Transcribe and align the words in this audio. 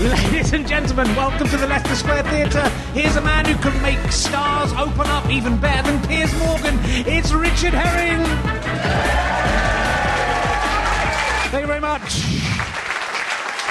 Ladies 0.00 0.54
and 0.54 0.66
gentlemen, 0.66 1.14
welcome 1.14 1.46
to 1.46 1.58
the 1.58 1.66
Leicester 1.66 1.94
Square 1.94 2.22
Theatre. 2.22 2.66
Here's 2.94 3.16
a 3.16 3.20
man 3.20 3.44
who 3.44 3.54
can 3.56 3.82
make 3.82 3.98
stars 4.10 4.72
open 4.72 5.06
up 5.08 5.28
even 5.28 5.58
better 5.58 5.92
than 5.92 6.00
Piers 6.08 6.32
Morgan. 6.38 6.78
It's 7.06 7.32
Richard 7.32 7.74
Herring. 7.74 8.24
Thank 11.50 11.60
you 11.60 11.66
very 11.66 11.82
much. 11.82 12.00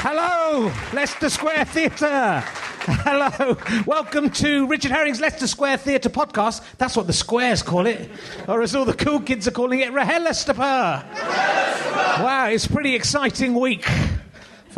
Hello, 0.03 0.71
Leicester 0.93 1.31
Square 1.31 1.65
Theatre. 1.65 2.43
Hello, 2.85 3.57
welcome 3.87 4.29
to 4.29 4.67
Richard 4.67 4.91
Herring's 4.91 5.19
Leicester 5.19 5.47
Square 5.47 5.77
Theatre 5.77 6.09
podcast. 6.11 6.61
That's 6.77 6.95
what 6.95 7.07
the 7.07 7.13
squares 7.13 7.63
call 7.63 7.87
it, 7.87 8.07
or 8.47 8.61
as 8.61 8.75
all 8.75 8.85
the 8.85 8.93
cool 8.93 9.19
kids 9.19 9.47
are 9.47 9.51
calling 9.51 9.79
it, 9.79 9.91
Rahellestapa. 9.91 11.05
Wow, 12.21 12.49
it's 12.49 12.67
a 12.67 12.69
pretty 12.69 12.93
exciting 12.93 13.55
week 13.55 13.87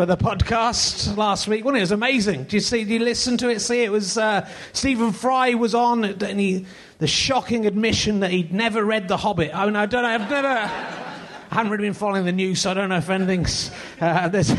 for 0.01 0.07
the 0.07 0.17
podcast 0.17 1.15
last 1.15 1.47
week. 1.47 1.63
Wasn't 1.63 1.77
it? 1.77 1.81
it 1.81 1.83
was 1.83 1.91
amazing. 1.91 2.45
Did 2.45 2.53
you 2.53 2.59
see? 2.59 2.83
Did 2.83 2.93
you 2.93 2.99
listen 3.01 3.37
to 3.37 3.49
it? 3.49 3.59
See, 3.59 3.83
it 3.83 3.91
was 3.91 4.17
uh, 4.17 4.49
Stephen 4.73 5.11
Fry 5.11 5.53
was 5.53 5.75
on, 5.75 6.03
and 6.03 6.39
he 6.39 6.65
the 6.97 7.05
shocking 7.05 7.67
admission 7.67 8.21
that 8.21 8.31
he'd 8.31 8.51
never 8.51 8.83
read 8.83 9.07
The 9.07 9.17
Hobbit. 9.17 9.51
I 9.53 9.67
mean, 9.67 9.75
I 9.75 9.85
don't 9.85 10.01
know. 10.01 10.09
I've 10.09 10.27
never. 10.27 10.47
I 10.47 11.55
haven't 11.55 11.71
really 11.71 11.83
been 11.83 11.93
following 11.93 12.25
the 12.25 12.31
news, 12.31 12.61
so 12.61 12.71
I 12.71 12.73
don't 12.73 12.89
know 12.89 12.97
if 12.97 13.11
anything's. 13.11 13.69
Uh, 13.99 14.27
there's, 14.27 14.51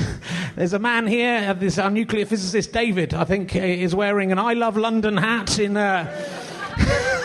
there's 0.54 0.74
a 0.74 0.78
man 0.78 1.08
here, 1.08 1.48
uh, 1.48 1.54
this 1.54 1.76
our 1.76 1.90
nuclear 1.90 2.24
physicist 2.24 2.72
David, 2.72 3.12
I 3.12 3.24
think, 3.24 3.56
uh, 3.56 3.58
is 3.58 3.96
wearing 3.96 4.30
an 4.30 4.38
"I 4.38 4.52
Love 4.52 4.76
London" 4.76 5.16
hat 5.16 5.58
in. 5.58 5.76
Uh, 5.76 6.06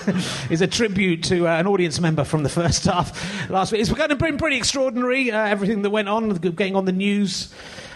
is 0.49 0.61
a 0.61 0.67
tribute 0.67 1.23
to 1.25 1.47
uh, 1.47 1.59
an 1.59 1.67
audience 1.67 1.99
member 1.99 2.23
from 2.23 2.41
the 2.41 2.49
first 2.49 2.85
half 2.85 3.47
last 3.51 3.71
week. 3.71 3.81
It's 3.81 3.91
going 3.91 4.09
to 4.09 4.15
be 4.15 4.31
pretty 4.31 4.57
extraordinary. 4.57 5.31
Uh, 5.31 5.45
everything 5.45 5.83
that 5.83 5.91
went 5.91 6.09
on, 6.09 6.33
getting 6.33 6.75
on 6.75 6.85
the 6.85 6.91
news. 6.91 7.53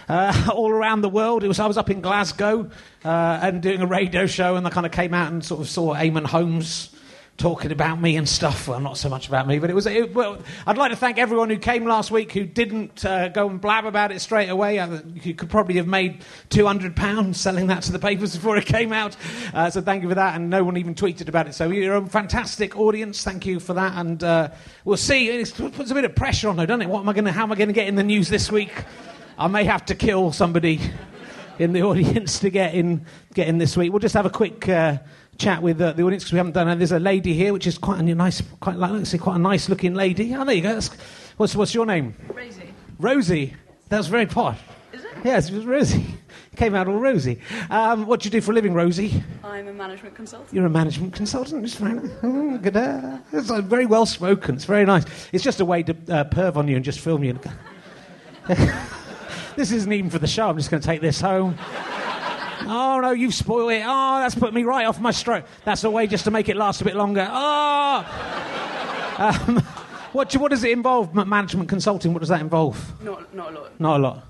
Uh, 0.08 0.50
all 0.54 0.70
around 0.70 1.02
the 1.02 1.08
world. 1.08 1.44
It 1.44 1.48
was 1.48 1.60
I 1.60 1.66
was 1.66 1.78
up 1.78 1.90
in 1.90 2.00
Glasgow 2.00 2.70
uh, 3.04 3.40
and 3.42 3.62
doing 3.62 3.80
a 3.80 3.86
radio 3.86 4.26
show, 4.26 4.56
and 4.56 4.66
I 4.66 4.70
kind 4.70 4.86
of 4.86 4.92
came 4.92 5.14
out 5.14 5.32
and 5.32 5.44
sort 5.44 5.60
of 5.60 5.68
saw 5.68 5.94
Eamonn 5.94 6.26
Holmes 6.26 6.90
talking 7.38 7.72
about 7.72 8.00
me 8.00 8.16
and 8.16 8.28
stuff. 8.28 8.68
Well, 8.68 8.80
not 8.80 8.96
so 8.96 9.08
much 9.08 9.26
about 9.26 9.46
me, 9.46 9.58
but 9.58 9.70
it 9.70 9.74
was. 9.74 9.86
It, 9.86 10.14
well, 10.14 10.38
I'd 10.66 10.78
like 10.78 10.90
to 10.90 10.96
thank 10.96 11.18
everyone 11.18 11.50
who 11.50 11.58
came 11.58 11.84
last 11.84 12.10
week 12.10 12.32
who 12.32 12.44
didn't 12.44 13.04
uh, 13.04 13.28
go 13.28 13.48
and 13.48 13.60
blab 13.60 13.84
about 13.84 14.12
it 14.12 14.20
straight 14.20 14.48
away. 14.48 14.78
Uh, 14.78 15.00
you 15.22 15.34
could 15.34 15.50
probably 15.50 15.76
have 15.76 15.86
made 15.86 16.24
two 16.50 16.66
hundred 16.66 16.94
pounds 16.94 17.40
selling 17.40 17.66
that 17.68 17.82
to 17.84 17.92
the 17.92 17.98
papers 17.98 18.34
before 18.34 18.56
it 18.56 18.66
came 18.66 18.92
out. 18.92 19.16
Uh, 19.52 19.70
so 19.70 19.80
thank 19.80 20.02
you 20.02 20.08
for 20.08 20.14
that, 20.14 20.36
and 20.36 20.50
no 20.50 20.62
one 20.62 20.76
even 20.76 20.94
tweeted 20.94 21.28
about 21.28 21.48
it. 21.48 21.54
So 21.54 21.68
you're 21.70 21.96
a 21.96 22.06
fantastic 22.06 22.76
audience. 22.76 23.24
Thank 23.24 23.46
you 23.46 23.60
for 23.60 23.74
that, 23.74 23.94
and 23.96 24.22
uh, 24.22 24.50
we'll 24.84 24.96
see. 24.96 25.28
It 25.28 25.52
puts 25.74 25.90
a 25.90 25.94
bit 25.94 26.04
of 26.04 26.14
pressure 26.14 26.48
on, 26.48 26.56
though, 26.56 26.66
doesn't 26.66 26.82
it? 26.82 26.88
What 26.88 27.00
am 27.00 27.08
I 27.08 27.12
going 27.12 27.24
to? 27.24 27.32
How 27.32 27.44
am 27.44 27.52
I 27.52 27.56
going 27.56 27.68
to 27.68 27.74
get 27.74 27.88
in 27.88 27.96
the 27.96 28.04
news 28.04 28.28
this 28.28 28.52
week? 28.52 28.72
I 29.42 29.48
may 29.48 29.64
have 29.64 29.84
to 29.86 29.96
kill 29.96 30.30
somebody 30.30 30.80
in 31.58 31.72
the 31.72 31.82
audience 31.82 32.38
to 32.38 32.48
get 32.48 32.76
in, 32.76 33.04
get 33.34 33.48
in 33.48 33.58
this 33.58 33.76
week. 33.76 33.90
We'll 33.90 33.98
just 33.98 34.14
have 34.14 34.24
a 34.24 34.30
quick 34.30 34.68
uh, 34.68 34.98
chat 35.36 35.60
with 35.60 35.80
uh, 35.80 35.94
the 35.94 36.04
audience 36.04 36.22
because 36.22 36.32
we 36.34 36.36
haven't 36.36 36.52
done 36.52 36.68
it. 36.68 36.76
There's 36.76 36.92
a 36.92 37.00
lady 37.00 37.34
here, 37.34 37.52
which 37.52 37.66
is 37.66 37.76
quite 37.76 37.98
a 37.98 38.02
nice, 38.04 38.40
quite 38.60 38.76
like, 38.76 38.92
let's 38.92 39.10
say, 39.10 39.18
quite 39.18 39.34
a 39.34 39.40
nice 39.40 39.68
looking 39.68 39.94
lady. 39.94 40.32
Oh, 40.32 40.44
there 40.44 40.54
you 40.54 40.62
go. 40.62 40.74
That's, 40.74 40.90
what's, 41.38 41.56
what's 41.56 41.74
your 41.74 41.86
name? 41.86 42.14
Rosie. 42.32 42.72
Rosie. 43.00 43.54
That 43.88 43.98
was 43.98 44.06
very 44.06 44.26
posh. 44.26 44.60
Is 44.92 45.02
it? 45.02 45.10
Yes, 45.24 45.50
it 45.50 45.56
was 45.56 45.66
Rosie. 45.66 46.06
Came 46.56 46.76
out 46.76 46.86
all 46.86 47.00
rosy. 47.00 47.40
Um, 47.68 48.06
what 48.06 48.20
do 48.20 48.28
you 48.28 48.30
do 48.30 48.40
for 48.40 48.52
a 48.52 48.54
living, 48.54 48.74
Rosie? 48.74 49.24
I'm 49.42 49.66
a 49.66 49.72
management 49.72 50.14
consultant. 50.14 50.52
You're 50.52 50.66
a 50.66 50.70
management 50.70 51.14
consultant. 51.14 51.64
It's 51.64 51.74
very, 51.74 51.98
oh, 52.22 52.58
good, 52.58 52.76
uh, 52.76 53.18
it's 53.32 53.50
uh, 53.50 53.60
very 53.60 53.86
well 53.86 54.06
spoken. 54.06 54.54
It's 54.54 54.66
very 54.66 54.84
nice. 54.84 55.04
It's 55.32 55.42
just 55.42 55.58
a 55.58 55.64
way 55.64 55.82
to 55.82 55.92
uh, 55.92 56.24
perv 56.26 56.54
on 56.54 56.68
you 56.68 56.76
and 56.76 56.84
just 56.84 57.00
film 57.00 57.24
you. 57.24 57.40
this 59.56 59.72
isn't 59.72 59.92
even 59.92 60.10
for 60.10 60.18
the 60.18 60.26
show. 60.26 60.48
I'm 60.48 60.56
just 60.56 60.70
going 60.70 60.80
to 60.80 60.86
take 60.86 61.00
this 61.00 61.20
home. 61.20 61.56
Oh 62.64 63.00
no, 63.02 63.10
you've 63.10 63.34
spoiled 63.34 63.72
it. 63.72 63.82
Oh, 63.84 64.18
that's 64.20 64.34
put 64.34 64.54
me 64.54 64.62
right 64.62 64.86
off 64.86 65.00
my 65.00 65.10
stroke. 65.10 65.44
That's 65.64 65.84
a 65.84 65.90
way 65.90 66.06
just 66.06 66.24
to 66.24 66.30
make 66.30 66.48
it 66.48 66.56
last 66.56 66.80
a 66.80 66.84
bit 66.84 66.94
longer. 66.94 67.28
Oh. 67.30 68.06
Um, 69.18 69.56
what, 70.12 70.32
what 70.34 70.50
does 70.50 70.64
it 70.64 70.70
involve? 70.70 71.14
Management 71.14 71.68
consulting. 71.68 72.12
What 72.12 72.20
does 72.20 72.28
that 72.28 72.40
involve? 72.40 73.02
Not, 73.02 73.34
not 73.34 73.52
a 73.52 73.54
lot. 73.58 73.80
Not 73.80 73.96
a 73.96 74.02
lot. 74.02 74.26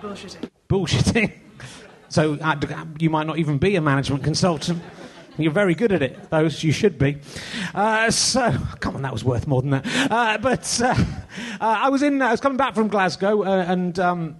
Bullshitting. 0.00 0.50
Bullshitting. 0.68 1.32
so 2.08 2.34
uh, 2.34 2.84
you 2.98 3.10
might 3.10 3.26
not 3.26 3.38
even 3.38 3.58
be 3.58 3.76
a 3.76 3.80
management 3.80 4.24
consultant. 4.24 4.82
You're 5.38 5.52
very 5.52 5.74
good 5.74 5.92
at 5.92 6.02
it, 6.02 6.28
those 6.28 6.62
you 6.62 6.72
should 6.72 6.98
be. 6.98 7.18
Uh, 7.74 8.10
so, 8.10 8.58
come 8.80 8.96
on, 8.96 9.02
that 9.02 9.12
was 9.12 9.24
worth 9.24 9.46
more 9.46 9.62
than 9.62 9.70
that. 9.70 10.10
Uh, 10.10 10.38
but 10.38 10.80
uh, 10.82 10.88
uh, 10.88 10.96
I 11.60 11.88
was 11.88 12.02
in, 12.02 12.20
I 12.20 12.30
was 12.30 12.40
coming 12.40 12.58
back 12.58 12.74
from 12.74 12.88
Glasgow, 12.88 13.44
uh, 13.44 13.64
and 13.66 13.98
um, 13.98 14.36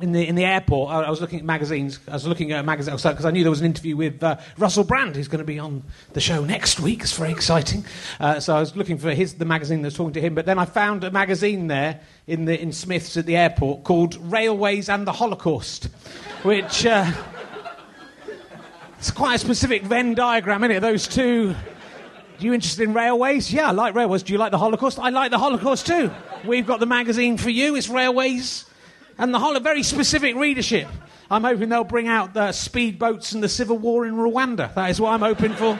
in 0.00 0.10
the 0.10 0.26
in 0.26 0.34
the 0.34 0.44
airport, 0.44 0.92
I, 0.92 1.02
I 1.02 1.10
was 1.10 1.20
looking 1.20 1.38
at 1.38 1.44
magazines. 1.44 2.00
I 2.08 2.14
was 2.14 2.26
looking 2.26 2.50
at 2.50 2.60
a 2.60 2.62
magazine 2.64 2.96
because 2.96 3.24
I 3.24 3.30
knew 3.30 3.44
there 3.44 3.50
was 3.50 3.60
an 3.60 3.66
interview 3.66 3.96
with 3.96 4.22
uh, 4.22 4.38
Russell 4.58 4.82
Brand, 4.82 5.14
who's 5.14 5.28
going 5.28 5.38
to 5.38 5.44
be 5.44 5.58
on 5.58 5.84
the 6.14 6.20
show 6.20 6.44
next 6.44 6.80
week. 6.80 7.02
It's 7.02 7.16
very 7.16 7.30
exciting. 7.30 7.84
Uh, 8.18 8.40
so 8.40 8.56
I 8.56 8.60
was 8.60 8.74
looking 8.74 8.98
for 8.98 9.12
his 9.12 9.34
the 9.34 9.44
magazine 9.44 9.82
that 9.82 9.86
was 9.86 9.94
talking 9.94 10.14
to 10.14 10.20
him. 10.20 10.34
But 10.34 10.46
then 10.46 10.58
I 10.58 10.64
found 10.64 11.04
a 11.04 11.12
magazine 11.12 11.68
there 11.68 12.00
in 12.26 12.44
the 12.44 12.60
in 12.60 12.72
Smiths 12.72 13.16
at 13.16 13.26
the 13.26 13.36
airport 13.36 13.84
called 13.84 14.16
Railways 14.16 14.88
and 14.88 15.06
the 15.06 15.12
Holocaust, 15.12 15.84
which. 16.42 16.86
Uh, 16.86 17.10
it's 18.98 19.10
quite 19.10 19.34
a 19.34 19.38
specific 19.38 19.82
Venn 19.82 20.14
diagram, 20.14 20.64
isn't 20.64 20.78
it? 20.78 20.80
Those 20.80 21.06
two. 21.06 21.54
Are 21.54 22.42
you 22.42 22.54
interested 22.54 22.84
in 22.84 22.94
railways? 22.94 23.52
Yeah, 23.52 23.68
I 23.68 23.72
like 23.72 23.94
railways. 23.94 24.22
Do 24.22 24.32
you 24.32 24.38
like 24.38 24.50
the 24.50 24.56
Holocaust? 24.56 24.98
I 24.98 25.10
like 25.10 25.30
the 25.30 25.38
Holocaust 25.38 25.86
too. 25.86 26.10
We've 26.46 26.66
got 26.66 26.80
the 26.80 26.86
magazine 26.86 27.36
for 27.36 27.50
you. 27.50 27.76
It's 27.76 27.90
railways 27.90 28.64
and 29.18 29.32
the 29.32 29.38
whole 29.38 29.58
very 29.60 29.82
specific 29.82 30.36
readership. 30.36 30.88
I'm 31.30 31.44
hoping 31.44 31.68
they'll 31.68 31.84
bring 31.84 32.08
out 32.08 32.34
the 32.34 32.48
speedboats 32.48 33.34
and 33.34 33.42
the 33.42 33.48
civil 33.48 33.78
war 33.78 34.06
in 34.06 34.14
Rwanda. 34.14 34.74
That 34.74 34.90
is 34.90 35.00
what 35.00 35.12
I'm 35.12 35.20
hoping 35.20 35.54
for. 35.54 35.78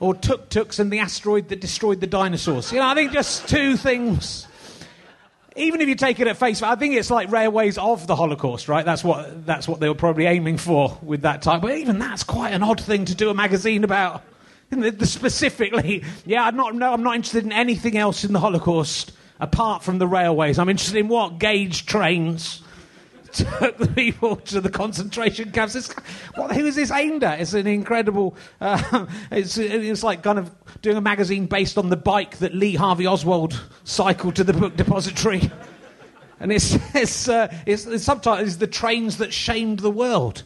Or 0.00 0.14
tuk 0.14 0.48
tuks 0.48 0.78
and 0.78 0.92
the 0.92 0.98
asteroid 0.98 1.48
that 1.48 1.60
destroyed 1.60 2.00
the 2.00 2.06
dinosaurs. 2.06 2.72
You 2.72 2.78
know, 2.78 2.88
I 2.88 2.94
think 2.94 3.12
just 3.12 3.48
two 3.48 3.76
things. 3.76 4.46
Even 5.56 5.80
if 5.80 5.88
you 5.88 5.94
take 5.94 6.18
it 6.18 6.26
at 6.26 6.36
face 6.36 6.60
value, 6.60 6.72
I 6.72 6.78
think 6.78 6.94
it's 6.94 7.10
like 7.10 7.30
railways 7.30 7.78
of 7.78 8.06
the 8.06 8.16
Holocaust, 8.16 8.68
right? 8.68 8.84
That's 8.84 9.04
what 9.04 9.46
that's 9.46 9.68
what 9.68 9.78
they 9.78 9.88
were 9.88 9.94
probably 9.94 10.26
aiming 10.26 10.56
for 10.58 10.98
with 11.00 11.22
that 11.22 11.42
type. 11.42 11.62
But 11.62 11.76
even 11.76 12.00
that's 12.00 12.24
quite 12.24 12.52
an 12.52 12.62
odd 12.62 12.80
thing 12.80 13.04
to 13.04 13.14
do 13.14 13.30
a 13.30 13.34
magazine 13.34 13.84
about. 13.84 14.22
Specifically, 15.02 16.02
yeah, 16.26 16.44
I'm 16.44 16.56
not. 16.56 16.74
No, 16.74 16.92
I'm 16.92 17.04
not 17.04 17.14
interested 17.14 17.44
in 17.44 17.52
anything 17.52 17.96
else 17.96 18.24
in 18.24 18.32
the 18.32 18.40
Holocaust 18.40 19.12
apart 19.40 19.82
from 19.82 19.98
the 19.98 20.06
railways. 20.06 20.58
I'm 20.58 20.68
interested 20.68 20.96
in 20.96 21.08
what 21.08 21.38
gauge 21.38 21.86
trains 21.86 22.62
took 23.32 23.78
the 23.78 23.88
people 23.88 24.36
to 24.36 24.60
the 24.60 24.70
concentration 24.70 25.50
camps. 25.50 25.74
It's, 25.74 25.92
what, 26.36 26.54
who 26.54 26.66
is 26.66 26.76
this 26.76 26.90
aimed 26.90 27.24
at? 27.24 27.40
It's 27.40 27.52
an 27.52 27.66
incredible. 27.66 28.36
Uh, 28.60 29.06
it's, 29.30 29.58
it's 29.58 30.02
like 30.02 30.22
kind 30.22 30.38
of 30.38 30.50
doing 30.82 30.96
a 30.96 31.00
magazine 31.00 31.46
based 31.46 31.78
on 31.78 31.90
the 31.90 31.96
bike 31.96 32.38
that 32.38 32.54
Lee 32.54 32.74
Harvey 32.74 33.06
Oswald 33.06 33.60
cycled 33.84 34.36
to 34.36 34.44
the 34.44 34.52
book 34.52 34.76
depository. 34.76 35.50
And 36.40 36.52
it's, 36.52 36.76
it's, 36.94 37.28
uh, 37.28 37.46
it's, 37.64 37.84
the 37.84 37.98
subtitle 37.98 38.44
is 38.44 38.58
The 38.58 38.66
Trains 38.66 39.16
That 39.18 39.32
Shamed 39.32 39.78
the 39.78 39.90
World. 39.90 40.42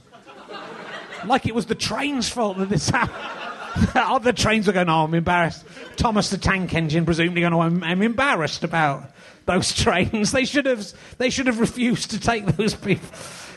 Like 1.25 1.47
it 1.47 1.55
was 1.55 1.67
the 1.67 1.75
train's 1.75 2.29
fault 2.29 2.59
that 2.59 2.69
this 2.69 2.89
happened. 2.89 3.38
Other 3.95 4.33
trains 4.33 4.69
are 4.69 4.73
going, 4.73 4.89
oh, 4.89 5.05
I'm 5.05 5.15
embarrassed. 5.15 5.65
Thomas 5.97 6.31
the 6.31 6.39
Tank 6.39 6.75
Engine, 6.75 7.05
presumably 7.05 7.43
going, 7.43 7.53
oh, 7.53 7.61
I'm, 7.61 7.83
I'm 7.83 8.03
embarrassed 8.03 8.65
about 8.65 9.11
those 9.47 9.75
trains. 9.83 10.33
They 10.33 10.45
should 10.45 10.67
have, 10.67 10.93
they 11.19 11.31
should 11.31 11.47
have 11.47 11.61
refused 11.61 12.11
to 12.13 12.21
take 12.21 12.47
those 12.47 12.75
people. 12.75 13.09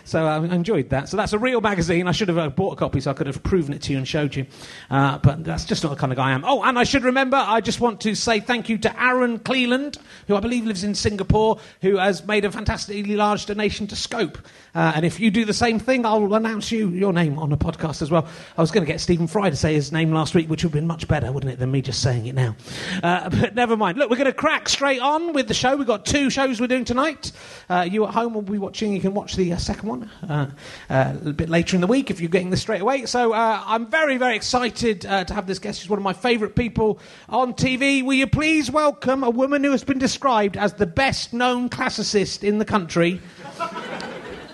So 0.04 0.26
I 0.26 0.38
enjoyed 0.38 0.90
that. 0.90 1.10
So 1.10 1.18
that's 1.18 1.34
a 1.34 1.40
real 1.40 1.62
magazine. 1.62 2.08
I 2.08 2.12
should 2.12 2.28
have 2.28 2.38
uh, 2.38 2.50
bought 2.50 2.74
a 2.74 2.76
copy 2.76 3.00
so 3.00 3.12
I 3.12 3.14
could 3.14 3.28
have 3.28 3.42
proven 3.44 3.74
it 3.74 3.82
to 3.84 3.92
you 3.92 3.98
and 3.98 4.08
showed 4.08 4.36
you. 4.36 4.46
Uh, 4.90 5.18
but 5.18 5.44
that's 5.44 5.66
just 5.66 5.84
not 5.84 5.90
the 5.90 5.96
kind 5.96 6.12
of 6.12 6.18
guy 6.18 6.30
I 6.30 6.32
am. 6.32 6.44
Oh, 6.46 6.64
and 6.64 6.78
I 6.78 6.84
should 6.84 7.04
remember, 7.04 7.38
I 7.38 7.62
just 7.62 7.80
want 7.80 8.02
to 8.02 8.16
say 8.16 8.40
thank 8.40 8.70
you 8.70 8.78
to 8.80 9.04
Aaron 9.04 9.40
Cleland, 9.40 9.98
who 10.28 10.36
I 10.36 10.40
believe 10.40 10.66
lives 10.66 10.84
in 10.84 10.96
Singapore, 10.96 11.60
who 11.82 11.98
has 11.98 12.26
made 12.26 12.46
a 12.46 12.52
fantastically 12.52 13.16
large 13.16 13.46
donation 13.46 13.88
to 13.88 13.96
Scope. 13.96 14.38
Uh, 14.74 14.94
and 14.96 15.06
if 15.06 15.20
you 15.20 15.32
do 15.32 15.46
the 15.46 15.54
same 15.54 15.80
thing, 15.80 16.06
I'll 16.06 16.34
announce 16.34 16.72
you 16.72 16.90
your 16.90 17.14
name 17.14 17.38
on 17.38 17.52
a 17.52 17.58
podcast 17.58 18.02
as 18.02 18.10
well. 18.10 18.28
I 18.58 18.62
was 18.62 18.72
going 18.72 18.86
to 18.86 18.92
get 18.92 19.02
Stephen 19.02 19.28
Fry 19.28 19.50
to 19.50 19.56
say 19.56 19.74
his 19.74 19.92
name 19.92 20.12
last 20.14 20.34
week, 20.34 20.50
which 20.50 20.64
would 20.64 20.70
have 20.70 20.74
been 20.74 20.88
much 20.88 21.08
better, 21.08 21.32
wouldn't 21.32 21.52
it, 21.52 21.60
than 21.60 21.72
me 21.72 21.82
just 21.82 22.02
saying 22.02 22.26
it 22.26 22.36
now. 22.36 22.56
Uh, 23.04 23.30
but 23.42 23.56
never 23.56 23.76
mind. 23.76 23.98
Look, 23.98 24.10
we're 24.10 24.16
going 24.16 24.26
to 24.26 24.34
crack 24.34 24.70
straight 24.70 25.02
on 25.02 25.34
with 25.34 25.48
the 25.48 25.54
show. 25.54 25.76
We've 25.76 25.88
got 25.88 26.06
two 26.06 26.30
shows 26.30 26.62
we're 26.62 26.68
doing 26.68 26.86
tonight. 26.86 27.32
Uh, 27.70 27.88
you 27.90 28.06
at 28.06 28.14
home 28.14 28.34
will 28.34 28.42
be 28.42 28.58
watching. 28.58 28.94
You 28.94 29.02
can 29.02 29.14
watch 29.14 29.36
the 29.36 29.54
uh, 29.54 29.58
second 29.58 29.90
one 29.90 29.91
uh, 29.94 30.34
uh, 30.34 30.48
a 30.90 31.14
little 31.14 31.34
bit 31.34 31.50
later 31.50 31.76
in 31.76 31.82
the 31.82 31.88
week 31.88 32.10
if 32.10 32.20
you're 32.20 32.30
getting 32.30 32.50
this 32.50 32.62
straight 32.62 32.82
away. 32.82 33.06
So 33.06 33.34
uh, 33.34 33.64
I'm 33.66 33.88
very, 33.88 34.18
very 34.18 34.36
excited 34.36 35.06
uh, 35.06 35.24
to 35.26 35.34
have 35.34 35.48
this 35.48 35.60
guest. 35.60 35.82
She's 35.82 35.90
one 35.90 36.00
of 36.00 36.04
my 36.04 36.14
favourite 36.14 36.56
people 36.56 37.00
on 37.30 37.54
TV. 37.54 38.04
Will 38.04 38.14
you 38.14 38.28
please 38.28 38.72
welcome 38.72 39.24
a 39.24 39.30
woman 39.30 39.64
who 39.64 39.72
has 39.72 39.84
been 39.84 40.00
described 40.00 40.58
as 40.58 40.74
the 40.74 40.88
best 40.88 41.34
known 41.34 41.70
classicist 41.70 42.44
in 42.44 42.58
the 42.58 42.66
country? 42.66 43.22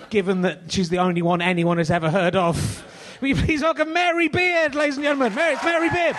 given 0.10 0.42
that 0.42 0.72
she's 0.72 0.90
the 0.90 1.00
only 1.00 1.22
one 1.22 1.42
anyone 1.42 1.78
has 1.78 1.92
ever 1.92 2.10
heard 2.10 2.36
of. 2.36 2.86
Will 3.22 3.30
you 3.30 3.36
please 3.36 3.62
welcome 3.62 3.94
Mary 3.94 4.28
Beard, 4.28 4.76
ladies 4.76 4.98
and 4.98 5.04
gentlemen? 5.04 5.34
Mary, 5.34 5.54
it's 5.54 5.64
Mary 5.64 5.90
Beard. 5.90 6.16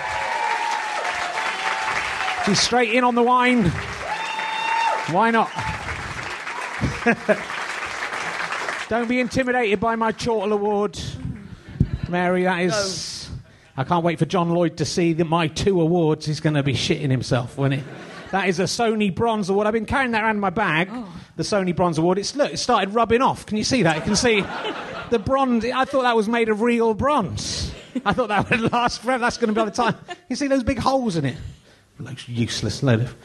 She's 2.45 2.61
straight 2.61 2.93
in 2.93 3.05
on 3.05 3.15
the 3.15 3.23
wine. 3.23 3.71
Why 5.11 5.31
not? 5.31 5.51
Don't 8.89 9.07
be 9.07 9.21
intimidated 9.21 9.81
by 9.81 9.97
my 9.97 10.13
Chortle 10.13 10.51
Award, 10.55 10.99
Mary. 12.09 12.45
That 12.45 12.63
is. 12.63 13.29
I 13.77 13.85
can't 13.85 14.03
wait 14.03 14.19
for 14.19 14.25
John 14.25 14.49
Lloyd 14.49 14.79
to 14.79 14.87
see 14.87 15.13
that 15.13 15.27
my 15.27 15.49
two 15.49 15.83
awards. 15.83 16.25
He's 16.25 16.41
going 16.41 16.55
to 16.55 16.63
be 16.63 16.73
shitting 16.73 17.11
himself 17.11 17.59
when 17.59 17.75
it. 17.75 17.85
That 18.31 18.49
is 18.49 18.61
a 18.61 18.65
Sony 18.65 19.15
Bronze 19.15 19.51
Award. 19.51 19.67
I've 19.67 19.75
been 19.75 19.85
carrying 19.85 20.13
that 20.13 20.25
around 20.25 20.37
in 20.37 20.41
my 20.41 20.49
bag. 20.49 20.91
The 21.37 21.43
Sony 21.43 21.77
Bronze 21.77 21.99
Award. 21.99 22.19
It's 22.19 22.35
look, 22.35 22.55
it 22.55 22.57
started 22.57 22.95
rubbing 22.95 23.21
off. 23.21 23.45
Can 23.45 23.59
you 23.59 23.65
see 23.65 23.83
that? 23.83 23.97
You 23.97 24.03
can 24.03 24.17
see 24.17 24.43
the 25.11 25.19
bronze. 25.19 25.67
I 25.67 25.85
thought 25.85 26.03
that 26.03 26.17
was 26.17 26.27
made 26.27 26.49
of 26.49 26.63
real 26.63 26.95
bronze. 26.95 27.71
I 28.07 28.15
thought 28.15 28.29
that 28.29 28.49
would 28.49 28.73
last 28.73 29.03
forever. 29.03 29.21
That's 29.21 29.37
going 29.37 29.49
to 29.49 29.53
be 29.53 29.61
by 29.61 29.67
the 29.67 29.71
time. 29.71 29.97
You 30.31 30.37
see 30.37 30.47
those 30.47 30.63
big 30.63 30.79
holes 30.79 31.17
in 31.17 31.27
it? 31.27 31.37
Looks 31.99 32.27
useless 32.27 32.83
load 32.83 33.01
of 33.03 33.17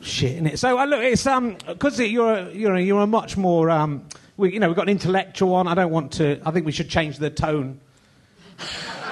shit 0.00 0.36
in 0.36 0.46
it. 0.46 0.58
So 0.60 0.78
uh, 0.78 0.84
look, 0.84 1.02
it's 1.02 1.26
um 1.26 1.56
because 1.66 1.98
you're 1.98 2.32
a, 2.32 2.52
you're 2.52 2.74
a, 2.74 2.80
you're 2.80 3.00
a 3.00 3.06
much 3.06 3.36
more 3.36 3.70
um 3.70 4.06
we 4.36 4.52
you 4.52 4.60
know 4.60 4.68
we've 4.68 4.76
got 4.76 4.82
an 4.82 4.90
intellectual 4.90 5.50
one. 5.50 5.68
I 5.68 5.74
don't 5.74 5.90
want 5.90 6.12
to. 6.14 6.40
I 6.44 6.50
think 6.50 6.66
we 6.66 6.72
should 6.72 6.88
change 6.88 7.18
the 7.18 7.30
tone 7.30 7.80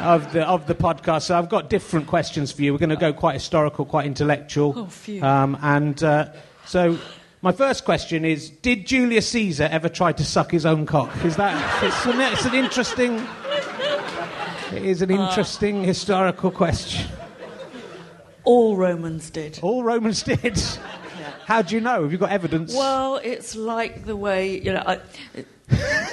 of 0.00 0.32
the 0.32 0.46
of 0.46 0.66
the 0.66 0.74
podcast. 0.74 1.22
So 1.22 1.38
I've 1.38 1.48
got 1.48 1.70
different 1.70 2.06
questions 2.06 2.52
for 2.52 2.62
you. 2.62 2.72
We're 2.72 2.78
going 2.78 2.90
to 2.90 2.96
go 2.96 3.12
quite 3.12 3.34
historical, 3.34 3.84
quite 3.84 4.06
intellectual. 4.06 4.74
Oh, 4.76 4.86
phew. 4.86 5.22
Um, 5.22 5.56
and 5.62 6.02
uh, 6.02 6.32
so 6.66 6.98
my 7.40 7.52
first 7.52 7.84
question 7.84 8.24
is: 8.24 8.50
Did 8.50 8.86
Julius 8.86 9.28
Caesar 9.28 9.68
ever 9.70 9.88
try 9.88 10.12
to 10.12 10.24
suck 10.24 10.50
his 10.50 10.66
own 10.66 10.86
cock? 10.86 11.10
Is 11.24 11.36
that 11.36 11.84
it's 11.84 12.06
an, 12.06 12.20
it's 12.20 12.44
an 12.44 12.54
interesting. 12.54 13.26
It 14.72 14.84
is 14.84 15.02
an 15.02 15.10
interesting 15.10 15.84
historical 15.84 16.50
question. 16.50 17.06
All 18.44 18.74
Romans 18.76 19.30
did. 19.30 19.58
All 19.62 19.84
Romans 19.84 20.22
did. 20.22 20.60
How 21.44 21.62
do 21.62 21.74
you 21.74 21.80
know? 21.80 22.02
Have 22.02 22.12
you 22.12 22.18
got 22.18 22.30
evidence? 22.30 22.74
Well, 22.74 23.16
it's 23.22 23.54
like 23.56 24.04
the 24.04 24.16
way 24.16 24.58
you 24.60 24.72
know. 24.72 24.82
I, 24.86 24.96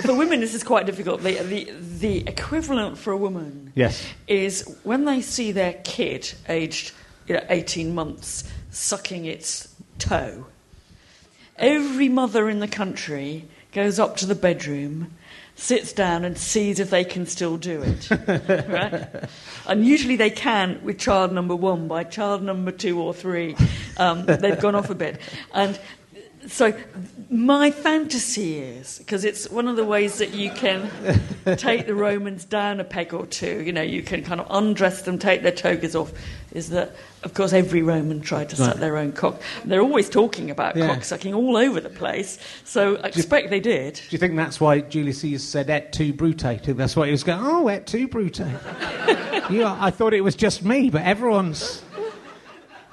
for 0.04 0.14
women, 0.16 0.40
this 0.40 0.54
is 0.54 0.64
quite 0.64 0.86
difficult. 0.86 1.22
The, 1.22 1.34
the 1.44 1.72
the 2.00 2.18
equivalent 2.28 2.98
for 2.98 3.12
a 3.12 3.18
woman 3.18 3.72
Yes. 3.76 4.06
is 4.28 4.78
when 4.84 5.06
they 5.06 5.22
see 5.22 5.52
their 5.52 5.74
kid 5.84 6.34
aged 6.48 6.94
you 7.28 7.36
know, 7.36 7.44
18 7.50 7.94
months 7.94 8.50
sucking 8.72 9.26
its 9.26 9.76
toe. 9.98 10.46
Every 11.58 12.08
mother 12.10 12.50
in 12.50 12.60
the 12.60 12.68
country 12.68 13.46
goes 13.74 14.00
up 14.00 14.16
to 14.18 14.26
the 14.26 14.36
bedroom, 14.36 15.14
sits 15.60 15.94
down, 15.94 16.24
and 16.24 16.38
sees 16.38 16.80
if 16.80 16.90
they 16.90 17.04
can 17.04 17.26
still 17.26 17.58
do 17.58 17.82
it. 17.82 18.10
right? 18.70 19.08
And 19.68 19.86
usually 19.86 20.16
they 20.16 20.30
can 20.30 20.80
with 20.84 20.98
child 20.98 21.34
number 21.34 21.56
one. 21.56 21.88
By 21.88 22.06
child 22.06 22.42
number 22.42 22.72
two 22.72 23.00
or 23.00 23.14
three, 23.14 23.56
um, 23.98 24.26
they've 24.26 24.60
gone 24.60 24.76
off 24.76 24.90
a 24.90 24.96
bit. 24.96 25.20
And 25.54 25.80
so 26.48 26.74
my 27.30 27.70
fantasy 27.70 28.60
is 28.60 28.98
because 29.00 29.26
it's 29.26 29.50
one 29.50 29.68
of 29.68 29.76
the 29.76 29.84
ways 29.84 30.18
that 30.20 30.34
you 30.34 30.52
can 30.52 30.90
take 31.58 31.86
the 31.86 31.94
Romans 31.94 32.46
down 32.46 32.80
a 32.80 32.84
peg 32.84 33.14
or 33.14 33.26
two. 33.26 33.62
You 33.64 33.74
know, 33.74 33.82
you 33.82 34.02
can 34.02 34.24
kind 34.24 34.40
of 34.40 34.48
undress 34.50 35.02
them, 35.04 35.20
take 35.20 35.44
their 35.44 35.52
togas 35.52 35.96
off. 35.96 36.12
Is 36.52 36.70
that, 36.72 36.96
of 37.24 37.36
course, 37.36 37.54
every 37.54 37.84
Roman 37.84 38.22
tried 38.22 38.50
to 38.50 38.56
suck 38.56 38.78
their 38.78 38.98
own 38.98 39.12
cock. 39.12 39.40
They're 39.66 39.82
always 39.82 40.10
talking 40.10 40.50
about 40.50 40.76
Yeah. 40.76 40.88
cock 40.88 41.04
sucking 41.04 41.34
all 41.34 41.56
over 41.58 41.80
the 41.80 41.90
place. 41.90 42.40
So 42.64 42.96
I 42.98 43.08
expect 43.10 43.52
they 43.52 43.60
did. 43.60 43.96
Do 43.96 44.02
you 44.10 44.18
think 44.18 44.36
that's 44.36 44.60
why 44.60 44.80
Julius 44.82 45.20
Caesar 45.20 45.38
said 45.46 45.70
"et 45.70 45.94
tu, 45.94 46.12
brute"? 46.14 46.38
That's 46.66 46.96
why 46.96 47.06
he 47.06 47.12
was 47.12 47.24
going? 47.24 47.40
Oh, 47.44 47.68
"et 47.68 47.86
tu, 47.86 48.08
brute." 48.08 48.40
yeah, 49.50 49.78
I 49.80 49.92
thought 49.92 50.14
it 50.14 50.22
was 50.22 50.36
just 50.36 50.64
me, 50.64 50.90
but 50.90 51.04
everyone's. 51.04 51.84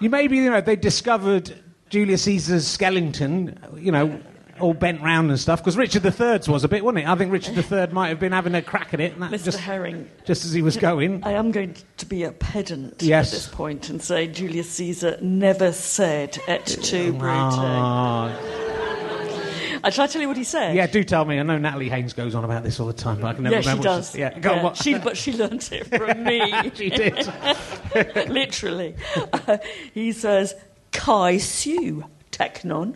You 0.01 0.11
maybe 0.11 0.37
you 0.37 0.51
know 0.51 0.61
they 0.61 0.77
discovered 0.77 1.59
Julius 1.97 2.25
Caesar's 2.25 2.67
skeleton, 2.69 3.59
you 3.79 3.91
know, 3.91 4.21
all 4.61 4.75
bent 4.75 5.01
round 5.01 5.31
and 5.31 5.41
stuff. 5.41 5.61
Because 5.61 5.79
Richard 5.79 6.05
III's 6.05 6.47
was 6.47 6.63
a 6.63 6.69
bit, 6.69 6.85
wasn't 6.85 6.99
it? 7.05 7.09
I 7.09 7.15
think 7.15 7.33
Richard 7.33 7.57
III 7.73 7.87
might 7.95 8.09
have 8.09 8.21
been 8.21 8.33
having 8.33 8.55
a 8.55 8.61
crack 8.61 8.93
at 8.93 9.01
it, 9.01 9.15
and 9.15 9.23
that 9.23 9.31
Mr. 9.31 9.45
just 9.47 9.59
Herring. 9.61 10.07
just 10.27 10.45
as 10.45 10.53
he 10.53 10.61
was 10.61 10.77
going. 10.77 11.25
I 11.25 11.33
am 11.33 11.53
going 11.53 11.75
to 11.97 12.05
be 12.05 12.25
a 12.25 12.33
pedant 12.33 13.01
Yes. 13.01 13.29
at 13.29 13.33
this 13.33 13.49
point 13.49 13.89
and 13.89 14.03
say 14.03 14.27
Julius 14.27 14.69
Caesar 14.73 15.17
never 15.23 15.73
said 15.73 16.39
et 16.47 16.67
tu 16.67 17.13
brute. 17.15 17.31
Ah, 17.33 18.31
Uh, 19.83 19.91
shall 19.91 20.05
I 20.05 20.07
tell 20.09 20.21
you 20.21 20.29
what 20.29 20.37
he 20.37 20.45
said? 20.45 20.75
Yeah, 20.77 20.87
do 20.87 21.03
tell 21.03 21.25
me. 21.25 21.39
I 21.39 21.43
know 21.45 21.57
Natalie 21.57 21.89
Haynes 21.89 22.13
goes 22.13 22.35
on 22.35 22.45
about 22.45 22.63
this 22.63 22.79
all 22.79 22.87
the 22.89 22.93
time, 22.93 23.21
but 23.23 23.29
I 23.29 23.33
can 23.35 23.45
never 23.45 23.55
Yeah, 23.57 23.61
she 23.63 23.69
remember. 23.69 23.89
what 23.89 23.97
does. 23.97 24.15
Yeah, 24.17 24.39
go 24.39 24.53
on. 24.55 24.63
What- 24.65 24.77
she, 24.77 24.99
but 24.99 25.17
she 25.17 25.33
learnt 25.33 25.73
it 25.73 25.87
from 25.87 26.25
me. 26.31 26.71
she 26.75 26.91
did. 26.91 27.27
Literally. 28.29 28.97
Uh, 29.33 29.59
he 29.95 30.13
says, 30.13 30.55
Kai 30.97 31.37
Su 31.37 32.05
Teknon, 32.33 32.95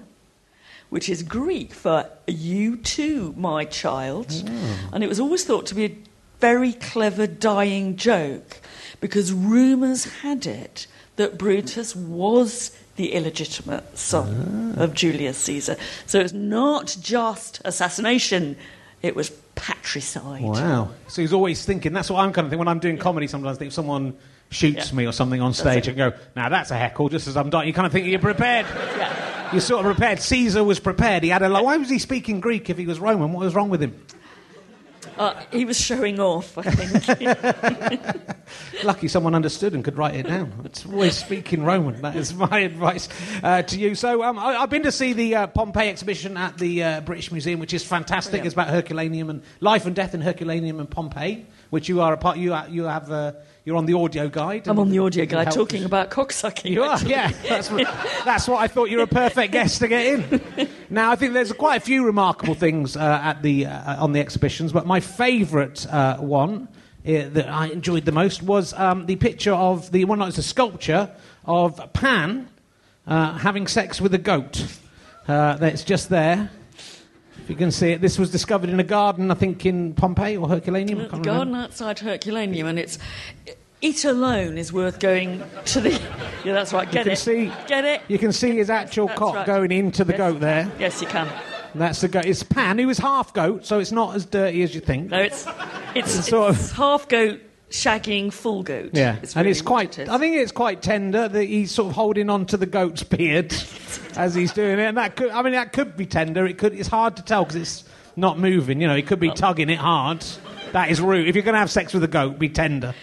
which 0.88 1.08
is 1.08 1.22
Greek 1.22 1.72
for 1.72 2.08
you 2.26 2.76
too, 2.76 3.34
my 3.36 3.64
child. 3.64 4.42
Oh. 4.46 4.88
And 4.92 5.04
it 5.04 5.08
was 5.08 5.20
always 5.20 5.44
thought 5.44 5.66
to 5.66 5.74
be 5.74 5.84
a 5.84 5.96
very 6.40 6.72
clever 6.72 7.26
dying 7.26 7.96
joke 7.96 8.60
because 9.00 9.32
rumours 9.32 10.04
had 10.22 10.46
it 10.46 10.86
that 11.16 11.36
Brutus 11.36 11.94
was 11.94 12.76
the 12.96 13.12
illegitimate 13.12 13.98
son 13.98 14.74
ah. 14.78 14.84
of 14.84 14.94
Julius 14.94 15.36
Caesar. 15.38 15.76
So 16.06 16.20
it's 16.20 16.32
not 16.32 16.96
just 17.00 17.60
assassination, 17.66 18.56
it 19.02 19.14
was 19.14 19.30
patricide. 19.54 20.42
Wow. 20.42 20.90
So 21.08 21.20
he's 21.20 21.34
always 21.34 21.64
thinking. 21.64 21.92
That's 21.92 22.10
what 22.10 22.20
I'm 22.20 22.32
kind 22.32 22.46
of 22.46 22.50
thinking 22.50 22.60
when 22.60 22.68
I'm 22.68 22.80
doing 22.80 22.96
comedy. 22.96 23.26
Sometimes 23.26 23.56
I 23.56 23.58
think 23.58 23.68
if 23.68 23.74
someone 23.74 24.16
shoots 24.50 24.90
Yeah. 24.90 24.96
me 24.96 25.06
or 25.06 25.12
something 25.12 25.40
on 25.40 25.54
stage, 25.54 25.88
and 25.88 25.96
go, 25.96 26.12
"Now 26.36 26.48
that's 26.48 26.70
a 26.70 26.76
heckle." 26.76 27.08
Just 27.08 27.26
as 27.28 27.36
I'm 27.36 27.48
dying, 27.50 27.66
you 27.68 27.72
kind 27.74 27.86
of 27.86 27.92
think 27.92 28.06
you're 28.06 28.18
prepared. 28.18 28.66
Yeah. 28.98 29.52
You're 29.52 29.60
sort 29.60 29.84
of 29.84 29.92
prepared. 29.92 30.20
Caesar 30.20 30.62
was 30.62 30.78
prepared. 30.78 31.22
He 31.24 31.28
had 31.30 31.42
a. 31.42 31.48
Like, 31.48 31.64
why 31.64 31.76
was 31.76 31.88
he 31.88 31.98
speaking 31.98 32.40
Greek 32.40 32.70
if 32.70 32.78
he 32.78 32.86
was 32.86 33.00
Roman? 33.00 33.32
What 33.32 33.44
was 33.44 33.54
wrong 33.54 33.70
with 33.70 33.82
him? 33.82 33.94
Uh, 35.18 35.34
he 35.52 35.64
was 35.66 35.78
showing 35.78 36.18
off, 36.18 36.56
I 36.56 36.62
think. 36.62 38.24
Lucky 38.84 39.08
someone 39.08 39.34
understood 39.34 39.74
and 39.74 39.84
could 39.84 39.98
write 39.98 40.14
it 40.14 40.26
down. 40.26 40.52
It's 40.64 40.86
always 40.86 41.16
speaking 41.16 41.62
Roman. 41.62 42.00
That 42.02 42.16
is 42.16 42.32
my 42.32 42.60
advice 42.60 43.08
uh, 43.42 43.62
to 43.62 43.78
you. 43.78 43.94
So 43.94 44.22
um, 44.22 44.38
I, 44.38 44.56
I've 44.56 44.70
been 44.70 44.84
to 44.84 44.92
see 44.92 45.12
the 45.12 45.34
uh, 45.36 45.46
Pompeii 45.48 45.88
exhibition 45.90 46.36
at 46.38 46.56
the 46.56 46.82
uh, 46.82 47.00
British 47.02 47.32
Museum, 47.32 47.60
which 47.60 47.74
is 47.74 47.84
fantastic. 47.84 48.30
Brilliant. 48.30 48.46
It's 48.46 48.54
about 48.54 48.68
Herculaneum 48.68 49.28
and 49.30 49.42
life 49.60 49.84
and 49.84 49.94
death 49.94 50.14
in 50.14 50.22
Herculaneum 50.22 50.80
and 50.80 50.88
Pompeii, 50.90 51.44
which 51.68 51.88
you 51.88 52.00
are 52.00 52.12
a 52.14 52.16
part. 52.16 52.38
You 52.38 52.54
are, 52.54 52.68
you 52.68 52.84
have. 52.84 53.10
You're 53.70 53.78
on 53.78 53.86
the 53.86 53.94
audio 53.94 54.28
guide. 54.28 54.66
I'm 54.66 54.80
on 54.80 54.90
the 54.90 54.98
audio 54.98 55.24
guide 55.26 55.52
talking 55.52 55.84
about 55.84 56.10
cocksucking. 56.10 56.72
You 56.72 56.82
are, 56.82 57.00
yeah. 57.02 57.30
That's 57.48 57.70
what, 57.70 57.86
that's 58.24 58.48
what 58.48 58.60
I 58.60 58.66
thought 58.66 58.90
you 58.90 58.96
were 58.96 59.04
a 59.04 59.06
perfect 59.06 59.52
guest 59.52 59.78
to 59.78 59.86
get 59.86 60.06
in. 60.06 60.68
Now, 60.90 61.12
I 61.12 61.14
think 61.14 61.34
there's 61.34 61.52
quite 61.52 61.76
a 61.76 61.80
few 61.80 62.04
remarkable 62.04 62.54
things 62.54 62.96
uh, 62.96 63.20
at 63.22 63.42
the 63.42 63.66
uh, 63.66 64.02
on 64.02 64.10
the 64.10 64.18
exhibitions, 64.18 64.72
but 64.72 64.86
my 64.86 64.98
favourite 64.98 65.86
uh, 65.86 66.16
one 66.16 66.66
uh, 67.06 67.28
that 67.28 67.48
I 67.48 67.68
enjoyed 67.68 68.06
the 68.06 68.10
most 68.10 68.42
was 68.42 68.72
um, 68.72 69.06
the 69.06 69.14
picture 69.14 69.54
of 69.54 69.92
the 69.92 70.04
one. 70.04 70.18
Well, 70.18 70.26
it's 70.26 70.38
a 70.38 70.42
sculpture 70.42 71.08
of 71.44 71.92
Pan 71.92 72.48
uh, 73.06 73.38
having 73.38 73.68
sex 73.68 74.00
with 74.00 74.12
a 74.14 74.18
goat. 74.18 74.66
Uh, 75.28 75.58
that's 75.58 75.84
just 75.84 76.08
there. 76.08 76.50
If 77.42 77.48
you 77.48 77.56
can 77.56 77.70
see 77.70 77.92
it, 77.92 78.00
this 78.00 78.18
was 78.18 78.30
discovered 78.30 78.68
in 78.68 78.80
a 78.80 78.84
garden, 78.84 79.30
I 79.30 79.34
think, 79.34 79.64
in 79.64 79.94
Pompeii 79.94 80.36
or 80.36 80.48
Herculaneum. 80.48 80.98
The 80.98 81.08
garden 81.08 81.28
remember. 81.28 81.58
outside 81.58 82.00
Herculaneum, 82.00 82.66
and 82.66 82.78
it's 82.78 82.98
it 83.82 84.04
alone 84.04 84.58
is 84.58 84.72
worth 84.72 84.98
going 85.00 85.42
to 85.66 85.80
the. 85.80 86.00
Yeah, 86.42 86.54
that's 86.54 86.72
right. 86.72 86.90
Get 86.90 87.00
you 87.00 87.02
can 87.04 87.12
it. 87.12 87.16
see, 87.16 87.52
Get 87.66 87.84
it. 87.84 88.00
You 88.08 88.18
can 88.18 88.32
see 88.32 88.52
his 88.52 88.70
actual 88.70 89.08
cock 89.08 89.34
right. 89.34 89.46
going 89.46 89.70
into 89.70 90.04
the 90.04 90.12
Yes. 90.14 90.18
goat 90.18 90.40
there. 90.40 90.72
Yes, 90.78 91.02
you 91.02 91.06
can. 91.06 91.28
And 91.74 91.82
That's 91.82 92.00
the 92.00 92.08
goat. 92.08 92.24
It's 92.24 92.42
Pan, 92.42 92.78
who 92.78 92.88
is 92.88 92.96
half 92.96 93.34
goat, 93.34 93.66
so 93.66 93.78
it's 93.78 93.92
not 93.92 94.16
as 94.16 94.24
dirty 94.24 94.62
as 94.62 94.74
you 94.74 94.80
think. 94.80 95.10
No, 95.10 95.18
it's 95.20 95.46
it's, 95.94 96.16
It's 96.16 96.28
sort 96.30 96.54
it's 96.54 96.72
half 96.72 97.08
goat 97.08 97.40
shagging 97.68 98.32
full 98.32 98.62
goat. 98.62 98.90
Yeah, 98.94 99.16
It's 99.22 99.36
and 99.36 99.46
it's 99.46 99.60
quite. 99.60 99.98
it. 99.98 100.08
I 100.08 100.16
think 100.16 100.34
it's 100.36 100.50
quite 100.50 100.80
tender 100.80 101.28
that 101.28 101.44
he's 101.44 101.70
sort 101.72 101.90
of 101.90 101.94
holding 101.94 102.30
on 102.30 102.46
to 102.46 102.56
the 102.56 102.64
goat's 102.66 103.02
beard 103.02 103.52
as 104.16 104.34
he's 104.34 104.52
doing 104.54 104.78
it, 104.78 104.84
and 104.86 104.96
that 104.96 105.16
could. 105.16 105.30
I 105.32 105.42
mean, 105.42 105.52
that 105.52 105.74
could 105.74 105.94
be 105.94 106.06
tender. 106.06 106.46
It 106.46 106.56
could. 106.56 106.72
It's 106.72 106.88
hard 106.88 107.16
to 107.16 107.22
tell 107.22 107.44
because 107.44 107.60
it's 107.60 107.84
not 108.16 108.38
moving. 108.38 108.80
You 108.80 108.88
know, 108.88 108.96
he 108.96 109.02
could 109.02 109.20
be 109.20 109.30
tugging 109.30 109.68
it 109.68 109.78
hard. 109.78 110.24
That 110.72 110.90
is 110.90 111.02
rude. 111.02 111.28
If 111.28 111.34
you're 111.34 111.44
going 111.44 111.52
to 111.54 111.58
have 111.60 111.70
sex 111.70 111.92
with 111.92 112.02
a 112.02 112.08
goat, 112.08 112.38
be 112.38 112.48
tender. 112.48 112.94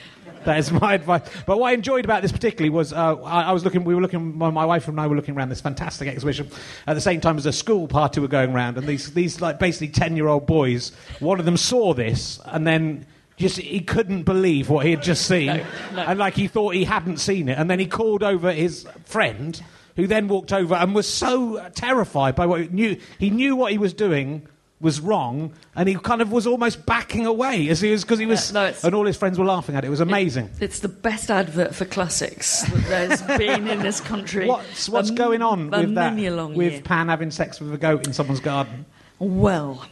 That 0.48 0.60
is 0.60 0.72
my 0.72 0.94
advice. 0.96 1.30
But 1.46 1.60
what 1.60 1.68
I 1.68 1.74
enjoyed 1.74 2.06
about 2.06 2.22
this 2.22 2.32
particularly 2.32 2.70
was 2.70 2.94
uh, 2.94 3.16
I, 3.22 3.44
I 3.44 3.52
was 3.52 3.66
looking. 3.66 3.84
We 3.84 3.94
were 3.94 4.02
looking. 4.02 4.38
My, 4.38 4.50
my 4.50 4.66
wife 4.66 4.88
and 4.88 5.00
I 5.00 5.06
were 5.08 5.16
looking 5.16 5.36
around 5.36 5.50
this 5.50 5.60
fantastic 5.60 6.08
exhibition 6.08 6.50
at 6.88 6.94
the 6.94 7.02
same 7.02 7.20
time 7.20 7.38
as 7.38 7.46
a 7.46 7.52
school 7.52 7.88
party 7.88 8.22
were 8.22 8.30
going 8.30 8.54
around, 8.54 8.78
and 8.78 8.88
these 8.88 9.14
these 9.14 9.42
like 9.42 9.60
basically 9.60 9.90
ten 9.90 10.16
year 10.16 10.28
old 10.28 10.48
boys. 10.48 10.94
One 11.20 11.40
of 11.40 11.46
them 11.46 11.58
saw 11.58 11.94
this 11.94 12.40
and 12.46 12.66
then. 12.66 13.06
Just 13.36 13.60
he 13.60 13.82
couldn't 13.82 14.24
believe 14.24 14.68
what 14.68 14.84
he 14.84 14.90
had 14.90 15.04
just 15.04 15.28
seen, 15.28 15.46
no. 15.94 16.02
and 16.02 16.18
like 16.18 16.34
he 16.34 16.48
thought 16.48 16.74
he 16.74 16.86
hadn't 16.86 17.18
seen 17.18 17.50
it, 17.50 17.60
and 17.60 17.70
then 17.70 17.78
he 17.78 17.86
called 17.86 18.24
over 18.24 18.52
his 18.52 18.88
friend, 19.06 19.62
who 19.96 20.08
then 20.08 20.28
walked 20.28 20.52
over 20.52 20.74
and 20.74 20.96
was 20.96 21.08
so 21.08 21.64
terrified 21.76 22.34
by 22.34 22.48
what 22.48 22.62
he 22.62 22.68
knew. 22.70 22.98
He 23.20 23.30
knew 23.30 23.56
what 23.56 23.72
he 23.72 23.78
was 23.78 23.94
doing 23.94 24.48
was 24.80 25.00
wrong, 25.02 25.52
and 25.76 25.90
he 25.90 25.96
kind 25.96 26.22
of 26.22 26.32
was 26.32 26.46
almost 26.46 26.86
backing 26.86 27.26
away 27.26 27.68
as 27.70 27.82
he 27.82 27.92
was 27.92 28.04
because 28.04 28.20
he 28.20 28.28
was, 28.28 28.52
Yeah, 28.52 28.70
no, 28.70 28.74
and 28.84 28.94
all 28.94 29.06
his 29.06 29.18
friends 29.18 29.40
were 29.40 29.46
laughing 29.46 29.76
at 29.76 29.84
it. 29.84 29.88
It 29.88 29.90
was 29.92 30.02
amazing. 30.02 30.52
It's 30.60 30.80
the 30.82 30.88
best 30.88 31.32
advert 31.32 31.74
for 31.74 31.86
classics 31.86 32.62
that 32.62 32.86
there's 32.88 33.22
been 33.40 33.68
in 33.68 33.80
this 33.80 34.00
country. 34.00 34.48
What's 34.48 34.88
what's 34.88 35.10
for 35.10 35.16
going 35.16 35.42
on 35.42 35.72
with 35.72 35.96
that? 35.96 36.14
with 36.16 36.74
year. 36.74 36.82
Pan 36.82 37.08
having 37.08 37.32
sex 37.32 37.60
with 37.60 37.74
a 37.74 37.78
goat 37.78 38.06
in 38.06 38.14
someone's 38.14 38.40
garden? 38.40 38.86
Well, 39.20 39.84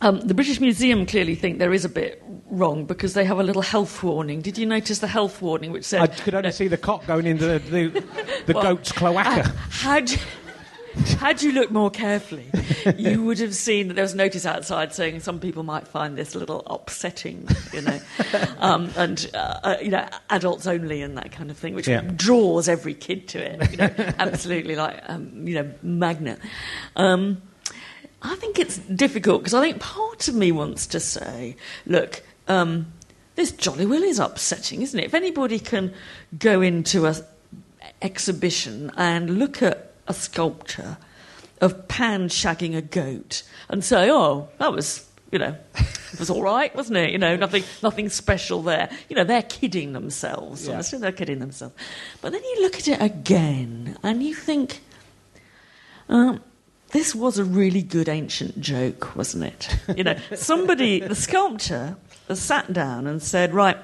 um, 0.00 0.20
the 0.20 0.34
British 0.34 0.60
Museum 0.60 1.04
clearly 1.06 1.34
think 1.34 1.58
there 1.58 1.72
is 1.74 1.84
a 1.84 1.88
bit 1.90 2.22
wrong 2.50 2.84
because 2.84 3.14
they 3.14 3.24
have 3.24 3.38
a 3.38 3.42
little 3.42 3.62
health 3.62 4.02
warning. 4.02 4.40
Did 4.40 4.56
you 4.56 4.66
notice 4.66 4.98
the 4.98 5.06
health 5.06 5.42
warning 5.42 5.72
which 5.72 5.84
said 5.84 6.00
I 6.00 6.06
could 6.06 6.34
only 6.34 6.52
see 6.52 6.68
the 6.68 6.76
cock 6.76 7.06
going 7.06 7.26
into 7.26 7.46
the, 7.46 7.58
the, 7.58 7.88
the 8.46 8.52
Well, 8.54 8.62
goat's 8.62 8.92
cloaca. 8.92 9.28
uh, 9.28 9.42
had 9.70 10.10
you, 10.10 10.18
had 11.18 11.42
you 11.42 11.52
looked 11.52 11.72
more 11.72 11.90
carefully, 11.90 12.46
you 12.96 13.22
would 13.22 13.38
have 13.38 13.54
seen 13.54 13.88
that 13.88 13.94
there 13.94 14.04
was 14.04 14.14
a 14.14 14.16
notice 14.16 14.46
outside 14.46 14.92
saying 14.94 15.20
some 15.20 15.40
people 15.40 15.62
might 15.62 15.86
find 15.88 16.16
this 16.16 16.34
a 16.34 16.38
little 16.38 16.62
upsetting, 16.66 17.48
you 17.72 17.82
know, 17.82 18.00
um, 18.58 18.90
and 18.96 19.30
uh, 19.34 19.58
uh, 19.64 19.76
you 19.82 19.90
know, 19.90 20.06
adults 20.30 20.66
only 20.66 21.02
and 21.02 21.16
that 21.18 21.32
kind 21.32 21.50
of 21.50 21.56
thing, 21.56 21.74
which 21.74 21.88
Yeah. 21.88 22.02
draws 22.16 22.68
every 22.68 22.94
kid 22.94 23.28
to 23.28 23.38
it. 23.38 23.70
You 23.72 23.76
know, 23.78 23.94
absolutely 24.18 24.76
like 24.76 25.02
um, 25.08 25.46
you 25.46 25.54
know, 25.54 25.70
magnet. 25.82 26.38
Um, 26.96 27.42
I 28.22 28.36
think 28.36 28.58
it's 28.58 28.78
difficult 28.78 29.42
because 29.42 29.54
I 29.54 29.60
think 29.60 29.80
part 29.80 30.28
of 30.28 30.34
me 30.34 30.50
wants 30.52 30.86
to 30.88 31.00
say, 31.00 31.56
look, 31.86 32.22
um, 32.48 32.92
this 33.34 33.52
jolly 33.52 33.84
well 33.84 34.02
is 34.02 34.18
upsetting, 34.18 34.80
isn't 34.80 34.98
it? 34.98 35.04
If 35.04 35.14
anybody 35.14 35.58
can 35.58 35.92
go 36.38 36.60
into 36.62 37.06
a 37.06 37.16
exhibition 38.02 38.90
and 38.96 39.38
look 39.38 39.62
at 39.62 39.83
a 40.06 40.14
sculpture 40.14 40.96
of 41.60 41.88
Pan 41.88 42.28
shagging 42.28 42.76
a 42.76 42.82
goat 42.82 43.42
and 43.68 43.84
say, 43.84 44.10
oh, 44.10 44.48
that 44.58 44.72
was, 44.72 45.08
you 45.30 45.38
know, 45.38 45.56
it 46.12 46.18
was 46.18 46.30
all 46.30 46.42
right, 46.42 46.74
wasn't 46.74 46.98
it? 46.98 47.10
You 47.10 47.18
know, 47.18 47.36
nothing, 47.36 47.64
nothing 47.82 48.08
special 48.08 48.62
there. 48.62 48.90
You 49.08 49.16
know, 49.16 49.24
they're 49.24 49.42
kidding 49.42 49.92
themselves. 49.92 50.66
Yeah. 50.66 50.74
Honestly, 50.74 50.98
they're 50.98 51.12
kidding 51.12 51.38
themselves. 51.38 51.74
But 52.20 52.32
then 52.32 52.42
you 52.42 52.62
look 52.62 52.76
at 52.76 52.88
it 52.88 53.00
again 53.00 53.96
and 54.02 54.22
you 54.22 54.34
think, 54.34 54.80
um, 56.08 56.42
this 56.90 57.14
was 57.14 57.38
a 57.38 57.44
really 57.44 57.82
good 57.82 58.08
ancient 58.08 58.60
joke, 58.60 59.16
wasn't 59.16 59.44
it? 59.44 59.76
You 59.96 60.04
know, 60.04 60.16
somebody, 60.34 61.00
the 61.00 61.16
sculptor, 61.16 61.96
has 62.28 62.40
sat 62.40 62.72
down 62.72 63.06
and 63.06 63.22
said, 63.22 63.52
right, 63.52 63.76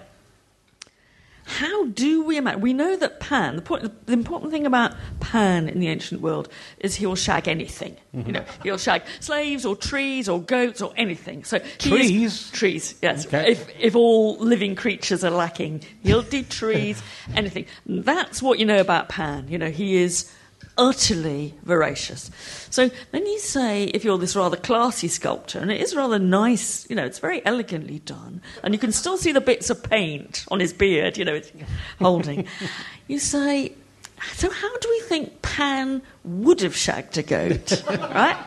how 1.50 1.86
do 1.86 2.22
we 2.22 2.36
imagine? 2.36 2.60
We 2.60 2.72
know 2.72 2.94
that 2.96 3.18
Pan, 3.18 3.56
the, 3.56 3.62
point, 3.62 4.06
the 4.06 4.12
important 4.12 4.52
thing 4.52 4.66
about 4.66 4.94
Pan 5.18 5.68
in 5.68 5.80
the 5.80 5.88
ancient 5.88 6.20
world 6.20 6.48
is 6.78 6.94
he'll 6.94 7.16
shag 7.16 7.48
anything. 7.48 7.96
You 8.12 8.32
know, 8.32 8.40
mm-hmm. 8.40 8.62
he'll 8.62 8.78
shag 8.78 9.02
slaves 9.18 9.66
or 9.66 9.74
trees 9.74 10.28
or 10.28 10.40
goats 10.40 10.80
or 10.80 10.92
anything. 10.96 11.42
So 11.42 11.56
is- 11.56 11.76
Trees? 11.78 12.50
trees, 12.52 12.94
yes. 13.02 13.26
Okay. 13.26 13.50
If, 13.50 13.68
if 13.80 13.96
all 13.96 14.36
living 14.38 14.76
creatures 14.76 15.24
are 15.24 15.30
lacking, 15.30 15.82
he'll 16.04 16.22
do 16.22 16.44
trees, 16.44 17.02
anything. 17.34 17.66
That's 17.84 18.40
what 18.40 18.60
you 18.60 18.64
know 18.64 18.80
about 18.80 19.08
Pan. 19.08 19.48
You 19.48 19.58
know, 19.58 19.70
he 19.70 19.96
is 19.96 20.32
utterly 20.80 21.54
voracious. 21.62 22.30
So 22.70 22.90
then 23.12 23.26
you 23.26 23.38
say, 23.38 23.84
if 23.84 24.02
you're 24.02 24.16
this 24.16 24.34
rather 24.34 24.56
classy 24.56 25.08
sculptor, 25.08 25.58
and 25.58 25.70
it 25.70 25.78
is 25.78 25.94
rather 25.94 26.18
nice, 26.18 26.88
you 26.88 26.96
know, 26.96 27.04
it's 27.04 27.18
very 27.18 27.44
elegantly 27.44 27.98
done, 28.00 28.40
and 28.64 28.72
you 28.72 28.80
can 28.80 28.90
still 28.90 29.18
see 29.18 29.30
the 29.30 29.42
bits 29.42 29.68
of 29.68 29.82
paint 29.82 30.46
on 30.50 30.58
his 30.58 30.72
beard, 30.72 31.18
you 31.18 31.24
know, 31.24 31.34
it's 31.34 31.52
holding. 32.00 32.46
you 33.08 33.18
say, 33.18 33.74
so 34.32 34.50
how 34.50 34.78
do 34.78 34.88
we 34.88 35.00
think 35.00 35.42
Pan 35.42 36.00
would 36.24 36.62
have 36.62 36.74
shagged 36.74 37.18
a 37.18 37.22
goat, 37.22 37.84
right? 37.88 38.38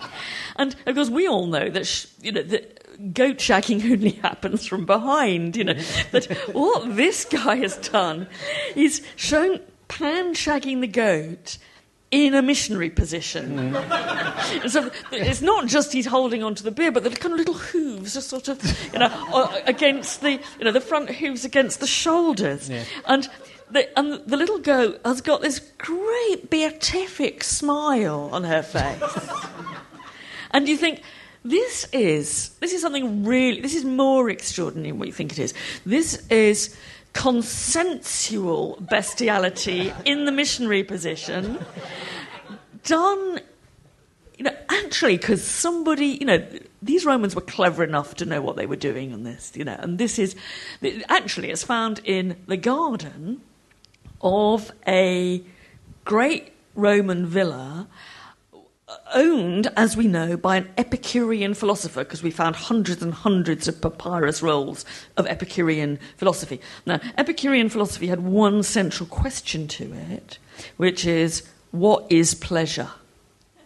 And 0.56 0.76
of 0.88 0.96
course, 0.96 1.12
we 1.12 1.28
all 1.28 1.46
know 1.46 1.70
that, 1.70 1.86
sh- 1.86 2.08
you 2.20 2.32
know, 2.32 2.42
that 2.42 3.14
goat 3.14 3.38
shagging 3.38 3.84
only 3.92 4.12
happens 4.12 4.66
from 4.66 4.86
behind, 4.86 5.56
you 5.56 5.66
know. 5.66 5.80
But 6.12 6.26
what 6.52 6.96
this 6.96 7.26
guy 7.26 7.58
has 7.58 7.78
done 7.78 8.28
is 8.76 9.04
shown 9.18 9.60
Pan 9.88 10.34
shagging 10.34 10.82
the 10.82 10.88
goat 10.88 11.60
in 12.14 12.36
a 12.36 12.44
missionary 12.44 12.92
position. 12.92 13.74
Mm. 13.74 14.62
And 14.62 14.72
so 14.72 14.92
it's 15.12 15.42
not 15.42 15.66
just 15.66 15.92
he's 15.92 16.06
holding 16.06 16.44
onto 16.44 16.64
the 16.64 16.70
beer, 16.70 16.92
but 16.92 17.04
the 17.04 17.10
kind 17.10 17.34
of 17.34 17.40
little 17.40 17.56
hooves 17.56 18.16
are 18.16 18.22
sort 18.22 18.48
of, 18.50 18.62
you 18.94 19.00
know, 19.00 19.62
against 19.66 20.22
the, 20.22 20.34
you 20.34 20.64
know, 20.64 20.72
the 20.72 20.80
front 20.80 21.10
hooves 21.10 21.44
against 21.44 21.80
the 21.80 21.88
shoulders. 21.88 22.70
And 23.08 23.28
the, 23.72 23.98
and 23.98 24.24
the 24.28 24.38
little 24.38 24.60
goat 24.60 25.02
has 25.04 25.22
got 25.22 25.42
this 25.42 25.60
great 25.80 26.52
beatific 26.52 27.44
smile 27.44 28.30
on 28.32 28.44
her 28.44 28.62
face. 28.62 29.02
And 30.56 30.70
you 30.70 30.78
think, 30.78 31.02
this 31.44 31.88
is 31.92 32.50
this 32.60 32.74
is 32.74 32.82
something 32.82 33.26
really 33.26 33.60
this 33.60 33.74
is 33.74 33.84
more 33.84 34.30
extraordinary 34.30 34.92
than 34.92 35.00
what 35.00 35.08
you 35.08 35.14
think 35.14 35.32
it 35.32 35.40
is. 35.40 35.56
This 35.84 36.28
is 36.30 36.78
consensual 37.14 38.78
bestiality 38.82 39.94
in 40.04 40.26
the 40.26 40.32
missionary 40.32 40.84
position 40.84 41.64
done 42.84 43.40
you 44.38 44.44
know 44.44 44.56
actually 44.70 45.16
because 45.18 45.44
somebody 45.44 46.08
you 46.08 46.26
know 46.26 46.46
these 46.82 47.06
romans 47.06 47.36
were 47.36 47.42
clever 47.42 47.84
enough 47.84 48.16
to 48.16 48.26
know 48.26 48.42
what 48.42 48.56
they 48.56 48.66
were 48.66 48.76
doing 48.76 49.14
on 49.14 49.24
this 49.24 49.52
you 49.56 49.64
know 49.64 49.76
and 49.80 50.00
this 50.00 50.18
is 50.18 50.36
actually 51.08 51.52
it's 51.52 51.64
found 51.64 52.02
in 52.04 52.36
the 52.48 52.58
garden 52.58 53.42
of 54.22 54.72
a 54.88 55.42
great 56.06 56.52
roman 56.76 57.26
villa 57.26 57.88
owned, 59.14 59.68
as 59.76 59.96
we 59.96 60.08
know, 60.08 60.38
by 60.38 60.58
an 60.58 60.70
Epicurean 60.78 61.54
philosopher, 61.54 62.04
because 62.04 62.24
we 62.24 62.32
found 62.32 62.56
hundreds 62.56 63.02
and 63.02 63.14
hundreds 63.14 63.68
of 63.68 63.82
papyrus 63.82 64.42
rolls 64.42 64.86
of 65.18 65.28
Epicurean 65.28 66.00
philosophy. 66.18 66.60
Now, 66.86 67.00
Epicurean 67.18 67.70
philosophy 67.70 68.08
had 68.08 68.22
one 68.22 68.64
central 68.64 69.08
question 69.08 69.68
to 69.70 69.94
it, 69.94 70.38
which 70.78 71.06
is 71.06 71.48
what 71.72 72.12
is 72.12 72.36
pleasure? 72.36 72.90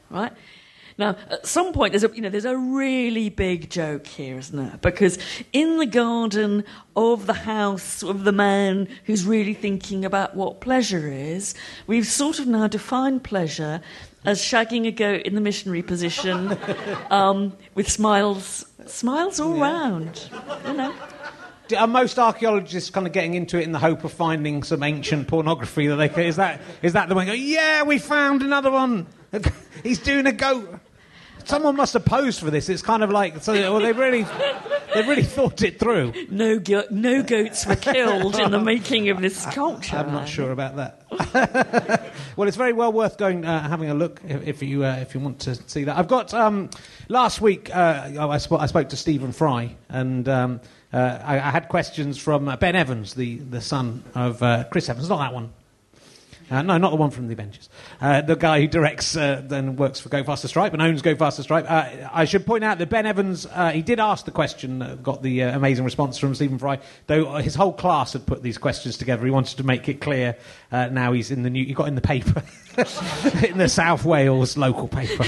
Right? 0.09 0.31
Now, 0.97 1.15
at 1.29 1.45
some 1.45 1.73
point, 1.73 1.91
there's 1.91 2.03
a, 2.03 2.09
you 2.15 2.21
know, 2.21 2.29
there's 2.29 2.45
a 2.45 2.57
really 2.57 3.29
big 3.29 3.69
joke 3.69 4.07
here, 4.07 4.37
isn't 4.39 4.57
there? 4.57 4.79
Because 4.81 5.19
in 5.53 5.77
the 5.77 5.85
garden 5.85 6.63
of 6.95 7.27
the 7.27 7.33
house 7.33 8.01
of 8.01 8.23
the 8.23 8.31
man 8.31 8.87
who's 9.05 9.23
really 9.23 9.53
thinking 9.53 10.05
about 10.05 10.35
what 10.35 10.59
pleasure 10.59 11.07
is, 11.11 11.53
we've 11.85 12.07
sort 12.07 12.39
of 12.39 12.47
now 12.47 12.67
defined 12.67 13.23
pleasure 13.23 13.79
as 14.25 14.41
shagging 14.41 14.87
a 14.87 14.91
goat 14.91 15.21
in 15.21 15.35
the 15.35 15.41
missionary 15.41 15.83
position 15.83 16.57
um, 17.11 17.55
with 17.75 17.89
smiles, 17.89 18.65
smiles 18.87 19.39
all 19.39 19.55
yeah. 19.55 19.63
round. 19.63 20.29
You 20.65 20.73
know. 20.73 20.95
Are 21.77 21.85
most 21.85 22.17
archaeologists 22.17 22.89
kind 22.89 23.05
of 23.05 23.13
getting 23.13 23.33
into 23.33 23.59
it 23.59 23.63
in 23.63 23.71
the 23.71 23.79
hope 23.79 24.03
of 24.03 24.13
finding 24.13 24.63
some 24.63 24.81
ancient 24.83 25.27
pornography 25.27 25.87
that 25.87 25.97
they 25.97 26.09
can? 26.09 26.23
Is 26.23 26.37
that 26.37 26.61
is 26.81 26.93
that 26.93 27.09
the 27.09 27.13
one? 27.13 27.25
Go, 27.25 27.33
yeah, 27.33 27.83
we 27.83 27.99
found 27.99 28.41
another 28.41 28.71
one. 28.71 29.05
He's 29.83 29.99
doing 29.99 30.25
a 30.25 30.31
goat 30.31 30.79
someone 31.47 31.75
must 31.75 31.93
have 31.93 32.05
posed 32.05 32.39
for 32.39 32.51
this. 32.51 32.69
It's 32.69 32.81
kind 32.81 33.03
of 33.03 33.09
like 33.09 33.41
so. 33.41 33.53
Well, 33.53 33.79
they 33.79 33.93
really, 33.93 34.23
they 34.93 35.01
really 35.03 35.23
thought 35.37 35.61
it 35.61 35.79
through. 35.79 36.13
No, 36.29 36.59
go- 36.59 36.85
no 36.91 37.23
goats 37.23 37.65
were 37.65 37.75
killed 37.75 38.37
in 38.37 38.51
the 38.51 38.59
making 38.59 39.09
of 39.09 39.21
this 39.21 39.37
sculpture. 39.43 39.97
I'm 39.97 40.11
not 40.11 40.27
sure 40.27 40.51
about 40.51 40.75
that. 40.75 42.11
well, 42.35 42.47
it's 42.47 42.57
very 42.57 42.73
well 42.73 42.91
worth 42.91 43.17
going 43.17 43.45
uh, 43.45 43.67
having 43.67 43.89
a 43.89 43.93
look 43.93 44.21
if, 44.27 44.47
if 44.47 44.63
you 44.63 44.83
uh, 44.83 44.97
if 44.97 45.13
you 45.13 45.19
want 45.19 45.39
to 45.41 45.55
see 45.55 45.85
that. 45.85 45.97
I've 45.97 46.07
got 46.07 46.33
um, 46.33 46.69
last 47.07 47.41
week. 47.41 47.73
Uh, 47.75 48.11
I, 48.19 48.37
sp- 48.39 48.59
I, 48.59 48.65
spoke 48.67 48.89
to 48.89 48.97
Stephen 48.97 49.31
Fry 49.31 49.75
and. 49.89 50.27
Um, 50.27 50.61
uh, 50.93 51.19
I, 51.21 51.35
I, 51.35 51.51
had 51.51 51.67
questions 51.67 52.17
from 52.17 52.47
uh, 52.47 52.55
Ben 52.55 52.73
Evans, 52.73 53.13
the, 53.13 53.39
the 53.39 53.59
son 53.59 54.05
of 54.15 54.41
uh, 54.41 54.63
Chris 54.71 54.87
Evans. 54.87 55.09
Not 55.09 55.17
that 55.17 55.33
one. 55.33 55.51
Uh, 56.49 56.61
no, 56.61 56.77
not 56.77 56.91
the 56.91 56.95
one 56.95 57.11
from 57.11 57.27
the 57.27 57.33
Avengers. 57.33 57.67
Uh, 57.99 58.21
the 58.21 58.35
guy 58.35 58.61
who 58.61 58.67
directs 58.67 59.17
uh, 59.17 59.45
and 59.51 59.77
works 59.77 59.99
for 59.99 60.09
Go 60.09 60.23
Faster 60.23 60.47
Stripe 60.47 60.73
and 60.73 60.81
owns 60.81 61.01
Go 61.01 61.15
Faster 61.15 61.43
Stripe. 61.43 61.65
Uh, 61.67 61.89
I 62.11 62.25
should 62.25 62.45
point 62.45 62.63
out 62.63 62.77
that 62.77 62.89
Ben 62.89 63.05
Evans, 63.05 63.45
uh, 63.45 63.71
he 63.71 63.81
did 63.81 63.99
ask 63.99 64.25
the 64.25 64.31
question, 64.31 64.81
uh, 64.81 64.95
got 64.95 65.21
the 65.21 65.41
amazing 65.41 65.83
response 65.83 66.17
from 66.17 66.33
Stephen 66.35 66.57
Fry, 66.57 66.79
though 67.07 67.35
his 67.35 67.55
whole 67.55 67.73
class 67.73 68.13
had 68.13 68.25
put 68.25 68.43
these 68.43 68.57
questions 68.57 68.97
together. 68.97 69.25
He 69.25 69.31
wanted 69.31 69.57
to 69.57 69.63
make 69.63 69.89
it 69.89 69.99
clear. 69.99 70.37
now 70.71 71.11
he's 71.11 71.31
in 71.31 71.43
the 71.43 71.49
new, 71.49 71.65
he 71.65 71.73
got 71.73 71.89
in 71.89 71.95
the 71.95 72.01
paper, 72.01 72.41
in 73.45 73.57
the 73.57 73.69
South 73.69 74.05
Wales 74.05 74.55
local 74.55 74.87
paper. 74.87 75.25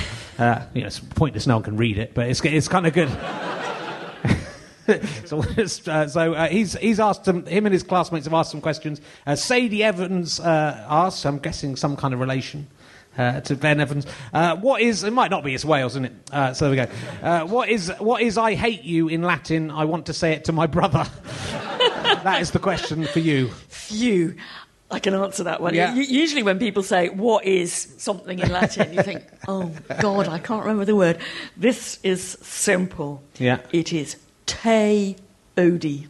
you 0.73 0.81
know, 0.81 0.87
it's 0.87 0.99
pointless, 0.99 1.47
no 1.47 1.55
one 1.55 1.63
can 1.63 1.75
read 1.75 1.97
it, 1.97 2.13
but 2.13 2.29
it's, 2.29 2.43
it's 2.45 2.69
kind 2.69 2.87
of 2.87 2.93
good. 2.93 3.09
so 5.25 5.39
uh, 5.39 6.07
so 6.07 6.33
uh, 6.33 6.47
he's, 6.47 6.73
he's 6.73 6.99
asked 6.99 7.27
him, 7.27 7.45
him 7.45 7.65
and 7.65 7.73
his 7.73 7.83
classmates 7.83 8.25
have 8.25 8.33
asked 8.33 8.51
some 8.51 8.61
questions. 8.61 9.01
Uh, 9.25 9.35
Sadie 9.35 9.83
Evans 9.83 10.39
uh, 10.39 10.85
asked, 10.89 11.25
I'm 11.25 11.39
guessing 11.39 11.75
some 11.75 11.95
kind 11.95 12.13
of 12.13 12.19
relation. 12.19 12.67
Uh, 13.17 13.41
to 13.41 13.55
Ben 13.55 13.81
Evans, 13.81 14.05
uh, 14.33 14.55
what 14.55 14.81
is 14.81 15.03
it? 15.03 15.11
Might 15.11 15.29
not 15.29 15.43
be. 15.43 15.53
It's 15.53 15.65
Wales, 15.65 15.93
isn't 15.93 16.05
it? 16.05 16.55
so 16.55 16.69
there 16.69 16.87
we 16.87 16.93
go. 17.27 17.45
what 17.47 17.67
is 17.67 17.91
what 17.99 18.21
is 18.21 18.37
I 18.37 18.53
hate 18.53 18.83
you 18.83 19.09
in 19.09 19.23
Latin? 19.23 19.71
I 19.71 19.83
want 19.83 20.05
to 20.05 20.13
say 20.13 20.31
it 20.33 20.45
to 20.45 20.53
my 20.53 20.67
brother. 20.67 21.05
that 22.23 22.37
is 22.39 22.51
the 22.51 22.59
question 22.59 23.05
for 23.05 23.19
you. 23.19 23.49
Phew. 23.67 24.35
I 24.91 24.99
can 24.99 25.13
answer 25.13 25.43
that 25.43 25.61
one. 25.61 25.75
Yeah. 25.75 25.93
Usually, 25.93 26.43
when 26.43 26.57
people 26.57 26.81
say, 26.81 27.09
What 27.09 27.45
is 27.45 27.93
something 27.97 28.39
in 28.39 28.51
Latin, 28.51 28.93
you 28.93 29.03
think, 29.03 29.23
Oh, 29.47 29.71
God, 30.01 30.27
I 30.27 30.39
can't 30.39 30.61
remember 30.61 30.85
the 30.85 30.95
word. 30.95 31.19
This 31.55 31.99
is 32.03 32.37
simple. 32.41 33.21
Yeah. 33.37 33.59
It 33.71 33.93
is 33.93 34.15
Te 34.49 35.15
Odi. 35.57 36.07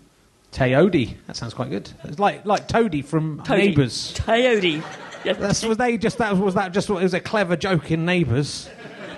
Te 0.51 0.75
Odi. 0.75 1.17
That 1.27 1.35
sounds 1.35 1.53
quite 1.53 1.69
good. 1.69 1.91
It's 2.05 2.19
like 2.19 2.45
like 2.45 2.67
Toady 2.67 3.01
from 3.01 3.41
Toady. 3.43 3.67
Neighbours. 3.67 4.13
Te 4.13 4.47
Odi. 4.47 4.81
That's, 5.23 5.63
was 5.65 5.77
they 5.77 5.97
just 5.97 6.17
that 6.19 6.37
was 6.37 6.53
that 6.55 6.71
just 6.71 6.89
it 6.89 6.93
was 6.93 7.13
a 7.13 7.19
clever 7.19 7.55
joke 7.57 7.91
in 7.91 8.05
Neighbours. 8.05 8.69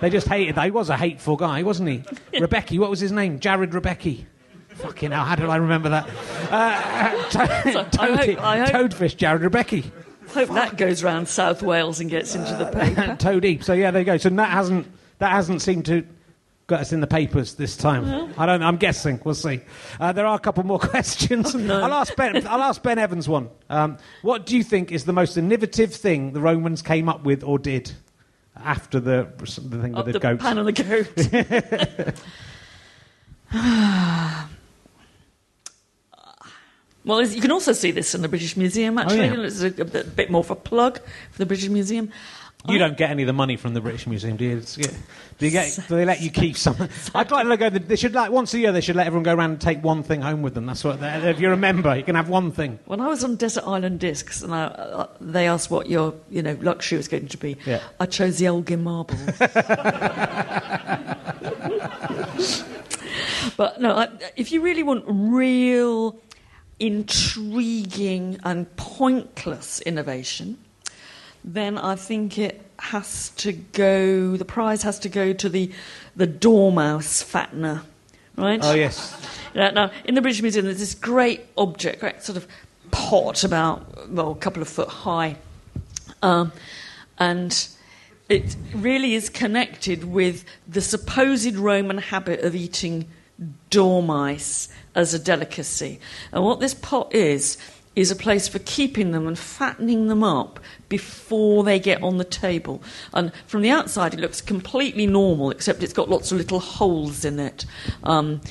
They 0.02 0.10
just 0.10 0.28
hated. 0.28 0.58
He 0.58 0.72
was 0.72 0.90
a 0.90 0.98
hateful 0.98 1.36
guy, 1.36 1.62
wasn't 1.62 1.90
he? 1.90 2.04
Rebecca. 2.40 2.76
What 2.78 2.90
was 2.90 3.00
his 3.00 3.12
name? 3.12 3.40
Jarrod 3.40 3.72
Rebecchi. 3.72 4.26
Fucking 4.70 5.12
hell! 5.12 5.24
How 5.26 5.36
did 5.36 5.46
I 5.48 5.58
remember 5.58 5.90
that? 5.90 6.10
Uh, 6.50 7.30
to- 7.30 7.72
so, 7.72 7.84
Toady, 7.92 8.38
I 8.38 8.58
hope, 8.58 8.68
I 8.70 8.72
hope, 8.72 8.92
Toadfish, 8.92 9.16
Jarrod 9.16 9.48
Rebecchi. 9.48 9.92
Hope 10.30 10.50
that 10.50 10.78
goes 10.78 11.04
round 11.04 11.28
South 11.28 11.62
Wales 11.62 12.00
and 12.00 12.10
gets 12.10 12.34
into 12.34 12.56
the 12.56 12.66
paper. 12.80 13.16
Toady. 13.20 13.60
So 13.60 13.74
yeah, 13.74 13.92
there 13.92 14.02
you 14.02 14.06
go. 14.06 14.18
So 14.18 14.30
that 14.30 14.50
hasn't 14.50 14.88
that 15.20 15.32
hasn't 15.32 15.62
seemed 15.62 15.86
to 15.86 16.04
got 16.72 16.80
us 16.80 16.94
in 16.94 17.02
the 17.02 17.08
papers 17.08 17.56
this 17.56 17.76
time. 17.76 18.34
I 18.38 18.46
don't. 18.46 18.64
I'm 18.64 18.78
guessing. 18.78 19.20
We'll 19.26 19.36
see. 19.36 19.60
Uh, 20.00 20.14
there 20.14 20.26
are 20.26 20.36
a 20.36 20.40
couple 20.40 20.64
more 20.64 20.80
questions. 20.94 21.54
Oh, 21.54 21.60
no. 21.60 21.84
I'll 21.84 21.94
ask 21.94 22.16
Ben. 22.16 22.48
I'll 22.48 22.62
ask 22.62 22.82
Ben 22.82 22.98
Evans 22.98 23.28
one. 23.28 23.50
Um, 23.70 23.98
what 24.22 24.46
do 24.46 24.56
you 24.56 24.64
think 24.64 24.92
is 24.92 25.04
the 25.04 25.12
most 25.12 25.36
innovative 25.36 25.94
thing 25.94 26.32
the 26.32 26.40
Romans 26.40 26.82
came 26.82 27.10
up 27.10 27.26
with 27.26 27.44
or 27.44 27.60
did 27.60 27.92
after 28.56 29.02
the 29.02 29.28
the 29.38 29.82
thing 29.82 29.92
with 29.92 30.06
the, 30.06 30.14
the 30.14 30.20
goat? 30.20 30.40
pan 30.40 30.58
on 30.58 30.66
the 30.66 30.72
goat. 30.72 32.24
Well, 37.04 37.26
you 37.26 37.42
can 37.42 37.52
also 37.52 37.74
see 37.74 37.90
this 37.90 38.14
in 38.14 38.22
the 38.22 38.28
British 38.28 38.56
Museum, 38.56 39.00
actually. 39.00 39.30
Oh, 39.30 39.34
yeah. 39.34 39.48
It's 39.48 39.64
a, 39.64 39.70
a, 39.82 40.04
bit 40.04 40.30
more 40.30 40.42
of 40.42 40.52
a 40.52 40.56
plug 40.56 41.00
for 41.32 41.38
the 41.40 41.48
British 41.48 41.68
Museum. 41.68 42.12
You 42.68 42.78
don't 42.78 42.96
get 42.96 43.10
any 43.10 43.24
of 43.24 43.28
the 43.28 43.34
money 43.34 43.58
from 43.58 43.74
the 43.74 43.82
British 43.82 44.06
Museum, 44.06 44.38
do 44.38 44.46
you? 44.46 44.60
Do, 44.60 45.46
you 45.46 45.52
get, 45.52 45.80
do 45.88 45.96
they 45.96 46.06
let 46.06 46.22
you 46.22 46.30
keep 46.30 46.56
some? 46.56 46.76
I'd 47.16 47.32
like 47.32 47.48
to 47.48 47.58
go. 47.58 47.70
They 47.70 47.96
should 47.96 48.14
like 48.14 48.32
once 48.32 48.54
a 48.54 48.60
year. 48.60 48.72
They 48.72 48.82
should 48.82 48.96
let 48.96 49.08
everyone 49.08 49.24
go 49.24 49.34
around 49.34 49.52
and 49.52 49.62
take 49.62 49.84
one 49.84 50.04
thing 50.04 50.22
home 50.22 50.44
with 50.44 50.54
them. 50.54 50.68
That's 50.68 50.84
what. 50.84 51.00
If 51.02 51.40
you're 51.40 51.54
a 51.54 51.58
member, 51.58 51.96
you 51.96 52.04
can 52.04 52.16
have 52.16 52.30
one 52.30 52.52
thing. 52.52 52.78
When 52.86 53.02
I 53.02 53.08
was 53.08 53.24
on 53.24 53.36
Desert 53.36 53.64
Island 53.66 54.00
Discs, 54.00 54.44
and 54.44 54.54
I, 54.54 54.66
uh, 54.66 55.08
they 55.20 55.48
asked 55.48 55.72
what 55.72 55.90
your 55.90 56.14
you 56.30 56.44
know 56.44 56.56
luxury 56.62 56.98
was 56.98 57.08
going 57.08 57.28
to 57.28 57.38
be, 57.38 57.58
yeah. 57.66 57.82
I 58.00 58.06
chose 58.06 58.38
the 58.38 58.46
Elgin 58.46 58.84
marbles. 58.84 59.20
but 63.58 63.82
no, 63.82 64.08
if 64.36 64.52
you 64.52 64.62
really 64.62 64.84
want 64.84 65.04
real, 65.08 66.20
intriguing 66.80 68.40
and 68.44 68.76
pointless 68.76 69.82
innovation 69.82 70.60
then 71.44 71.78
I 71.78 71.96
think 71.96 72.38
it 72.38 72.62
has 72.78 73.30
to 73.38 73.52
go, 73.52 74.38
the 74.38 74.46
prize 74.46 74.84
has 74.84 75.00
to 75.00 75.10
go 75.10 75.34
to 75.34 75.50
the, 75.50 75.72
the 76.16 76.28
dormouse 76.28 77.24
fattener, 77.24 77.84
right? 78.36 78.60
Oh, 78.64 78.74
yes. 78.74 79.16
Yeah, 79.54 79.72
now, 79.72 79.92
in 80.06 80.16
the 80.16 80.22
British 80.22 80.42
Museum, 80.42 80.66
there's 80.66 80.80
this 80.80 80.96
great 80.96 81.42
object, 81.58 82.00
great 82.00 82.24
sort 82.24 82.38
of 82.38 82.48
pot 82.92 83.44
about, 83.44 84.10
well, 84.10 84.32
a 84.32 84.36
couple 84.36 84.62
of 84.62 84.68
foot 84.68 84.90
high. 84.90 85.38
Um, 86.22 86.52
and 87.18 87.68
it 88.30 88.56
really 88.74 89.14
is 89.16 89.30
connected 89.30 90.06
with 90.06 90.46
the 90.68 90.82
supposed 90.82 91.56
Roman 91.56 91.98
habit 91.98 92.42
of 92.42 92.56
eating 92.56 93.08
dormice 93.70 94.70
as 94.96 95.14
a 95.14 95.20
delicacy. 95.20 96.00
And 96.32 96.44
what 96.44 96.60
this 96.60 96.74
pot 96.74 97.14
is, 97.14 97.58
is 97.96 98.10
a 98.10 98.16
place 98.16 98.48
for 98.48 98.60
keeping 98.60 99.12
them 99.12 99.28
and 99.28 99.38
fattening 99.38 100.08
them 100.08 100.24
up 100.24 100.60
before 100.92 101.64
they 101.64 101.80
get 101.80 102.04
on 102.04 102.18
the 102.18 102.26
table. 102.26 102.84
And 103.14 103.32
from 103.48 103.62
the 103.62 103.70
outside, 103.70 104.14
it 104.14 104.20
looks 104.20 104.42
completely 104.42 105.08
normal, 105.08 105.50
except 105.50 105.82
it's 105.82 105.94
got 105.94 106.10
lots 106.10 106.34
of 106.34 106.38
little 106.38 106.60
holes 106.60 107.24
in 107.24 107.40
it, 107.40 107.66
um, 108.04 108.42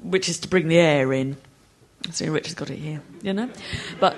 which 0.00 0.28
is 0.28 0.38
to 0.38 0.48
bring 0.48 0.68
the 0.68 0.78
air 0.78 1.12
in. 1.12 1.36
See, 2.12 2.28
Richard's 2.28 2.54
got 2.54 2.70
it 2.70 2.78
here, 2.78 3.02
you 3.20 3.32
know? 3.32 3.50
But 3.98 4.16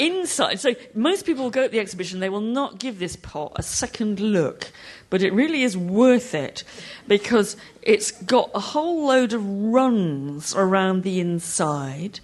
inside, 0.00 0.58
so 0.58 0.74
most 0.94 1.26
people 1.26 1.44
will 1.44 1.50
go 1.50 1.62
at 1.62 1.70
the 1.70 1.78
exhibition, 1.78 2.18
they 2.18 2.28
will 2.28 2.40
not 2.40 2.80
give 2.80 2.98
this 2.98 3.14
pot 3.14 3.52
a 3.54 3.62
second 3.62 4.18
look, 4.18 4.72
but 5.10 5.22
it 5.22 5.32
really 5.32 5.62
is 5.62 5.76
worth 5.76 6.34
it 6.34 6.64
because 7.06 7.56
it's 7.82 8.10
got 8.10 8.50
a 8.52 8.60
whole 8.60 9.06
load 9.06 9.32
of 9.32 9.48
runs 9.48 10.56
around 10.56 11.04
the 11.04 11.20
inside 11.20 12.18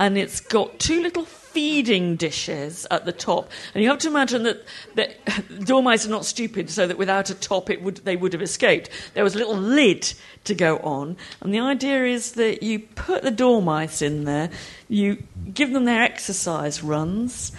and 0.00 0.16
it's 0.16 0.40
got 0.40 0.78
two 0.78 1.02
little 1.02 1.26
feeding 1.26 2.16
dishes 2.16 2.86
at 2.90 3.04
the 3.04 3.12
top, 3.12 3.50
and 3.74 3.82
you 3.82 3.90
have 3.90 3.98
to 3.98 4.08
imagine 4.08 4.44
that, 4.44 4.64
that 4.94 5.16
dormice 5.64 6.06
are 6.06 6.10
not 6.10 6.24
stupid, 6.24 6.70
so 6.70 6.86
that 6.86 6.96
without 6.96 7.28
a 7.28 7.34
top, 7.34 7.68
it 7.68 7.82
would 7.82 7.98
they 7.98 8.16
would 8.16 8.32
have 8.32 8.42
escaped. 8.42 8.88
There 9.14 9.22
was 9.22 9.34
a 9.34 9.38
little 9.38 9.56
lid 9.56 10.12
to 10.44 10.54
go 10.54 10.78
on, 10.78 11.18
and 11.42 11.52
the 11.52 11.60
idea 11.60 12.06
is 12.06 12.32
that 12.32 12.62
you 12.62 12.80
put 12.80 13.22
the 13.22 13.30
dormice 13.30 14.00
in 14.00 14.24
there, 14.24 14.50
you 14.88 15.22
give 15.52 15.72
them 15.72 15.84
their 15.84 16.02
exercise 16.02 16.82
runs, 16.82 17.52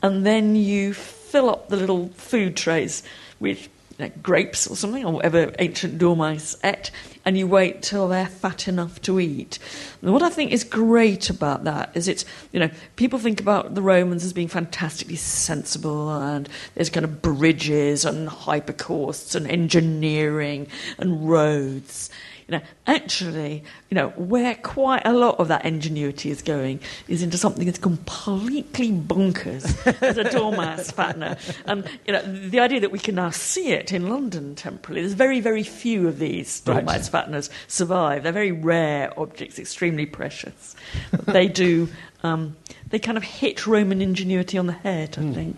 and 0.00 0.24
then 0.24 0.54
you 0.54 0.94
fill 0.94 1.50
up 1.50 1.68
the 1.68 1.76
little 1.76 2.08
food 2.10 2.56
trays 2.56 3.02
with 3.40 3.68
know, 3.98 4.10
grapes 4.22 4.66
or 4.66 4.76
something, 4.76 5.04
or 5.04 5.12
whatever 5.12 5.52
ancient 5.58 5.98
dormice 5.98 6.56
ate, 6.62 6.90
and 7.24 7.36
you 7.36 7.46
wait 7.46 7.82
till 7.82 8.08
they're 8.08 8.26
fat 8.26 8.68
enough 8.68 9.00
to 9.02 9.20
eat. 9.20 9.58
And 10.02 10.12
what 10.12 10.22
I 10.22 10.30
think 10.30 10.52
is 10.52 10.64
great 10.64 11.30
about 11.30 11.64
that 11.64 11.90
is 11.94 12.08
it's, 12.08 12.24
you 12.52 12.60
know, 12.60 12.70
people 12.96 13.18
think 13.18 13.40
about 13.40 13.74
the 13.74 13.82
Romans 13.82 14.24
as 14.24 14.32
being 14.32 14.48
fantastically 14.48 15.16
sensible, 15.16 16.10
and 16.10 16.48
there's 16.74 16.90
kind 16.90 17.04
of 17.04 17.20
bridges 17.20 18.04
and 18.04 18.28
hypocausts 18.28 19.34
and 19.34 19.46
engineering 19.46 20.68
and 20.98 21.28
roads. 21.28 22.10
You 22.48 22.56
know, 22.56 22.62
actually, 22.86 23.62
you 23.90 23.94
know, 23.94 24.08
where 24.16 24.54
quite 24.54 25.02
a 25.04 25.12
lot 25.12 25.38
of 25.38 25.48
that 25.48 25.66
ingenuity 25.66 26.30
is 26.30 26.40
going 26.40 26.80
is 27.06 27.22
into 27.22 27.36
something 27.36 27.66
that's 27.66 27.78
completely 27.78 28.90
bonkers 28.90 29.64
as 30.02 30.16
a 30.16 30.24
dormouse 30.24 30.90
fattener. 30.98 31.38
And, 31.66 31.86
you 32.06 32.14
know, 32.14 32.22
the 32.22 32.58
idea 32.60 32.80
that 32.80 32.90
we 32.90 32.98
can 32.98 33.16
now 33.16 33.28
see 33.28 33.72
it 33.72 33.92
in 33.92 34.08
London 34.08 34.54
temporarily, 34.54 35.02
there's 35.02 35.12
very, 35.12 35.40
very 35.40 35.62
few 35.62 36.08
of 36.08 36.18
these 36.18 36.62
Right. 36.64 36.76
dormouse 36.76 37.10
fatteners 37.10 37.50
survive. 37.66 38.22
They're 38.22 38.32
very 38.32 38.52
rare 38.52 39.12
objects, 39.20 39.58
extremely 39.58 40.06
precious. 40.06 40.74
But 41.10 41.26
they 41.26 41.48
do, 41.48 41.88
um, 42.22 42.56
they 42.88 42.98
kind 42.98 43.18
of 43.18 43.24
hit 43.24 43.66
Roman 43.66 44.00
ingenuity 44.00 44.56
on 44.56 44.66
the 44.66 44.72
head. 44.72 45.18
I 45.18 45.32
think. 45.34 45.56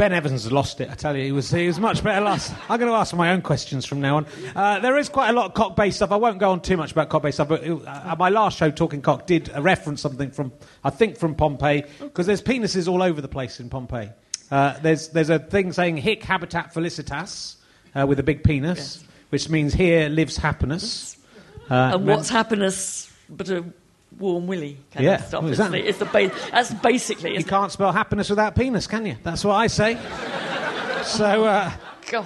Ben 0.00 0.14
Evans 0.14 0.44
has 0.44 0.50
lost 0.50 0.80
it. 0.80 0.88
I 0.90 0.94
tell 0.94 1.14
you, 1.14 1.22
he 1.22 1.30
was 1.30 1.50
he 1.50 1.66
was 1.66 1.78
much 1.78 2.02
better 2.02 2.24
last. 2.24 2.54
I'm 2.70 2.80
going 2.80 2.90
to 2.90 2.96
ask 2.96 3.14
my 3.14 3.32
own 3.32 3.42
questions 3.42 3.84
from 3.84 4.00
now 4.00 4.16
on. 4.16 4.26
Uh, 4.56 4.78
there 4.78 4.96
is 4.96 5.10
quite 5.10 5.28
a 5.28 5.34
lot 5.34 5.44
of 5.44 5.52
cock-based 5.52 5.96
stuff. 5.96 6.10
I 6.10 6.16
won't 6.16 6.38
go 6.38 6.52
on 6.52 6.62
too 6.62 6.78
much 6.78 6.90
about 6.92 7.10
cock-based 7.10 7.36
stuff, 7.36 7.48
but 7.48 7.68
uh, 7.68 8.16
my 8.18 8.30
last 8.30 8.56
show, 8.56 8.70
Talking 8.70 9.02
Cock, 9.02 9.26
did 9.26 9.50
uh, 9.54 9.60
reference 9.60 10.00
something 10.00 10.30
from 10.30 10.52
I 10.82 10.88
think 10.88 11.18
from 11.18 11.34
Pompeii 11.34 11.84
because 11.98 12.26
there's 12.26 12.40
penises 12.40 12.88
all 12.88 13.02
over 13.02 13.20
the 13.20 13.28
place 13.28 13.60
in 13.60 13.68
Pompeii. 13.68 14.08
Uh, 14.50 14.78
there's 14.80 15.08
there's 15.10 15.28
a 15.28 15.38
thing 15.38 15.70
saying 15.70 15.98
hic 15.98 16.22
habitat 16.22 16.72
felicitas 16.72 17.56
uh, 17.94 18.06
with 18.08 18.18
a 18.18 18.22
big 18.22 18.42
penis, 18.42 18.78
Yes. 18.78 19.04
which 19.28 19.50
means 19.50 19.74
here 19.74 20.08
lives 20.08 20.38
happiness. 20.38 21.18
Uh, 21.68 21.92
And 21.92 22.06
what's 22.06 22.30
happiness 22.30 23.12
but 23.28 23.50
a 23.50 23.64
warm 24.20 24.46
willy 24.46 24.78
kind 24.92 25.04
Yeah, 25.04 25.14
of 25.14 25.24
stuff? 25.26 25.44
It's 25.46 25.58
the, 25.58 25.88
it's 25.88 25.98
the 25.98 26.04
ba- 26.04 26.30
that's 26.52 26.72
basically 26.74 27.34
it. 27.34 27.38
You 27.38 27.44
can't 27.44 27.72
spell 27.72 27.90
happiness 27.90 28.30
without 28.30 28.54
penis, 28.54 28.86
can 28.86 29.06
you? 29.06 29.16
That's 29.24 29.44
what 29.44 29.54
I 29.54 29.66
say. 29.66 29.94
so 31.04 31.44
uh, 31.44 31.72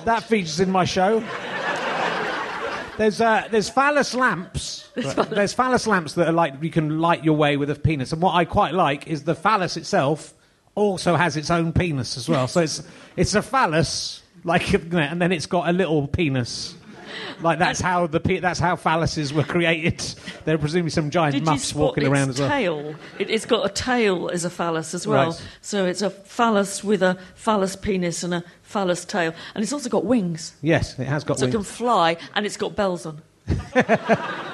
that 0.05 0.25
features 0.25 0.61
in 0.61 0.71
my 0.71 0.85
show. 0.85 1.23
There's 2.97 3.21
uh, 3.21 3.49
there's 3.51 3.69
phallus 3.69 4.15
lamps. 4.15 4.89
Right, 4.97 5.29
There's 5.29 5.53
phallus 5.53 5.87
lamps 5.89 6.15
that 6.15 6.29
are 6.29 6.33
like 6.33 6.63
you 6.63 6.71
can 6.71 7.01
light 7.01 7.25
your 7.25 7.35
way 7.35 7.57
with 7.57 7.69
a 7.71 7.75
penis, 7.75 8.13
and 8.13 8.23
what 8.23 8.35
I 8.35 8.45
quite 8.45 8.73
like 8.75 9.09
is 9.09 9.25
the 9.25 9.35
phallus 9.35 9.77
itself 9.77 10.33
also 10.77 11.17
has 11.17 11.37
its 11.37 11.51
own 11.51 11.73
penis 11.73 12.17
as 12.17 12.29
well. 12.29 12.47
So 12.47 12.61
it's 12.61 12.83
it's 13.17 13.35
a 13.35 13.43
phallus 13.43 14.23
like, 14.45 14.73
and 14.93 15.21
then 15.21 15.33
it's 15.33 15.47
got 15.47 15.69
a 15.69 15.73
little 15.73 16.07
penis. 16.07 16.75
Like 17.41 17.59
that's 17.59 17.81
how 17.81 18.07
the 18.07 18.21
pe- 18.21 18.41
that's 18.41 18.59
how 18.61 18.77
phalluses 18.77 19.33
were 19.33 19.43
created. 19.45 20.01
There 20.45 20.55
are 20.55 20.59
presumably 20.59 20.91
some 20.91 21.11
giant 21.11 21.35
Did 21.35 21.45
muffs 21.45 21.75
walking 21.75 22.07
around 22.07 22.31
as 22.31 22.41
well. 22.41 22.49
tail? 22.49 22.95
It, 23.19 23.31
it's 23.31 23.47
got 23.47 23.65
a 23.67 23.73
tail 23.73 24.31
as 24.33 24.45
a 24.45 24.51
phallus 24.51 24.95
as 24.95 25.07
well. 25.07 25.31
Right. 25.31 25.43
So 25.61 25.85
it's 25.87 26.03
a 26.03 26.11
phallus 26.11 26.83
with 26.85 27.03
a 27.03 27.19
phallus 27.35 27.77
penis 27.77 28.23
and 28.23 28.35
a 28.35 28.45
phallus 28.63 29.05
tail, 29.05 29.35
and 29.55 29.63
it's 29.63 29.73
also 29.73 29.89
got 29.89 30.05
wings, 30.05 30.55
Yes, 30.63 30.99
it 30.99 31.07
has 31.07 31.25
got 31.25 31.39
so 31.39 31.47
it 31.47 31.53
can 31.53 31.63
fly, 31.63 32.17
and 32.35 32.45
it's 32.47 32.57
got 32.57 32.75
bells 32.75 33.07
on. 33.07 33.23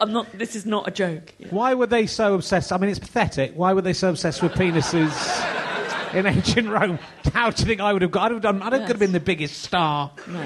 I'm 0.00 0.12
not. 0.12 0.30
This 0.32 0.56
is 0.56 0.66
not 0.66 0.88
a 0.88 0.90
joke. 0.90 1.32
Why 1.50 1.74
were 1.74 1.86
they 1.86 2.06
so 2.06 2.34
obsessed? 2.34 2.72
I 2.72 2.78
mean, 2.78 2.90
it's 2.90 2.98
pathetic. 2.98 3.52
Why 3.54 3.72
were 3.72 3.82
they 3.82 3.92
so 3.92 4.10
obsessed 4.10 4.42
with 4.42 4.52
penises 4.52 6.14
in 6.14 6.26
ancient 6.26 6.68
Rome? 6.68 6.98
How 7.32 7.50
do 7.50 7.62
you 7.62 7.66
think 7.66 7.80
I 7.80 7.92
would 7.92 8.02
have 8.02 8.10
got? 8.10 8.24
I'd 8.26 8.32
have 8.32 8.40
done. 8.42 8.62
I 8.62 8.70
could 8.70 8.88
have 8.88 8.98
been 8.98 9.12
the 9.12 9.20
biggest 9.20 9.62
star. 9.62 10.10
No. 10.26 10.40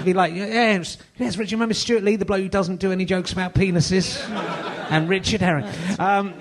I'd 0.00 0.06
be 0.06 0.14
like, 0.14 0.32
yes, 0.32 0.96
yes, 1.18 1.36
Richard. 1.36 1.52
Remember 1.52 1.74
Stewart 1.74 2.02
Lee, 2.02 2.16
the 2.16 2.24
bloke 2.24 2.40
who 2.40 2.48
doesn't 2.48 2.80
do 2.80 2.90
any 2.90 3.04
jokes 3.04 3.34
about 3.34 3.54
penises, 3.54 4.18
and 4.90 5.10
Richard 5.10 5.42
Herring. 5.42 5.66
Um, 5.98 6.32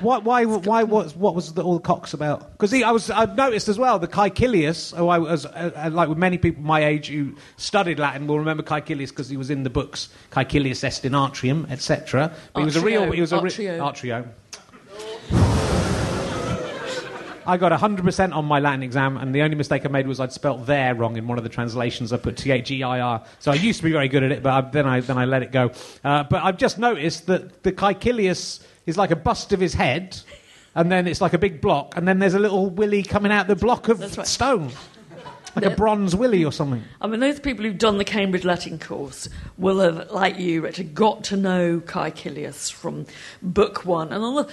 why, 0.00 0.18
why, 0.18 0.44
why, 0.44 0.82
what, 0.82 1.14
what 1.14 1.36
was 1.36 1.54
the, 1.54 1.62
all 1.62 1.74
the 1.74 1.82
cocks 1.82 2.14
about? 2.14 2.50
Because 2.50 2.74
I 2.74 2.90
was, 2.90 3.08
I've 3.12 3.36
noticed 3.36 3.68
as 3.68 3.78
well 3.78 4.00
the 4.00 4.08
Caecilius, 4.08 4.92
who 4.96 5.06
I 5.06 5.18
was, 5.18 5.46
uh, 5.46 5.70
uh, 5.76 5.90
like 5.92 6.08
with 6.08 6.18
many 6.18 6.36
people 6.36 6.64
my 6.64 6.84
age 6.84 7.06
who 7.06 7.36
studied 7.56 8.00
Latin, 8.00 8.26
will 8.26 8.40
remember 8.40 8.64
Caecilius 8.64 9.10
because 9.10 9.28
he 9.28 9.36
was 9.36 9.50
in 9.50 9.62
the 9.62 9.70
books 9.70 10.08
Caecilius 10.32 10.82
est 10.82 11.04
in 11.04 11.14
Atrium, 11.14 11.68
etc. 11.70 12.34
But 12.54 12.60
he 12.60 12.64
was 12.64 12.74
a 12.74 12.80
real, 12.80 13.12
he 13.12 13.20
was 13.20 13.32
a. 13.32 13.36
Artrio. 13.38 14.26
I 17.46 17.56
got 17.56 17.72
100% 17.72 18.34
on 18.34 18.44
my 18.44 18.60
Latin 18.60 18.82
exam, 18.82 19.16
and 19.16 19.34
the 19.34 19.42
only 19.42 19.56
mistake 19.56 19.84
I 19.84 19.88
made 19.88 20.06
was 20.06 20.20
I'd 20.20 20.32
spelt 20.32 20.66
there 20.66 20.94
wrong 20.94 21.16
in 21.16 21.26
one 21.26 21.38
of 21.38 21.44
the 21.44 21.50
translations. 21.50 22.12
I 22.12 22.18
put 22.18 22.36
T 22.36 22.50
H 22.50 22.70
E 22.70 22.82
I 22.82 23.00
R. 23.00 23.24
So 23.38 23.50
I 23.50 23.54
used 23.54 23.78
to 23.80 23.84
be 23.84 23.92
very 23.92 24.08
good 24.08 24.22
at 24.22 24.32
it, 24.32 24.42
but 24.42 24.52
I, 24.52 24.70
then, 24.70 24.86
I, 24.86 25.00
then 25.00 25.18
I 25.18 25.24
let 25.24 25.42
it 25.42 25.52
go. 25.52 25.72
Uh, 26.04 26.24
but 26.24 26.42
I've 26.42 26.58
just 26.58 26.78
noticed 26.78 27.26
that 27.26 27.62
the 27.62 27.72
Caecilius 27.72 28.60
is 28.86 28.96
like 28.96 29.10
a 29.10 29.16
bust 29.16 29.52
of 29.52 29.60
his 29.60 29.74
head, 29.74 30.18
and 30.74 30.92
then 30.92 31.06
it's 31.06 31.20
like 31.20 31.32
a 31.32 31.38
big 31.38 31.60
block, 31.60 31.96
and 31.96 32.06
then 32.06 32.18
there's 32.18 32.34
a 32.34 32.38
little 32.38 32.68
willy 32.68 33.02
coming 33.02 33.32
out 33.32 33.48
the 33.48 33.56
block 33.56 33.88
of 33.88 34.00
right. 34.00 34.26
stone. 34.26 34.70
Like 35.56 35.64
a 35.64 35.70
bronze 35.70 36.14
willy 36.14 36.44
or 36.44 36.52
something. 36.52 36.84
I 37.00 37.08
mean, 37.08 37.18
those 37.18 37.40
people 37.40 37.64
who've 37.64 37.76
done 37.76 37.98
the 37.98 38.04
Cambridge 38.04 38.44
Latin 38.44 38.78
course 38.78 39.28
will 39.58 39.80
have, 39.80 40.08
like 40.12 40.38
you, 40.38 40.60
Richard, 40.62 40.94
got 40.94 41.24
to 41.24 41.36
know 41.36 41.80
Caecilius 41.80 42.70
from 42.70 43.04
book 43.42 43.84
one. 43.84 44.12
And 44.12 44.22
on 44.22 44.34
the, 44.36 44.48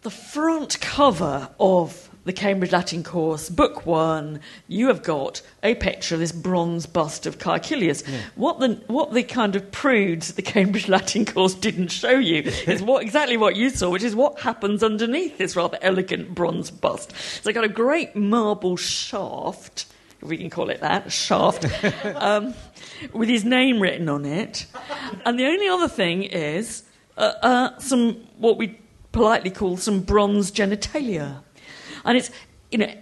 the 0.00 0.10
front 0.10 0.80
cover 0.80 1.50
of 1.60 2.08
the 2.24 2.32
Cambridge 2.32 2.72
Latin 2.72 3.02
course, 3.02 3.48
book 3.48 3.84
one, 3.84 4.40
you 4.68 4.88
have 4.88 5.02
got 5.02 5.42
a 5.62 5.74
picture 5.74 6.14
of 6.14 6.20
this 6.20 6.32
bronze 6.32 6.86
bust 6.86 7.26
of 7.26 7.38
Caecilius. 7.38 8.06
What 8.36 8.60
the 8.60 8.80
what 8.86 9.12
the 9.12 9.22
kind 9.22 9.56
of 9.56 9.70
prudes 9.72 10.34
the 10.34 10.42
Cambridge 10.42 10.88
Latin 10.88 11.24
course 11.24 11.54
didn't 11.54 11.88
show 11.88 12.12
you 12.12 12.42
is 12.42 12.82
what 12.82 13.02
exactly 13.02 13.36
what 13.36 13.56
you 13.56 13.70
saw, 13.70 13.90
which 13.90 14.02
is 14.02 14.14
what 14.14 14.40
happens 14.40 14.82
underneath 14.82 15.38
this 15.38 15.56
rather 15.56 15.78
elegant 15.82 16.34
bronze 16.34 16.70
bust. 16.70 17.10
So 17.42 17.50
It's 17.50 17.54
got 17.54 17.64
a 17.64 17.68
great 17.68 18.14
marble 18.14 18.76
shaft 18.76 19.86
if 20.22 20.28
we 20.28 20.36
can 20.36 20.50
call 20.50 20.70
it 20.70 20.80
that, 20.80 21.10
shaft, 21.10 21.66
um, 22.14 22.54
with 23.12 23.28
his 23.28 23.44
name 23.44 23.80
written 23.80 24.08
on 24.08 24.24
it. 24.24 24.66
And 25.24 25.36
the 25.36 25.46
only 25.46 25.66
other 25.66 25.88
thing 25.88 26.22
is 26.22 26.84
uh, 27.16 27.32
uh, 27.42 27.78
some 27.78 28.14
what 28.38 28.56
we 28.56 28.78
politely 29.10 29.50
call 29.50 29.76
some 29.76 30.00
bronze 30.00 30.52
genitalia. 30.52 31.42
And 32.04 32.18
it's, 32.18 32.30
you 32.70 32.78
know, 32.78 32.92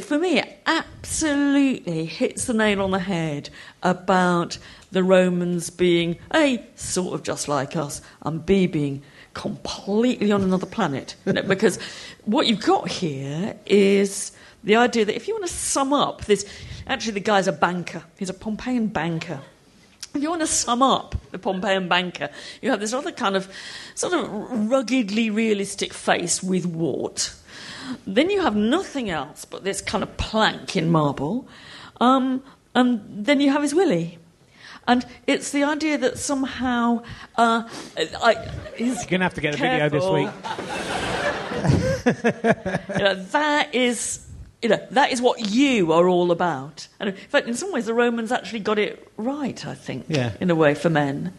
for 0.00 0.18
me, 0.18 0.38
it 0.38 0.60
absolutely 0.66 2.04
hits 2.04 2.44
the 2.44 2.54
nail 2.54 2.82
on 2.82 2.90
the 2.90 2.98
head 2.98 3.50
about 3.82 4.58
the 4.92 5.02
Romans 5.02 5.70
being 5.70 6.18
A, 6.32 6.64
sort 6.76 7.14
of 7.14 7.22
just 7.22 7.48
like 7.48 7.76
us, 7.76 8.00
and 8.22 8.44
B, 8.44 8.66
being 8.66 9.02
completely 9.34 10.30
on 10.32 10.42
another 10.42 10.66
planet. 10.66 11.16
You 11.26 11.32
know, 11.34 11.42
because 11.42 11.78
what 12.24 12.46
you've 12.46 12.62
got 12.62 12.88
here 12.88 13.56
is 13.66 14.32
the 14.62 14.76
idea 14.76 15.04
that 15.04 15.14
if 15.14 15.28
you 15.28 15.34
want 15.34 15.46
to 15.46 15.52
sum 15.52 15.92
up 15.92 16.24
this, 16.24 16.46
actually, 16.86 17.12
the 17.12 17.20
guy's 17.20 17.46
a 17.46 17.52
banker, 17.52 18.04
he's 18.18 18.30
a 18.30 18.34
Pompeian 18.34 18.92
banker. 18.92 19.40
If 20.14 20.22
you 20.22 20.30
want 20.30 20.42
to 20.42 20.46
sum 20.46 20.80
up 20.80 21.16
the 21.32 21.38
Pompeian 21.38 21.88
banker, 21.88 22.30
you 22.62 22.70
have 22.70 22.78
this 22.78 22.92
other 22.92 23.10
kind 23.10 23.34
of 23.34 23.52
sort 23.96 24.12
of 24.12 24.70
ruggedly 24.70 25.28
realistic 25.28 25.92
face 25.92 26.40
with 26.40 26.66
wart. 26.66 27.34
Then 28.06 28.30
you 28.30 28.40
have 28.42 28.56
nothing 28.56 29.10
else 29.10 29.44
but 29.44 29.64
this 29.64 29.80
kind 29.80 30.02
of 30.02 30.16
plank 30.16 30.76
in 30.76 30.90
marble. 30.90 31.46
Um, 32.00 32.42
and 32.74 33.02
then 33.26 33.40
you 33.40 33.50
have 33.50 33.62
his 33.62 33.74
willy. 33.74 34.18
And 34.86 35.04
it's 35.26 35.50
the 35.52 35.64
idea 35.64 35.96
that 35.98 36.18
somehow. 36.18 37.02
Uh, 37.36 37.68
I, 37.96 38.50
he's 38.76 38.96
You're 38.96 39.06
going 39.06 39.20
to 39.20 39.24
have 39.24 39.34
to 39.34 39.40
get 39.40 39.54
a 39.54 39.56
video 39.56 39.88
this 39.88 40.04
week. 40.04 40.28
you 42.98 43.04
know, 43.04 43.14
that 43.14 43.74
is, 43.74 44.26
you 44.60 44.68
know, 44.68 44.86
that 44.90 45.10
is 45.12 45.22
what 45.22 45.40
you 45.50 45.92
are 45.92 46.06
all 46.06 46.30
about. 46.30 46.86
And 47.00 47.08
in 47.10 47.16
fact, 47.16 47.48
in 47.48 47.54
some 47.54 47.72
ways, 47.72 47.86
the 47.86 47.94
Romans 47.94 48.30
actually 48.30 48.60
got 48.60 48.78
it 48.78 49.10
right. 49.16 49.66
I 49.66 49.74
think, 49.74 50.06
Yeah. 50.08 50.32
in 50.40 50.50
a 50.50 50.54
way, 50.54 50.74
for 50.74 50.90
men. 50.90 51.32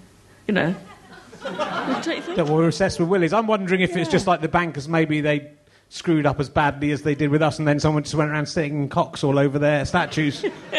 You 0.47 0.53
know, 0.53 0.75
don't 1.43 2.07
you 2.07 2.21
think? 2.21 2.35
That 2.37 2.47
we're 2.47 2.65
obsessed 2.65 2.99
with 2.99 3.09
willies. 3.09 3.33
I'm 3.33 3.47
wondering 3.47 3.81
if 3.81 3.95
it's 3.95 4.09
just 4.09 4.25
like 4.27 4.41
the 4.41 4.47
bankers, 4.47 4.87
maybe 4.87 5.21
they 5.21 5.51
screwed 5.89 6.25
up 6.25 6.39
as 6.39 6.49
badly 6.49 6.91
as 6.91 7.03
they 7.03 7.15
did 7.15 7.29
with 7.29 7.41
us, 7.41 7.59
and 7.59 7.67
then 7.67 7.79
someone 7.79 8.03
just 8.03 8.15
went 8.15 8.29
around 8.31 8.47
sticking 8.47 8.89
cocks 8.89 9.23
all 9.23 9.37
over 9.39 9.59
their 9.59 9.85
statues 9.85 10.43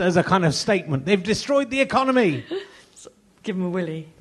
as 0.00 0.16
a 0.16 0.22
kind 0.22 0.44
of 0.44 0.54
statement. 0.54 1.04
They've 1.04 1.22
destroyed 1.22 1.70
the 1.70 1.80
economy. 1.80 2.44
Give 3.42 3.56
him 3.56 3.64
a 3.66 3.70
willy. 3.70 4.08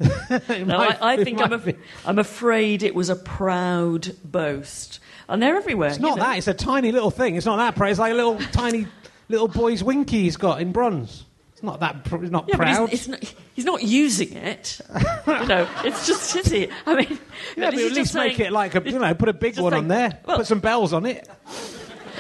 No, 0.50 0.66
might- 0.78 1.02
I, 1.02 1.14
I 1.14 1.24
think 1.24 1.42
I'm, 1.42 1.54
af- 1.54 1.76
I'm 2.06 2.20
afraid 2.20 2.84
it 2.84 2.94
was 2.96 3.10
a 3.10 3.16
proud 3.16 4.14
boast. 4.24 5.00
And 5.30 5.42
they're 5.42 5.56
everywhere. 5.58 5.90
It's 5.90 6.00
not 6.00 6.18
know. 6.18 6.24
that. 6.24 6.38
It's 6.38 6.48
a 6.48 6.54
tiny 6.54 6.92
little 6.92 7.12
thing. 7.12 7.36
It's 7.36 7.46
not 7.46 7.58
that 7.58 7.76
proud. 7.76 7.90
It's 7.90 8.00
like 8.00 8.14
a 8.14 8.16
little 8.16 8.38
tiny 8.52 8.88
little 9.30 9.48
boy's 9.50 9.84
winky 9.84 10.22
he's 10.24 10.38
got 10.38 10.62
in 10.62 10.72
bronze. 10.72 11.26
It's 11.58 11.64
not 11.64 11.80
that. 11.80 12.04
Pr- 12.04 12.18
not 12.18 12.46
Yeah, 12.48 12.56
proud. 12.56 12.82
but 12.82 12.90
he's, 12.92 13.08
not, 13.08 13.34
he's 13.56 13.66
not 13.66 13.82
using 13.82 14.32
it. 14.34 14.80
you 15.26 15.48
know, 15.48 15.68
it's 15.84 16.06
just 16.06 16.22
sitting. 16.26 16.70
I 16.86 16.94
mean, 16.94 17.08
yeah, 17.58 17.72
but 17.72 17.80
at 17.80 17.92
least 17.94 18.14
make 18.14 18.36
saying- 18.38 18.50
it 18.50 18.52
like 18.54 18.76
a 18.76 18.84
you 18.88 19.00
know, 19.00 19.12
put 19.16 19.28
a 19.28 19.34
big 19.34 19.58
one 19.58 19.74
on 19.74 19.88
there. 19.88 20.20
well- 20.24 20.38
put 20.38 20.46
some 20.46 20.60
bells 20.60 20.94
on 20.94 21.08
it. 21.08 21.28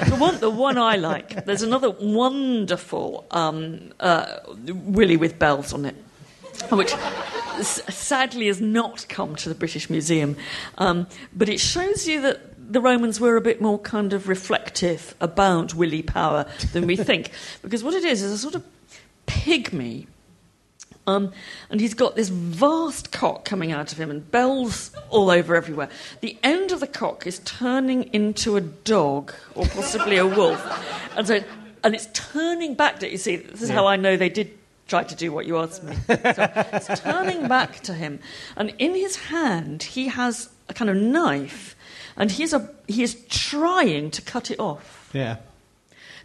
the 0.09 0.15
one, 0.15 0.39
the 0.39 0.49
one 0.49 0.79
I 0.79 0.95
like. 0.95 1.45
There's 1.45 1.61
another 1.61 1.91
wonderful 1.91 3.27
um, 3.29 3.91
uh, 3.99 4.39
Willy 4.65 5.17
with 5.17 5.37
bells 5.37 5.71
on 5.71 5.85
it, 5.85 5.95
which 6.71 6.91
s- 7.59 7.83
sadly 7.95 8.47
has 8.47 8.59
not 8.59 9.05
come 9.07 9.35
to 9.35 9.49
the 9.49 9.55
British 9.55 9.87
Museum, 9.87 10.35
um, 10.79 11.05
but 11.31 11.47
it 11.47 11.59
shows 11.59 12.07
you 12.07 12.21
that 12.21 12.41
the 12.73 12.81
Romans 12.81 13.19
were 13.19 13.37
a 13.37 13.41
bit 13.41 13.61
more 13.61 13.77
kind 13.77 14.13
of 14.13 14.27
reflective 14.27 15.13
about 15.21 15.75
Willy 15.75 16.01
power 16.01 16.47
than 16.73 16.87
we 16.87 16.95
think, 16.95 17.29
because 17.61 17.83
what 17.83 17.93
it 17.93 18.03
is 18.03 18.23
is 18.23 18.31
a 18.31 18.37
sort 18.39 18.55
of 18.55 18.63
pygmy 19.27 20.07
um, 21.07 21.31
and 21.69 21.79
he's 21.79 21.93
got 21.93 22.15
this 22.15 22.27
vast 22.27 23.13
cock 23.13 23.45
coming 23.45 23.71
out 23.71 23.93
of 23.93 23.97
him 23.97 24.11
and 24.11 24.29
bells 24.29 24.91
all 25.09 25.31
over 25.31 25.55
everywhere. 25.55 25.89
The 26.19 26.37
end 26.43 26.73
of 26.73 26.81
the 26.81 26.87
cock 26.87 27.25
is 27.25 27.39
turning 27.39 28.13
into 28.13 28.57
a 28.57 28.61
dog 28.61 29.33
or 29.55 29.65
possibly 29.67 30.17
a 30.17 30.27
wolf. 30.27 30.61
And 31.15 31.25
so, 31.25 31.39
and 31.83 31.95
it's 31.95 32.09
turning 32.11 32.75
back 32.75 32.99
to, 32.99 33.09
you 33.09 33.17
see, 33.17 33.37
this 33.37 33.61
is 33.61 33.69
how 33.69 33.87
I 33.87 33.95
know 33.95 34.17
they 34.17 34.27
did 34.27 34.51
try 34.87 35.03
to 35.03 35.15
do 35.15 35.31
what 35.31 35.45
you 35.45 35.57
asked 35.57 35.83
me. 35.83 35.95
So 36.07 36.51
it's 36.73 36.99
turning 36.99 37.47
back 37.47 37.79
to 37.81 37.93
him. 37.93 38.19
And 38.57 38.73
in 38.77 38.93
his 38.93 39.15
hand, 39.15 39.83
he 39.83 40.09
has 40.09 40.49
a 40.67 40.73
kind 40.73 40.89
of 40.89 40.97
knife 40.97 41.77
and 42.17 42.31
he's 42.31 42.51
a, 42.51 42.69
he 42.87 43.01
is 43.01 43.15
trying 43.29 44.11
to 44.11 44.21
cut 44.21 44.51
it 44.51 44.59
off. 44.59 45.09
Yeah. 45.13 45.37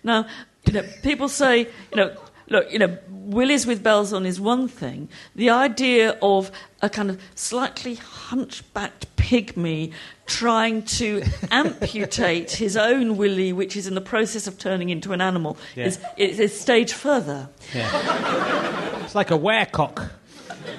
Now, 0.02 0.26
you 0.66 0.72
know, 0.72 0.84
people 1.02 1.28
say, 1.28 1.60
you 1.60 1.96
know, 1.96 2.16
look, 2.48 2.70
you 2.72 2.78
know, 2.78 2.96
Willis 3.10 3.66
with 3.66 3.82
bells 3.82 4.12
on 4.12 4.26
is 4.26 4.40
one 4.40 4.68
thing. 4.68 5.08
The 5.34 5.50
idea 5.50 6.18
of 6.22 6.50
a 6.82 6.90
kind 6.90 7.08
of 7.10 7.20
slightly 7.34 7.94
hunchbacked 7.96 9.14
pygmy 9.16 9.92
trying 10.26 10.82
to 10.82 11.22
amputate 11.50 12.52
his 12.52 12.76
own 12.76 13.16
willy, 13.16 13.52
which 13.52 13.76
is 13.76 13.86
in 13.86 13.94
the 13.94 14.00
process 14.00 14.46
of 14.46 14.58
turning 14.58 14.90
into 14.90 15.12
an 15.12 15.20
animal, 15.20 15.56
Yeah. 15.76 15.86
is, 15.86 15.98
is 16.16 16.40
a 16.40 16.48
stage 16.48 16.92
further. 16.92 17.48
It's 17.72 19.14
like 19.14 19.30
a 19.30 19.38
werecock. 19.38 20.10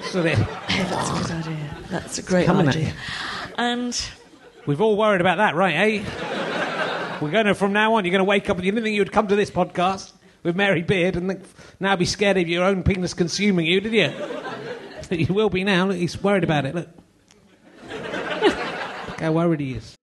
So 0.05 0.21
they- 0.21 0.35
That's 0.35 1.09
a 1.09 1.13
good 1.23 1.31
idea. 1.31 1.75
That's 1.89 2.17
a 2.17 2.23
great 2.23 2.49
idea. 2.49 2.93
And 3.57 3.99
We've 4.65 4.79
all 4.79 4.95
worried 4.95 5.19
about 5.21 5.37
that, 5.37 5.55
right, 5.55 5.73
eh? 5.75 7.19
We're 7.21 7.31
going 7.31 7.47
to, 7.47 7.53
from 7.53 7.73
now 7.73 7.95
on, 7.95 8.05
you're 8.05 8.11
going 8.11 8.19
to 8.19 8.23
wake 8.25 8.49
up 8.49 8.55
and 8.57 8.65
you 8.65 8.71
didn't 8.71 8.85
think 8.85 8.95
you 8.95 9.01
would 9.01 9.11
come 9.11 9.27
to 9.27 9.35
this 9.35 9.51
podcast 9.51 10.12
with 10.43 10.55
Mary 10.55 10.81
Beard 10.81 11.15
and 11.15 11.43
now 11.79 11.95
be 11.95 12.05
scared 12.05 12.37
of 12.37 12.47
your 12.47 12.63
own 12.63 12.83
penis 12.83 13.13
consuming 13.13 13.65
you, 13.65 13.81
did 13.81 13.93
you? 13.93 14.13
You 15.09 15.31
will 15.31 15.49
be 15.49 15.63
now. 15.63 15.85
Look, 15.85 15.97
he's 15.97 16.19
worried 16.23 16.43
about 16.43 16.65
it. 16.65 16.73
Look. 16.73 16.87
Look 17.91 19.19
how 19.19 19.31
worried 19.31 19.59
he 19.59 19.73
is. 19.73 19.95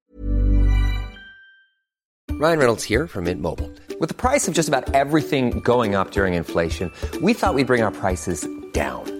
Ryan 2.41 2.59
Reynolds 2.59 2.85
here 2.85 3.09
from 3.09 3.25
Mint 3.25 3.41
Mobile. 3.41 3.71
With 3.99 4.09
the 4.09 4.15
price 4.15 4.47
of 4.47 4.55
just 4.55 4.69
about 4.69 4.95
everything 4.95 5.61
going 5.61 5.97
up 5.97 6.13
during 6.13 6.35
inflation, 6.35 6.93
we 7.21 7.35
thought 7.35 7.55
we'd 7.55 7.67
bring 7.67 7.83
our 7.83 7.91
prices 7.91 8.47
down. 8.73 9.20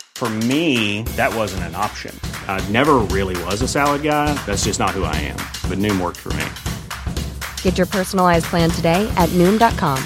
For 0.21 0.29
me, 0.29 1.01
that 1.17 1.33
wasn't 1.33 1.63
an 1.63 1.73
option. 1.73 2.15
I 2.47 2.63
never 2.69 2.99
really 3.09 3.35
was 3.45 3.63
a 3.63 3.67
salad 3.67 4.03
guy. 4.03 4.31
That's 4.45 4.65
just 4.65 4.79
not 4.79 4.91
who 4.91 5.03
I 5.03 5.15
am. 5.15 5.37
But 5.67 5.79
Noom 5.79 5.99
worked 5.99 6.19
for 6.19 6.31
me. 6.33 6.45
Get 7.63 7.75
your 7.75 7.87
personalized 7.87 8.45
plan 8.45 8.69
today 8.69 9.11
at 9.17 9.29
Noom.com. 9.29 9.97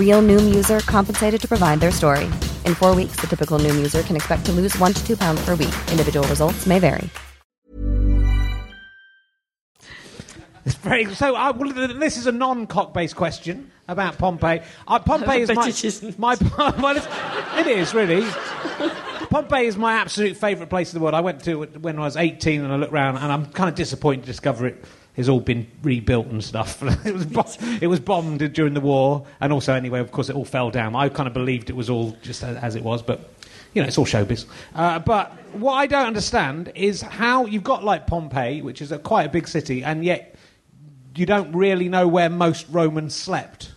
Real 0.00 0.22
Noom 0.22 0.54
user 0.54 0.80
compensated 0.80 1.38
to 1.38 1.46
provide 1.46 1.80
their 1.80 1.90
story. 1.90 2.24
In 2.64 2.74
four 2.74 2.94
weeks, 2.94 3.16
the 3.16 3.26
typical 3.26 3.58
Noom 3.58 3.74
user 3.74 4.00
can 4.00 4.16
expect 4.16 4.46
to 4.46 4.52
lose 4.52 4.74
one 4.78 4.94
to 4.94 5.06
two 5.06 5.18
pounds 5.18 5.44
per 5.44 5.50
week. 5.50 5.76
Individual 5.90 6.26
results 6.28 6.66
may 6.66 6.78
vary. 6.78 7.10
It's 10.64 10.76
very 10.76 11.14
so. 11.14 11.36
I, 11.36 11.50
well, 11.50 11.70
this 11.74 12.16
is 12.16 12.26
a 12.26 12.32
non-cock 12.32 12.94
based 12.94 13.16
question 13.16 13.70
about 13.86 14.16
Pompeii. 14.16 14.62
Uh, 14.88 14.98
Pompeii 14.98 15.42
is 15.42 15.52
my 15.54 15.68
it 15.68 15.84
isn't. 15.84 16.18
my. 16.18 16.36
Well, 16.58 16.96
it 17.58 17.66
is 17.66 17.92
really. 17.92 18.26
Pompeii 19.36 19.66
is 19.66 19.76
my 19.76 19.92
absolute 19.92 20.34
favourite 20.34 20.70
place 20.70 20.94
in 20.94 20.98
the 20.98 21.02
world. 21.02 21.14
I 21.14 21.20
went 21.20 21.44
to 21.44 21.64
it 21.64 21.82
when 21.82 21.98
I 21.98 22.02
was 22.02 22.16
18 22.16 22.62
and 22.62 22.72
I 22.72 22.76
looked 22.76 22.94
around 22.94 23.18
and 23.18 23.30
I'm 23.30 23.44
kind 23.44 23.68
of 23.68 23.74
disappointed 23.74 24.22
to 24.22 24.26
discover 24.28 24.66
it 24.66 24.82
has 25.14 25.28
all 25.28 25.40
been 25.40 25.66
rebuilt 25.82 26.28
and 26.28 26.42
stuff. 26.42 26.82
it, 27.04 27.12
was 27.12 27.26
bo- 27.26 27.76
it 27.82 27.88
was 27.88 28.00
bombed 28.00 28.50
during 28.54 28.72
the 28.72 28.80
war 28.80 29.26
and 29.38 29.52
also, 29.52 29.74
anyway, 29.74 30.00
of 30.00 30.10
course, 30.10 30.30
it 30.30 30.36
all 30.36 30.46
fell 30.46 30.70
down. 30.70 30.96
I 30.96 31.10
kind 31.10 31.26
of 31.26 31.34
believed 31.34 31.68
it 31.68 31.76
was 31.76 31.90
all 31.90 32.16
just 32.22 32.42
as, 32.42 32.76
it 32.76 32.82
was, 32.82 33.02
but 33.02 33.28
you 33.74 33.82
know, 33.82 33.88
it's 33.88 33.98
all 33.98 34.06
showbiz. 34.06 34.46
Uh, 34.74 35.00
but 35.00 35.32
what 35.52 35.74
I 35.74 35.86
don't 35.86 36.06
understand 36.06 36.72
is 36.74 37.02
how 37.02 37.44
you've 37.44 37.62
got 37.62 37.84
like 37.84 38.06
Pompeii, 38.06 38.62
which 38.62 38.80
is 38.80 38.90
a, 38.90 38.98
quite 38.98 39.24
a 39.24 39.28
big 39.28 39.48
city, 39.48 39.84
and 39.84 40.02
yet 40.02 40.34
you 41.14 41.26
don't 41.26 41.52
really 41.52 41.90
know 41.90 42.08
where 42.08 42.30
most 42.30 42.66
Romans 42.70 43.14
slept. 43.14 43.74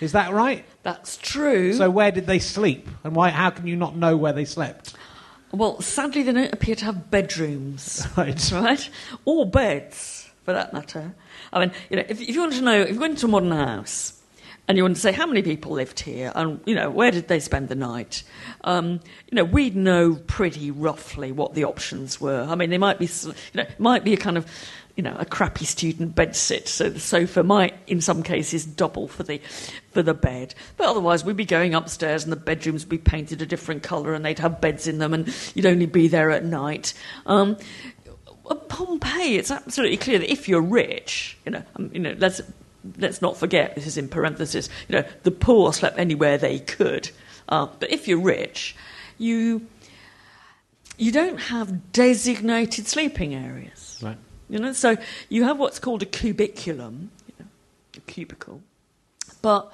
Is 0.00 0.12
that 0.12 0.32
right? 0.32 0.64
that's 0.82 1.16
true. 1.18 1.72
So 1.74 1.90
where 1.90 2.10
did 2.10 2.26
they 2.26 2.38
sleep, 2.38 2.88
and 3.04 3.14
why? 3.14 3.30
How 3.30 3.50
can 3.50 3.66
you 3.66 3.76
not 3.76 3.96
know 3.96 4.16
where 4.16 4.32
they 4.32 4.44
slept? 4.44 4.94
Well, 5.52 5.80
sadly, 5.80 6.22
they 6.22 6.32
don't 6.32 6.52
appear 6.52 6.74
to 6.76 6.84
have 6.84 7.10
bedrooms, 7.10 8.06
Right. 8.16 8.52
right? 8.52 8.90
Or 9.24 9.46
beds, 9.46 10.28
for 10.44 10.52
that 10.52 10.72
matter. 10.72 11.14
I 11.52 11.60
mean, 11.60 11.72
you 11.90 11.96
know, 11.96 12.04
if, 12.08 12.20
if 12.20 12.28
you 12.28 12.40
want 12.40 12.52
to 12.54 12.60
know, 12.62 12.80
if 12.82 12.90
you 12.94 13.00
went 13.00 13.12
into 13.12 13.26
a 13.26 13.30
modern 13.30 13.52
house 13.52 14.20
and 14.68 14.76
you 14.76 14.84
want 14.84 14.96
to 14.96 15.00
say 15.00 15.12
how 15.12 15.26
many 15.26 15.40
people 15.42 15.72
lived 15.72 16.00
here 16.00 16.32
and, 16.34 16.60
you 16.66 16.74
know, 16.74 16.90
where 16.90 17.10
did 17.10 17.28
they 17.28 17.40
spend 17.40 17.70
the 17.70 17.74
night, 17.74 18.22
um, 18.64 19.00
you 19.30 19.36
know, 19.36 19.44
we'd 19.44 19.74
know 19.74 20.16
pretty 20.26 20.70
roughly 20.70 21.32
what 21.32 21.54
the 21.54 21.64
options 21.64 22.20
were. 22.20 22.42
I 22.42 22.54
mean, 22.54 22.68
they 22.68 22.76
might 22.76 22.98
be, 22.98 23.06
you 23.24 23.32
know, 23.54 23.62
it 23.62 23.80
might 23.80 24.04
be 24.04 24.12
a 24.12 24.18
kind 24.18 24.36
of, 24.36 24.46
you 24.96 25.02
know, 25.02 25.16
a 25.18 25.24
crappy 25.24 25.64
student 25.64 26.14
bed 26.14 26.34
sit, 26.36 26.66
so 26.68 26.90
the 26.90 26.98
sofa 27.00 27.42
might, 27.44 27.72
in 27.86 28.00
some 28.00 28.22
cases, 28.22 28.66
double 28.66 29.06
for 29.08 29.22
the 29.22 29.40
for 29.98 30.04
the 30.04 30.14
bed. 30.14 30.54
But 30.76 30.86
otherwise, 30.86 31.24
we'd 31.24 31.36
be 31.36 31.44
going 31.44 31.74
upstairs, 31.74 32.22
and 32.22 32.30
the 32.30 32.36
bedrooms 32.36 32.84
would 32.84 32.88
be 32.88 32.98
painted 32.98 33.42
a 33.42 33.46
different 33.46 33.82
colour, 33.82 34.14
and 34.14 34.24
they'd 34.24 34.38
have 34.38 34.60
beds 34.60 34.86
in 34.86 34.98
them, 34.98 35.12
and 35.12 35.34
you'd 35.56 35.66
only 35.66 35.86
be 35.86 36.06
there 36.06 36.30
at 36.30 36.44
night. 36.44 36.94
Um, 37.26 37.56
Pompeii, 38.68 39.38
it's 39.38 39.50
absolutely 39.50 39.96
clear 39.96 40.20
that 40.20 40.30
if 40.30 40.48
you're 40.48 40.62
rich, 40.62 41.36
you 41.44 41.50
know, 41.50 41.64
um, 41.74 41.90
you 41.92 41.98
know, 41.98 42.14
let's 42.16 42.40
let's 42.96 43.20
not 43.20 43.36
forget 43.36 43.74
this 43.74 43.88
is 43.88 43.98
in 43.98 44.06
parentheses. 44.08 44.70
You 44.88 44.98
know, 45.00 45.04
the 45.24 45.32
poor 45.32 45.72
slept 45.72 45.98
anywhere 45.98 46.38
they 46.38 46.60
could, 46.60 47.10
uh, 47.48 47.66
but 47.80 47.90
if 47.90 48.06
you're 48.06 48.20
rich, 48.20 48.76
you 49.18 49.66
you 50.96 51.10
don't 51.10 51.38
have 51.38 51.90
designated 51.90 52.86
sleeping 52.86 53.34
areas. 53.34 53.98
Right. 54.00 54.16
You 54.48 54.60
know, 54.60 54.72
so 54.74 54.96
you 55.28 55.42
have 55.42 55.58
what's 55.58 55.80
called 55.80 56.02
a 56.02 56.06
cubiculum, 56.06 57.08
you 57.26 57.34
know, 57.40 57.46
a 57.96 58.00
cubicle, 58.02 58.62
but 59.42 59.72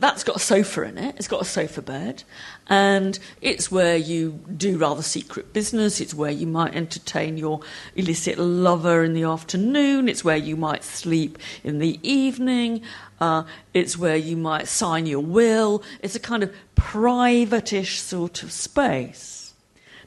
that's 0.00 0.24
got 0.24 0.36
a 0.36 0.40
sofa 0.40 0.82
in 0.82 0.98
it. 0.98 1.14
It's 1.16 1.28
got 1.28 1.42
a 1.42 1.44
sofa 1.44 1.82
bed, 1.82 2.24
and 2.66 3.18
it's 3.40 3.70
where 3.70 3.96
you 3.96 4.40
do 4.56 4.78
rather 4.78 5.02
secret 5.02 5.52
business. 5.52 6.00
It's 6.00 6.14
where 6.14 6.30
you 6.30 6.46
might 6.46 6.74
entertain 6.74 7.36
your 7.36 7.60
illicit 7.94 8.38
lover 8.38 9.04
in 9.04 9.12
the 9.12 9.24
afternoon. 9.24 10.08
It's 10.08 10.24
where 10.24 10.36
you 10.36 10.56
might 10.56 10.82
sleep 10.82 11.38
in 11.62 11.78
the 11.78 12.00
evening. 12.02 12.82
Uh, 13.20 13.44
it's 13.74 13.98
where 13.98 14.16
you 14.16 14.36
might 14.36 14.66
sign 14.66 15.06
your 15.06 15.20
will. 15.20 15.82
It's 16.02 16.16
a 16.16 16.20
kind 16.20 16.42
of 16.42 16.52
private-ish 16.74 18.00
sort 18.00 18.42
of 18.42 18.50
space. 18.50 19.52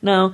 Now, 0.01 0.33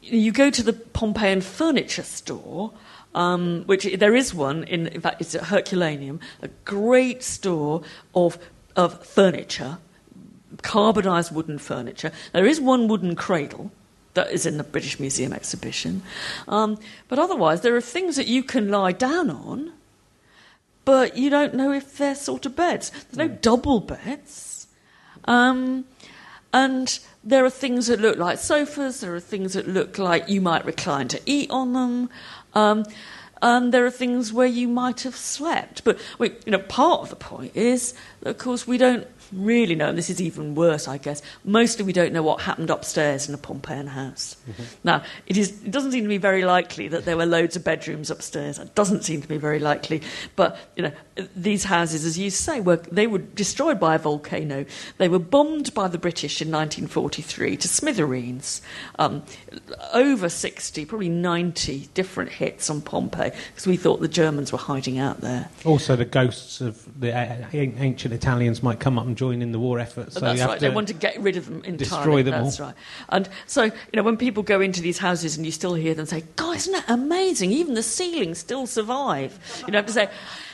you 0.00 0.32
go 0.32 0.48
to 0.50 0.62
the 0.62 0.72
Pompeian 0.72 1.42
furniture 1.42 2.04
store. 2.04 2.72
Um, 3.14 3.64
which 3.66 3.84
there 3.98 4.14
is 4.14 4.32
one 4.32 4.64
in, 4.64 4.86
in 4.86 5.02
fact, 5.02 5.20
it's 5.20 5.34
at 5.34 5.42
Herculaneum, 5.42 6.18
a 6.40 6.48
great 6.64 7.22
store 7.22 7.82
of 8.14 8.38
of 8.76 9.04
furniture, 9.04 9.78
carbonised 10.62 11.32
wooden 11.32 11.58
furniture. 11.58 12.12
There 12.32 12.46
is 12.46 12.60
one 12.60 12.88
wooden 12.88 13.16
cradle 13.16 13.70
that 14.14 14.30
is 14.30 14.44
in 14.44 14.58
the 14.58 14.64
British 14.64 15.00
Museum 15.00 15.32
exhibition, 15.32 16.02
um, 16.46 16.78
but 17.08 17.18
otherwise 17.18 17.62
there 17.62 17.76
are 17.76 17.80
things 17.80 18.16
that 18.16 18.26
you 18.26 18.42
can 18.42 18.70
lie 18.70 18.92
down 18.92 19.30
on, 19.30 19.72
but 20.84 21.16
you 21.16 21.30
don't 21.30 21.54
know 21.54 21.72
if 21.72 21.96
they're 21.96 22.14
sort 22.14 22.44
of 22.44 22.56
beds. 22.56 22.90
There's 22.90 23.16
no 23.16 23.28
double 23.28 23.80
beds. 23.80 24.66
Um, 25.24 25.84
and 26.52 26.98
there 27.24 27.44
are 27.44 27.50
things 27.50 27.86
that 27.86 28.00
look 28.00 28.18
like 28.18 28.38
sofas, 28.38 29.00
there 29.00 29.14
are 29.14 29.20
things 29.20 29.54
that 29.54 29.68
look 29.68 29.98
like 29.98 30.28
you 30.28 30.40
might 30.40 30.64
recline 30.64 31.08
to 31.08 31.20
eat 31.24 31.50
on 31.50 31.72
them. 31.72 32.10
Um, 32.54 32.84
and 33.42 33.74
there 33.74 33.84
are 33.84 33.90
things 33.90 34.32
where 34.32 34.46
you 34.46 34.68
might 34.68 35.00
have 35.02 35.16
slept. 35.16 35.82
But 35.84 35.98
we, 36.18 36.30
you 36.46 36.52
know, 36.52 36.60
part 36.60 37.00
of 37.00 37.10
the 37.10 37.16
point 37.16 37.56
is, 37.56 37.92
of 38.22 38.38
course, 38.38 38.66
we 38.66 38.78
don't 38.78 39.06
really 39.32 39.74
know, 39.74 39.88
and 39.88 39.98
this 39.98 40.10
is 40.10 40.20
even 40.20 40.54
worse, 40.54 40.88
I 40.88 40.98
guess. 40.98 41.22
Mostly, 41.44 41.84
we 41.84 41.92
don't 41.92 42.12
know 42.12 42.22
what 42.22 42.42
happened 42.42 42.70
upstairs 42.70 43.28
in 43.28 43.34
a 43.34 43.38
Pompeian 43.38 43.88
house. 43.88 44.36
Mm-hmm. 44.48 44.62
Now, 44.84 45.02
it 45.26 45.36
is. 45.36 45.50
It 45.62 45.70
doesn't 45.70 45.92
seem 45.92 46.02
to 46.02 46.08
be 46.08 46.18
very 46.18 46.44
likely 46.44 46.88
that 46.88 47.04
there 47.04 47.16
were 47.16 47.26
loads 47.26 47.56
of 47.56 47.64
bedrooms 47.64 48.10
upstairs. 48.10 48.58
It 48.58 48.74
doesn't 48.74 49.04
seem 49.04 49.22
to 49.22 49.28
be 49.28 49.38
very 49.38 49.58
likely. 49.58 50.02
But 50.36 50.58
you 50.76 50.84
know, 50.84 50.92
these 51.34 51.64
houses, 51.64 52.04
as 52.04 52.18
you 52.18 52.30
say, 52.30 52.60
were 52.60 52.76
they 52.76 53.06
were 53.06 53.18
destroyed 53.18 53.80
by 53.80 53.94
a 53.94 53.98
volcano. 53.98 54.64
They 54.98 55.08
were 55.08 55.18
bombed 55.18 55.74
by 55.74 55.88
the 55.88 55.98
British 55.98 56.40
in 56.40 56.48
1943 56.48 57.56
to 57.56 57.68
smithereens. 57.68 58.62
Um, 58.98 59.22
over 59.92 60.28
60, 60.28 60.84
probably 60.84 61.08
90 61.08 61.88
different 61.94 62.30
hits 62.30 62.70
on 62.70 62.80
Pompeii 62.80 63.30
because 63.48 63.66
we 63.66 63.76
thought 63.76 64.00
the 64.00 64.08
Germans 64.08 64.52
were 64.52 64.58
hiding 64.58 64.98
out 64.98 65.20
there. 65.20 65.48
Also, 65.64 65.96
the 65.96 66.04
ghosts 66.04 66.60
of 66.60 67.00
the 67.00 67.12
ancient 67.52 68.14
Italians 68.14 68.62
might 68.62 68.80
come 68.80 68.98
up 68.98 69.06
and 69.06 69.16
join 69.22 69.40
in 69.40 69.52
the 69.52 69.58
war 69.58 69.78
effort. 69.78 70.12
So 70.12 70.20
that's 70.20 70.42
right. 70.42 70.58
They 70.58 70.70
want 70.70 70.88
to 70.88 70.94
get 70.94 71.20
rid 71.20 71.36
of 71.36 71.46
them 71.46 71.58
entirely. 71.58 71.76
Destroy 71.76 72.22
them 72.24 72.44
that's 72.44 72.58
all. 72.58 72.66
right. 72.66 72.76
And 73.08 73.28
so, 73.46 73.64
you 73.64 73.72
know, 73.94 74.02
when 74.02 74.16
people 74.16 74.42
go 74.42 74.60
into 74.60 74.80
these 74.80 74.98
houses 74.98 75.36
and 75.36 75.46
you 75.46 75.52
still 75.52 75.74
hear 75.74 75.94
them 75.94 76.06
say, 76.06 76.24
"God, 76.34 76.56
isn't 76.56 76.72
that 76.72 76.88
amazing? 76.88 77.52
Even 77.52 77.74
the 77.74 77.82
ceilings 77.84 78.38
still 78.38 78.66
survive." 78.66 79.38
You 79.66 79.72
know, 79.72 79.78
have 79.78 79.86
to 79.86 79.92
say. 79.92 80.08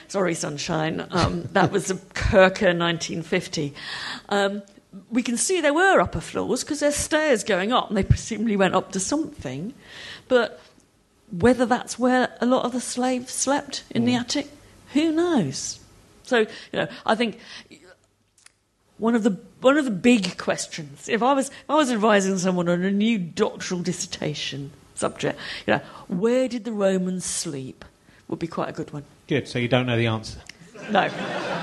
Sorry, 0.08 0.34
sunshine. 0.34 1.06
Um, 1.10 1.42
that 1.52 1.70
was 1.70 1.90
a 1.90 1.96
Kircher 2.14 2.72
1950. 2.72 3.74
Um, 4.30 4.62
we 5.10 5.22
can 5.22 5.36
see 5.36 5.60
there 5.60 5.74
were 5.74 6.00
upper 6.00 6.20
floors 6.20 6.64
because 6.64 6.80
there's 6.80 6.96
stairs 6.96 7.44
going 7.44 7.72
up, 7.72 7.88
and 7.88 7.96
they 7.96 8.02
presumably 8.02 8.56
went 8.56 8.74
up 8.74 8.92
to 8.92 9.00
something. 9.00 9.74
But 10.28 10.60
whether 11.30 11.66
that's 11.66 11.98
where 11.98 12.36
a 12.40 12.46
lot 12.46 12.64
of 12.64 12.72
the 12.72 12.80
slaves 12.80 13.32
slept 13.32 13.84
in 13.90 14.02
mm. 14.02 14.06
the 14.06 14.14
attic, 14.14 14.48
who 14.94 15.12
knows? 15.12 15.78
So, 16.28 16.40
you 16.40 16.46
know, 16.74 16.88
I 17.06 17.14
think 17.14 17.38
one 18.98 19.14
of 19.14 19.22
the 19.22 19.38
one 19.60 19.76
of 19.76 19.84
the 19.84 19.90
big 19.90 20.36
questions. 20.38 21.08
If 21.08 21.22
I 21.22 21.32
was 21.32 21.48
if 21.48 21.70
I 21.70 21.74
was 21.74 21.90
advising 21.90 22.38
someone 22.38 22.68
on 22.68 22.82
a 22.82 22.90
new 22.90 23.18
doctoral 23.18 23.80
dissertation 23.80 24.72
subject, 24.94 25.38
you 25.66 25.74
know, 25.74 25.80
where 26.08 26.48
did 26.48 26.64
the 26.64 26.72
Romans 26.72 27.24
sleep? 27.24 27.84
Would 28.28 28.38
be 28.38 28.46
quite 28.46 28.68
a 28.68 28.72
good 28.72 28.92
one. 28.92 29.04
Good. 29.26 29.48
So 29.48 29.58
you 29.58 29.68
don't 29.68 29.86
know 29.86 29.96
the 29.96 30.06
answer. 30.06 30.40
No. 30.90 31.08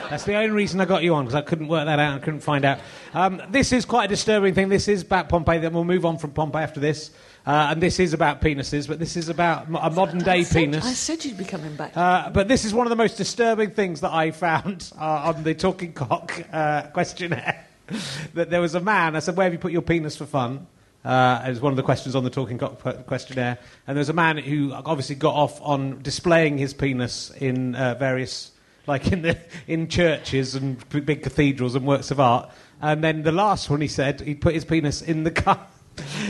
That's 0.09 0.23
the 0.23 0.35
only 0.35 0.51
reason 0.51 0.79
I 0.81 0.85
got 0.85 1.03
you 1.03 1.15
on 1.15 1.25
because 1.25 1.35
I 1.35 1.41
couldn't 1.41 1.67
work 1.67 1.85
that 1.85 1.99
out 1.99 2.13
and 2.13 2.23
couldn't 2.23 2.41
find 2.41 2.63
out. 2.63 2.79
Um, 3.13 3.41
this 3.49 3.71
is 3.71 3.85
quite 3.85 4.05
a 4.05 4.07
disturbing 4.07 4.53
thing. 4.53 4.69
This 4.69 4.87
is 4.87 5.01
about 5.01 5.29
Pompeii. 5.29 5.59
Then 5.59 5.73
we'll 5.73 5.83
move 5.83 6.05
on 6.05 6.17
from 6.17 6.31
Pompeii 6.31 6.63
after 6.63 6.79
this. 6.79 7.11
Uh, 7.45 7.67
and 7.71 7.81
this 7.81 7.99
is 7.99 8.13
about 8.13 8.41
penises, 8.41 8.87
but 8.87 8.97
this 8.97 9.15
is 9.15 9.29
about 9.29 9.67
a 9.67 9.89
modern 9.91 10.19
day 10.19 10.43
penis. 10.43 10.83
I 10.83 10.93
said 10.93 11.23
you'd 11.23 11.37
be 11.37 11.45
coming 11.45 11.75
back. 11.75 11.95
Uh, 11.95 12.31
but 12.31 12.47
this 12.47 12.65
is 12.65 12.73
one 12.73 12.87
of 12.87 12.89
the 12.89 12.95
most 12.95 13.17
disturbing 13.17 13.69
things 13.69 14.01
that 14.01 14.11
I 14.11 14.31
found 14.31 14.91
uh, 14.99 15.33
on 15.35 15.43
the 15.43 15.53
Talking 15.53 15.93
Cock 15.93 16.43
uh, 16.51 16.83
questionnaire. 16.87 17.67
that 18.33 18.49
there 18.49 18.61
was 18.61 18.73
a 18.73 18.79
man, 18.79 19.15
I 19.15 19.19
said, 19.19 19.37
Where 19.37 19.43
have 19.43 19.53
you 19.53 19.59
put 19.59 19.71
your 19.71 19.83
penis 19.83 20.17
for 20.17 20.25
fun? 20.25 20.65
Uh, 21.03 21.43
it 21.45 21.49
was 21.49 21.61
one 21.61 21.71
of 21.71 21.77
the 21.77 21.83
questions 21.83 22.15
on 22.15 22.23
the 22.23 22.31
Talking 22.31 22.57
Cock 22.57 23.05
questionnaire. 23.05 23.59
And 23.85 23.95
there 23.95 24.01
was 24.01 24.09
a 24.09 24.13
man 24.13 24.37
who 24.37 24.73
obviously 24.73 25.15
got 25.15 25.35
off 25.35 25.61
on 25.61 26.01
displaying 26.01 26.57
his 26.57 26.73
penis 26.73 27.29
in 27.29 27.75
uh, 27.75 27.93
various, 27.93 28.53
like 28.87 29.11
in, 29.11 29.21
the, 29.21 29.37
in 29.67 29.87
churches 29.87 30.55
and 30.55 30.83
big 30.89 31.21
cathedrals 31.21 31.75
and 31.75 31.85
works 31.85 32.09
of 32.09 32.19
art. 32.19 32.49
And 32.81 33.03
then 33.03 33.21
the 33.21 33.31
last 33.31 33.69
one, 33.69 33.81
he 33.81 33.87
said, 33.87 34.21
he 34.21 34.33
put 34.33 34.55
his 34.55 34.65
penis 34.65 35.03
in 35.03 35.23
the 35.23 35.31
car 35.43 35.67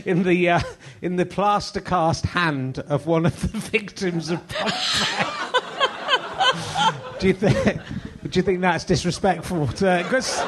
in 0.06 0.24
the 0.24 0.50
uh, 0.50 0.60
in 1.02 1.16
the 1.16 1.26
plaster 1.26 1.82
cast 1.82 2.26
hand 2.26 2.80
of 2.80 3.08
one 3.08 3.26
of 3.26 3.40
the 3.42 3.58
victims 3.60 4.30
of 4.30 4.40
do 7.20 7.28
you 7.28 7.34
think? 7.34 7.82
Do 8.24 8.40
you 8.40 8.44
think 8.44 8.62
that's 8.62 8.86
disrespectful? 8.86 9.68
Because. 9.68 10.42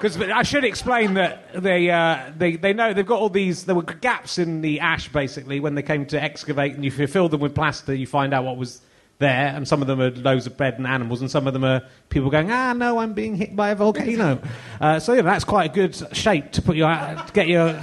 Because 0.00 0.18
I 0.18 0.44
should 0.44 0.64
explain 0.64 1.12
that 1.14 1.52
they, 1.52 1.90
uh, 1.90 2.32
they, 2.34 2.56
they 2.56 2.72
know 2.72 2.94
they've 2.94 3.04
got 3.04 3.20
all 3.20 3.28
these. 3.28 3.66
There 3.66 3.74
were 3.74 3.82
gaps 3.82 4.38
in 4.38 4.62
the 4.62 4.80
ash 4.80 5.12
basically 5.12 5.60
when 5.60 5.74
they 5.74 5.82
came 5.82 6.06
to 6.06 6.22
excavate, 6.22 6.74
and 6.74 6.86
if 6.86 6.98
you 6.98 7.06
fill 7.06 7.28
them 7.28 7.42
with 7.42 7.54
plaster, 7.54 7.94
you 7.94 8.06
find 8.06 8.32
out 8.32 8.44
what 8.44 8.56
was 8.56 8.80
there. 9.18 9.52
And 9.54 9.68
some 9.68 9.82
of 9.82 9.88
them 9.88 10.00
are 10.00 10.10
loads 10.10 10.46
of 10.46 10.56
bread 10.56 10.78
and 10.78 10.86
animals, 10.86 11.20
and 11.20 11.30
some 11.30 11.46
of 11.46 11.52
them 11.52 11.64
are 11.64 11.82
people 12.08 12.30
going, 12.30 12.50
"Ah, 12.50 12.72
no, 12.72 12.98
I'm 12.98 13.12
being 13.12 13.36
hit 13.36 13.54
by 13.54 13.68
a 13.68 13.74
volcano." 13.74 14.40
Uh, 14.80 14.98
so 14.98 15.12
yeah, 15.12 15.20
that's 15.20 15.44
quite 15.44 15.70
a 15.70 15.74
good 15.74 15.94
shape 16.16 16.50
to 16.52 16.62
put 16.62 16.76
your 16.76 16.88
to 16.88 17.30
get 17.34 17.46
your 17.46 17.78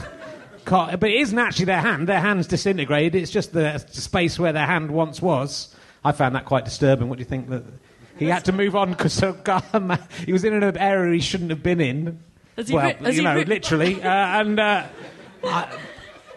but 0.69 1.03
it 1.03 1.15
isn't 1.21 1.37
actually 1.37 1.65
their 1.65 1.81
hand. 1.81 2.07
Their 2.07 2.19
hand's 2.19 2.47
disintegrated. 2.47 3.15
It's 3.15 3.31
just 3.31 3.53
the 3.53 3.77
space 3.77 4.37
where 4.37 4.53
their 4.53 4.65
hand 4.65 4.91
once 4.91 5.21
was. 5.21 5.73
I 6.03 6.11
found 6.11 6.35
that 6.35 6.45
quite 6.45 6.65
disturbing. 6.65 7.09
What 7.09 7.17
do 7.17 7.21
you 7.21 7.29
think? 7.29 7.49
That 7.49 7.63
he 8.17 8.25
had 8.25 8.45
to 8.45 8.51
move 8.51 8.75
on 8.75 8.91
because 8.91 9.19
he 10.25 10.33
was 10.33 10.43
in 10.43 10.53
an 10.53 10.77
area 10.77 11.13
he 11.13 11.19
shouldn't 11.19 11.49
have 11.49 11.63
been 11.63 11.81
in. 11.81 12.19
well, 12.69 13.13
you 13.13 13.21
know, 13.21 13.39
literally. 13.41 14.01
Uh, 14.07 14.09
and 14.09 14.59
uh, 14.59 14.85
I, 15.43 15.69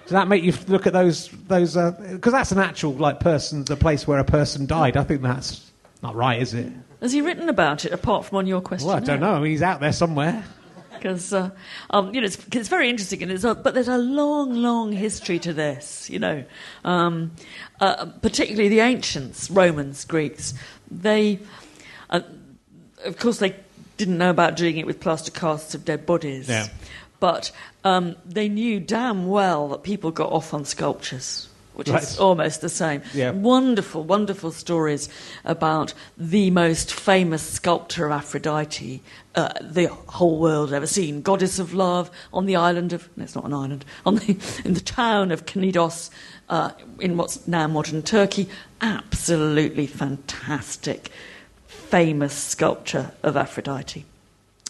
does 0.03 0.13
that 0.13 0.29
make 0.29 0.43
you 0.43 0.53
look 0.67 0.87
at 0.87 0.93
those 0.93 1.29
those? 1.47 1.75
Because 1.75 2.35
uh, 2.35 2.39
that's 2.39 2.53
an 2.53 2.59
actual 2.59 2.93
like 2.95 3.21
person, 3.21 3.65
the 3.65 3.77
place 3.77 4.07
where 4.07 4.19
a 4.19 4.25
person 4.25 4.67
died. 4.67 4.97
I 4.97 5.05
think 5.05 5.23
that's 5.23 5.71
not 6.03 6.15
right, 6.15 6.41
is 6.41 6.53
it? 6.55 6.73
Has 7.01 7.13
he 7.13 7.21
written 7.21 7.49
about 7.49 7.85
it 7.85 7.93
apart 7.93 8.25
from 8.25 8.39
on 8.39 8.47
your 8.47 8.61
question? 8.61 8.89
Well, 8.89 8.97
I 8.97 9.01
don't 9.01 9.21
know. 9.21 9.35
I 9.35 9.41
mean, 9.41 9.53
he's 9.53 9.63
out 9.63 9.81
there 9.81 9.93
somewhere 9.93 10.45
because 11.01 11.33
uh, 11.33 11.51
um, 11.91 12.15
you 12.15 12.21
know 12.21 12.27
it's, 12.27 12.39
it's, 12.53 12.69
very 12.69 12.89
interesting, 12.89 13.23
and 13.23 13.45
a, 13.45 13.55
but 13.55 13.75
there's 13.75 13.89
a 13.89 13.99
long, 13.99 14.55
long 14.55 14.93
history 14.93 15.39
to 15.41 15.53
this. 15.53 16.09
You 16.11 16.19
know, 16.19 16.45
um, 16.85 17.33
uh, 17.81 18.07
particularly 18.23 18.69
the 18.69 18.81
ancients, 18.81 19.51
Romans, 19.51 20.05
Greeks. 20.05 20.55
They, 20.91 21.41
uh, 22.09 22.21
of 23.05 23.19
course, 23.19 23.39
they 23.39 23.57
didn't 23.97 24.19
know 24.19 24.31
about 24.31 24.57
doing 24.57 24.79
it 24.79 24.87
with 24.87 25.01
plaster 25.01 25.31
casts 25.31 25.75
of 25.75 25.85
dead 25.85 26.07
bodies. 26.07 26.49
Yeah. 26.49 26.69
But 27.21 27.53
um, 27.85 28.17
they 28.25 28.49
knew 28.49 28.81
damn 28.81 29.27
well 29.27 29.69
that 29.69 29.83
people 29.83 30.11
got 30.11 30.33
off 30.33 30.55
on 30.55 30.65
sculptures 30.65 31.50
which 31.81 31.89
right. 31.89 32.03
is 32.03 32.19
almost 32.19 32.61
the 32.61 32.69
same. 32.69 33.01
Yeah. 33.15 33.31
Wonderful, 33.31 34.05
wonderful 34.05 34.51
stories 34.51 35.09
about 35.47 35.95
the 36.19 36.51
most 36.51 36.93
famous 36.93 37.41
sculptor 37.41 38.05
of 38.05 38.13
Aphrodite 38.13 39.01
uh, 39.35 39.49
the 39.63 39.87
whole 39.87 40.39
world 40.39 40.75
ever 40.75 40.87
seen. 40.87 41.23
Goddess 41.23 41.59
of 41.59 41.73
love 41.73 42.11
on 42.35 42.45
the 42.45 42.55
island 42.55 42.93
of, 42.93 43.09
no, 43.17 43.25
it's 43.25 43.35
not 43.35 43.47
an 43.47 43.55
island, 43.55 43.87
on 44.05 44.17
the, 44.17 44.37
in 44.63 44.75
the 44.75 44.81
town 44.83 45.33
of 45.33 45.47
Knidos 45.47 46.11
uh, 46.51 46.73
in 46.99 47.17
what's 47.17 47.49
now 47.49 47.67
modern 47.67 48.03
Turkey. 48.03 48.47
Absolutely 48.83 49.87
fantastic, 49.87 51.11
famous 51.67 52.35
sculpture 52.35 53.13
of 53.23 53.39
Aphrodite. 53.39 54.05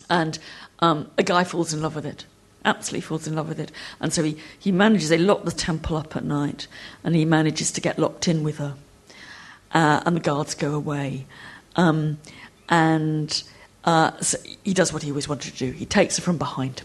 And 0.09 0.38
um, 0.79 1.11
a 1.18 1.25
guy 1.25 1.42
falls 1.42 1.75
in 1.75 1.83
love 1.83 1.96
with 1.96 2.07
it 2.07 2.25
absolutely 2.64 3.03
falls 3.03 3.27
in 3.27 3.35
love 3.35 3.49
with 3.49 3.61
it. 3.61 3.73
And 4.01 4.12
so 4.12 4.23
he, 4.23 4.37
he 4.59 4.73
manages, 4.73 5.09
they 5.09 5.18
lock 5.18 5.44
the 5.44 5.53
temple 5.53 5.96
up 5.96 6.16
at 6.16 6.25
night, 6.25 6.66
and 7.05 7.14
he 7.14 7.25
manages 7.25 7.73
to 7.73 7.81
get 7.81 7.99
locked 7.99 8.29
in 8.29 8.42
with 8.42 8.59
her. 8.59 8.75
Uh, 9.73 10.03
and 10.05 10.16
the 10.16 10.20
guards 10.20 10.55
go 10.55 10.75
away. 10.75 11.27
Um, 11.77 12.19
and 12.69 13.42
uh, 13.85 14.19
so 14.21 14.38
he 14.63 14.75
does 14.75 14.92
what 14.92 15.02
he 15.02 15.11
always 15.11 15.29
wanted 15.29 15.52
to 15.52 15.58
do 15.58 15.71
he 15.73 15.87
takes 15.87 16.17
her 16.17 16.23
from 16.23 16.38
behind. 16.38 16.83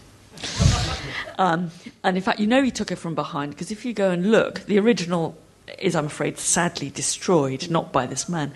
um, 1.38 1.70
and 2.02 2.16
in 2.16 2.22
fact, 2.22 2.40
you 2.40 2.46
know 2.46 2.62
he 2.62 2.70
took 2.70 2.90
her 2.90 2.96
from 2.96 3.14
behind 3.14 3.52
because 3.52 3.70
if 3.70 3.84
you 3.84 3.92
go 3.92 4.10
and 4.10 4.30
look, 4.30 4.60
the 4.66 4.78
original 4.78 5.36
is, 5.78 5.94
I'm 5.96 6.06
afraid, 6.06 6.38
sadly 6.38 6.90
destroyed, 6.90 7.68
not 7.70 7.92
by 7.92 8.06
this 8.06 8.28
man. 8.28 8.52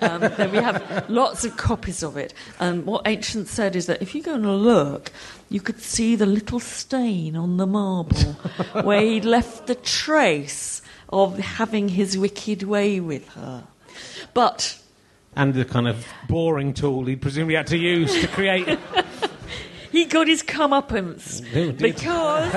Um, 0.00 0.20
then 0.36 0.50
we 0.52 0.58
have 0.58 1.08
lots 1.08 1.44
of 1.44 1.56
copies 1.56 2.02
of 2.02 2.16
it. 2.16 2.32
And 2.58 2.86
what 2.86 3.06
Ancient 3.06 3.48
said 3.48 3.76
is 3.76 3.86
that 3.86 4.00
if 4.02 4.14
you 4.14 4.22
go 4.22 4.34
and 4.34 4.62
look, 4.62 5.12
you 5.50 5.60
could 5.60 5.80
see 5.80 6.16
the 6.16 6.26
little 6.26 6.60
stain 6.60 7.36
on 7.36 7.56
the 7.56 7.66
marble 7.66 8.16
where 8.82 9.00
he'd 9.00 9.24
left 9.24 9.66
the 9.66 9.74
trace 9.74 10.82
of 11.10 11.38
having 11.38 11.88
his 11.88 12.18
wicked 12.18 12.62
way 12.62 13.00
with 13.00 13.28
her. 13.34 13.64
But 14.34 14.78
And 15.36 15.54
the 15.54 15.64
kind 15.64 15.86
of 15.88 16.06
boring 16.28 16.74
tool 16.74 17.04
he 17.04 17.16
presumably 17.16 17.54
had 17.54 17.66
to 17.68 17.76
use 17.78 18.18
to 18.20 18.26
create. 18.28 18.78
he 19.92 20.04
got 20.06 20.26
his 20.26 20.42
comeuppance 20.42 21.42
Oh, 21.42 21.54
did. 21.54 21.78
because 21.78 22.52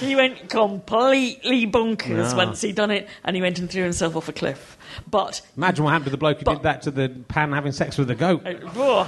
he 0.00 0.14
went 0.16 0.48
completely 0.48 1.66
bonkers 1.66 2.32
Ah. 2.32 2.36
once 2.36 2.60
he'd 2.60 2.76
done 2.76 2.90
it, 2.90 3.08
and 3.24 3.34
he 3.36 3.42
went 3.42 3.58
and 3.58 3.70
threw 3.70 3.82
himself 3.82 4.16
off 4.16 4.28
a 4.28 4.32
cliff. 4.32 4.76
But 5.10 5.40
Imagine 5.56 5.84
what 5.84 5.90
happened 5.90 6.06
to 6.06 6.10
the 6.10 6.16
bloke 6.18 6.38
who 6.38 6.44
But- 6.44 6.54
did 6.56 6.62
that 6.64 6.82
to 6.82 6.90
the 6.90 7.08
pan 7.08 7.52
having 7.52 7.72
sex 7.72 7.98
with 7.98 8.08
the 8.08 8.14
goat. 8.14 8.46
uh, 8.46 8.54
oh, 8.76 9.04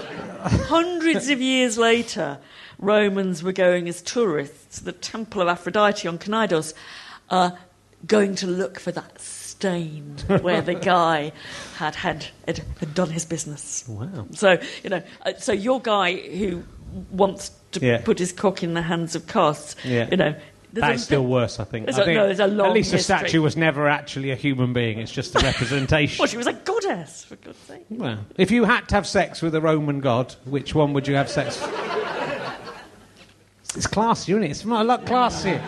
hundreds 0.69 1.29
of 1.29 1.41
years 1.41 1.79
later, 1.79 2.39
Romans 2.79 3.43
were 3.43 3.53
going 3.53 3.89
as 3.89 4.03
tourists 4.03 4.79
to 4.79 4.85
the 4.85 4.93
Temple 4.93 5.43
of 5.43 5.49
Aphrodite 5.49 6.09
on 6.09 6.19
Cnidus, 6.19 6.75
uh, 7.31 7.51
going 8.07 8.35
to 8.37 8.47
look 8.47 8.79
for 8.81 8.93
that 8.93 9.21
stain 9.21 10.17
where 10.43 10.61
the 10.61 10.75
guy 10.75 11.33
had, 11.77 11.95
had, 11.95 12.27
had, 12.47 12.61
had 12.81 12.95
done 12.95 13.11
his 13.11 13.25
business. 13.25 13.85
Wow. 13.89 14.27
So, 14.33 14.59
you 14.83 14.91
know, 14.91 15.03
uh, 15.25 15.33
so 15.39 15.53
your 15.53 15.81
guy 15.81 16.15
who 16.17 16.65
wants 17.11 17.51
to 17.73 17.81
Yeah. 17.81 17.99
put 18.03 18.19
his 18.19 18.33
cock 18.33 18.63
in 18.63 18.75
the 18.75 18.83
hands 18.83 19.15
of 19.15 19.27
casts, 19.27 19.77
Yeah. 19.85 20.09
you 20.11 20.17
know. 20.17 20.35
That's 20.81 21.03
a- 21.03 21.05
still 21.05 21.25
worse, 21.27 21.61
I 21.61 21.65
think. 21.65 21.87
There's 21.87 21.99
I 21.99 22.03
a- 22.03 22.05
think 22.05 22.17
no, 22.17 22.27
there's 22.27 22.41
a 22.41 22.47
long 22.47 22.69
At 22.69 22.75
least 22.75 22.93
the 22.93 22.99
statue 22.99 23.41
was 23.43 23.57
never 23.57 23.89
actually 23.89 24.31
a 24.31 24.35
human 24.37 24.73
being. 24.73 24.99
It's 24.99 25.13
just 25.13 25.35
a 25.37 25.39
representation. 25.45 26.21
Well, 26.23 26.29
she 26.29 26.37
was 26.37 26.47
a 26.47 26.53
goddess, 26.53 27.25
for 27.25 27.37
God's 27.37 27.59
sake. 27.59 27.85
well, 27.91 28.19
if 28.37 28.51
you 28.51 28.65
had 28.65 28.89
to 28.89 28.95
have 28.97 29.07
sex 29.07 29.41
with 29.43 29.55
a 29.55 29.61
Roman 29.61 30.01
god, 30.01 30.35
which 30.45 30.75
one 30.75 30.93
would 30.93 31.07
you 31.09 31.15
have 31.15 31.29
sex? 31.31 31.61
with? 31.61 31.71
It's 33.77 33.89
classy, 33.89 34.31
isn't 34.33 34.45
it? 34.45 34.51
It's 34.53 34.65
a 34.65 34.69
lot 34.69 35.05
classier. 35.05 35.61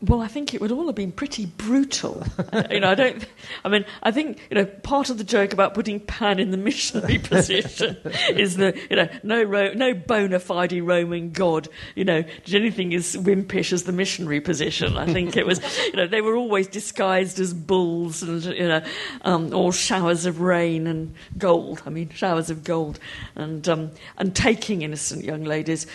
Well, 0.00 0.20
I 0.20 0.28
think 0.28 0.54
it 0.54 0.60
would 0.60 0.70
all 0.70 0.86
have 0.86 0.94
been 0.94 1.10
pretty 1.10 1.46
brutal. 1.46 2.24
you 2.70 2.78
know, 2.78 2.90
I 2.90 2.94
don't. 2.94 3.26
I 3.64 3.68
mean, 3.68 3.84
I 4.04 4.12
think 4.12 4.38
you 4.48 4.54
know 4.54 4.64
part 4.64 5.10
of 5.10 5.18
the 5.18 5.24
joke 5.24 5.52
about 5.52 5.74
putting 5.74 5.98
Pan 5.98 6.38
in 6.38 6.52
the 6.52 6.56
missionary 6.56 7.18
position 7.22 7.96
is 8.30 8.58
that 8.58 8.76
you 8.90 8.96
know 8.96 9.08
no 9.24 9.42
ro- 9.42 9.72
no 9.74 9.94
bona 9.94 10.38
fide 10.38 10.80
Roman 10.80 11.32
god 11.32 11.68
you 11.96 12.04
know 12.04 12.22
did 12.44 12.54
anything 12.54 12.94
as 12.94 13.16
wimpish 13.16 13.72
as 13.72 13.84
the 13.84 13.92
missionary 13.92 14.40
position. 14.40 14.96
I 14.96 15.12
think 15.12 15.36
it 15.36 15.44
was 15.44 15.60
you 15.86 15.96
know 15.96 16.06
they 16.06 16.20
were 16.20 16.36
always 16.36 16.68
disguised 16.68 17.40
as 17.40 17.52
bulls 17.52 18.22
and 18.22 18.44
you 18.44 18.68
know 18.68 18.84
um, 19.22 19.52
or 19.52 19.72
showers 19.72 20.26
of 20.26 20.40
rain 20.40 20.86
and 20.86 21.12
gold. 21.36 21.82
I 21.86 21.90
mean 21.90 22.10
showers 22.10 22.50
of 22.50 22.62
gold 22.62 23.00
and 23.34 23.68
um, 23.68 23.90
and 24.16 24.36
taking 24.36 24.82
innocent 24.82 25.24
young 25.24 25.42
ladies. 25.42 25.88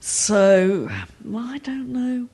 So 0.00 0.90
well, 1.24 1.46
I 1.46 1.56
don't 1.56 1.88
know. 1.88 2.28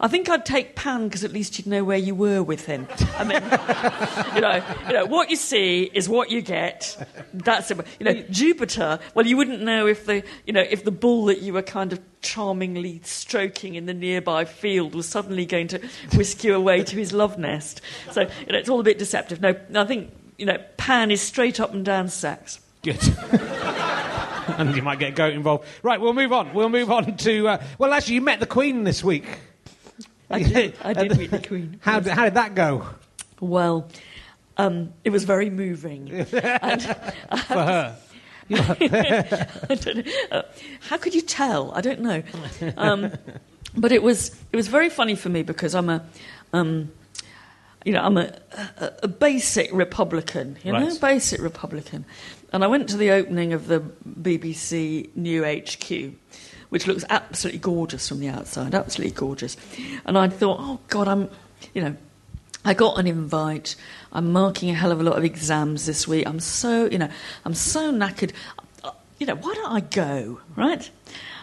I 0.00 0.08
think 0.08 0.28
I'd 0.28 0.44
take 0.44 0.76
Pan 0.76 1.04
because 1.04 1.24
at 1.24 1.32
least 1.32 1.58
you'd 1.58 1.66
know 1.66 1.84
where 1.84 1.98
you 1.98 2.14
were 2.14 2.42
with 2.42 2.66
him. 2.66 2.86
I 3.16 3.24
mean, 3.24 3.42
you 4.34 4.40
know, 4.40 4.62
you 4.86 4.92
know, 4.92 5.06
what 5.06 5.30
you 5.30 5.36
see 5.36 5.90
is 5.92 6.08
what 6.08 6.30
you 6.30 6.42
get. 6.42 6.96
That's 7.32 7.70
it. 7.70 7.78
You 7.98 8.06
know, 8.06 8.22
Jupiter. 8.30 8.98
Well, 9.14 9.26
you 9.26 9.36
wouldn't 9.36 9.62
know 9.62 9.86
if 9.86 10.06
the, 10.06 10.22
you 10.46 10.52
know, 10.52 10.64
if 10.68 10.84
the 10.84 10.90
bull 10.90 11.26
that 11.26 11.42
you 11.42 11.52
were 11.52 11.62
kind 11.62 11.92
of 11.92 12.00
charmingly 12.22 13.00
stroking 13.04 13.74
in 13.74 13.86
the 13.86 13.94
nearby 13.94 14.44
field 14.44 14.94
was 14.94 15.08
suddenly 15.08 15.46
going 15.46 15.68
to 15.68 15.78
whisk 16.14 16.42
you 16.42 16.54
away 16.54 16.82
to 16.82 16.96
his 16.96 17.12
love 17.12 17.38
nest. 17.38 17.80
So 18.10 18.22
you 18.22 18.52
know, 18.52 18.58
it's 18.58 18.68
all 18.68 18.80
a 18.80 18.84
bit 18.84 18.98
deceptive. 18.98 19.40
No, 19.40 19.54
I 19.74 19.84
think 19.84 20.12
you 20.38 20.46
know, 20.46 20.58
Pan 20.76 21.10
is 21.10 21.20
straight 21.20 21.60
up 21.60 21.72
and 21.72 21.84
down 21.84 22.08
sex. 22.08 22.60
Good. 22.82 23.00
and 24.58 24.76
you 24.76 24.82
might 24.82 24.98
get 24.98 25.14
goat 25.14 25.32
involved. 25.32 25.66
Right, 25.82 26.00
we'll 26.00 26.12
move 26.12 26.32
on. 26.32 26.54
We'll 26.54 26.68
move 26.68 26.90
on 26.90 27.16
to. 27.16 27.48
Uh, 27.48 27.64
well, 27.78 27.92
actually, 27.92 28.16
you 28.16 28.20
met 28.20 28.40
the 28.40 28.46
Queen 28.46 28.84
this 28.84 29.02
week. 29.02 29.26
I 30.30 30.42
did, 30.42 30.74
I 30.82 30.92
did 30.92 31.16
meet 31.18 31.30
the 31.30 31.38
Queen. 31.40 31.78
How, 31.82 32.00
did- 32.00 32.12
how 32.12 32.24
did 32.24 32.34
that 32.34 32.54
go 32.54 32.86
Well, 33.40 33.88
um, 34.56 34.92
it 35.04 35.10
was 35.10 35.24
very 35.24 35.50
moving. 35.50 36.10
and, 36.32 36.82
for 37.46 37.54
her? 37.54 37.96
I 38.48 39.78
don't 39.80 39.96
know. 39.96 40.12
Uh, 40.30 40.42
how 40.80 40.96
could 40.96 41.14
you 41.14 41.20
tell? 41.20 41.72
I 41.72 41.80
don't 41.80 42.00
know. 42.00 42.22
Um, 42.76 43.12
but 43.76 43.92
it 43.92 44.02
was 44.02 44.30
it 44.52 44.56
was 44.56 44.68
very 44.68 44.88
funny 44.88 45.14
for 45.16 45.28
me 45.28 45.42
because 45.42 45.74
I'm 45.74 45.90
a. 45.90 46.04
Um, 46.52 46.92
you 47.84 47.92
know, 47.92 48.02
I'm 48.02 48.16
a, 48.16 48.32
a, 48.78 48.92
a 49.04 49.08
basic 49.08 49.72
Republican, 49.72 50.56
you 50.64 50.72
know, 50.72 50.98
basic 51.00 51.40
Republican. 51.40 52.04
And 52.52 52.64
I 52.64 52.66
went 52.66 52.88
to 52.88 52.96
the 52.96 53.12
opening 53.12 53.52
of 53.52 53.68
the 53.68 53.78
BBC 53.80 55.14
new 55.14 55.44
HQ, 55.44 56.14
which 56.68 56.86
looks 56.86 57.04
absolutely 57.10 57.60
gorgeous 57.60 58.08
from 58.08 58.20
the 58.20 58.28
outside, 58.28 58.74
absolutely 58.74 59.14
gorgeous. 59.14 59.56
And 60.04 60.18
I 60.18 60.28
thought, 60.28 60.58
oh, 60.60 60.80
God, 60.88 61.08
I'm, 61.08 61.28
you 61.74 61.82
know, 61.82 61.96
I 62.64 62.74
got 62.74 62.98
an 62.98 63.06
invite. 63.06 63.76
I'm 64.12 64.32
marking 64.32 64.70
a 64.70 64.74
hell 64.74 64.90
of 64.90 65.00
a 65.00 65.04
lot 65.04 65.16
of 65.16 65.24
exams 65.24 65.86
this 65.86 66.08
week. 66.08 66.26
I'm 66.26 66.40
so, 66.40 66.86
you 66.86 66.98
know, 66.98 67.08
I'm 67.44 67.54
so 67.54 67.92
knackered. 67.92 68.32
Uh, 68.82 68.90
You 69.18 69.26
know, 69.26 69.36
why 69.36 69.54
don't 69.54 69.72
I 69.72 69.80
go, 69.80 70.40
right? 70.56 70.90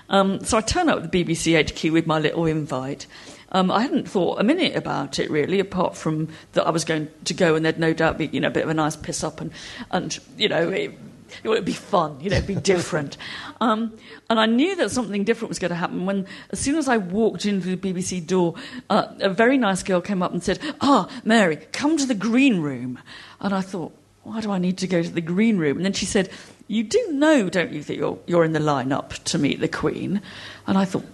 Um, 0.10 0.44
so 0.44 0.58
I 0.58 0.62
turn 0.62 0.90
up 0.90 1.02
at 1.02 1.12
the 1.12 1.24
BBC 1.24 1.56
HQ 1.56 1.94
with 1.94 2.06
my 2.06 2.20
little 2.20 2.46
invite. 2.46 3.08
Um, 3.54 3.72
I 3.72 3.82
hadn't 3.84 4.10
thought 4.10 4.40
a 4.40 4.44
minute 4.44 4.76
about 4.76 5.20
it 5.20 5.30
really, 5.30 5.60
apart 5.60 5.96
from 5.96 6.28
that 6.54 6.68
I 6.68 6.72
was 6.72 6.84
going 6.84 7.08
to 7.26 7.34
go, 7.34 7.56
and 7.56 7.64
there'd 7.64 7.80
no 7.80 7.94
doubt 7.94 8.18
be, 8.18 8.28
you 8.28 8.40
know, 8.40 8.48
a 8.48 8.52
bit 8.52 8.64
of 8.64 8.70
a 8.70 8.74
nice 8.74 8.96
piss 8.96 9.24
up, 9.24 9.40
and, 9.40 9.52
and 9.92 10.20
you 10.38 10.50
know, 10.50 10.70
it, 10.70 10.98
it 11.44 11.50
would 11.50 11.66
be 11.66 11.74
fun, 11.74 12.20
you 12.20 12.30
know, 12.30 12.42
be 12.42 12.56
different. 12.56 13.18
Um, 13.62 13.98
and 14.30 14.40
I 14.40 14.46
knew 14.46 14.76
that 14.78 14.92
something 14.92 15.24
different 15.24 15.50
was 15.50 15.60
going 15.60 15.70
to 15.70 15.76
happen 15.76 16.06
when, 16.06 16.28
as 16.52 16.60
soon 16.60 16.76
as 16.76 16.88
I 16.88 16.98
walked 16.98 17.46
into 17.46 17.76
the 17.76 17.94
BBC 17.94 18.26
door, 18.26 18.56
uh, 18.90 19.08
a 19.20 19.30
very 19.30 19.58
nice 19.58 19.84
girl 19.84 20.02
came 20.02 20.22
up 20.22 20.32
and 20.32 20.44
said, 20.44 20.60
Ah, 20.82 21.10
Mary, 21.24 21.58
come 21.72 21.98
to 21.98 22.06
the 22.06 22.16
green 22.16 22.62
room. 22.62 23.00
And 23.40 23.54
I 23.54 23.62
thought, 23.62 23.94
why 24.24 24.42
do 24.42 24.52
I 24.52 24.58
need 24.58 24.78
to 24.80 24.88
go 24.88 25.04
to 25.04 25.10
the 25.10 25.22
green 25.22 25.58
room? 25.58 25.78
And 25.78 25.86
then 25.86 25.94
she 25.94 26.06
said, 26.06 26.30
You 26.68 26.84
do 26.84 27.08
know, 27.12 27.50
don't 27.50 27.72
you, 27.72 27.84
that 27.84 27.96
you're, 27.96 28.18
you're 28.26 28.46
in 28.46 28.54
the 28.54 28.60
line-up 28.60 29.14
to 29.26 29.38
meet 29.38 29.60
the 29.60 29.68
Queen? 29.68 30.22
And 30.66 30.78
I 30.78 30.86
thought, 30.86 31.06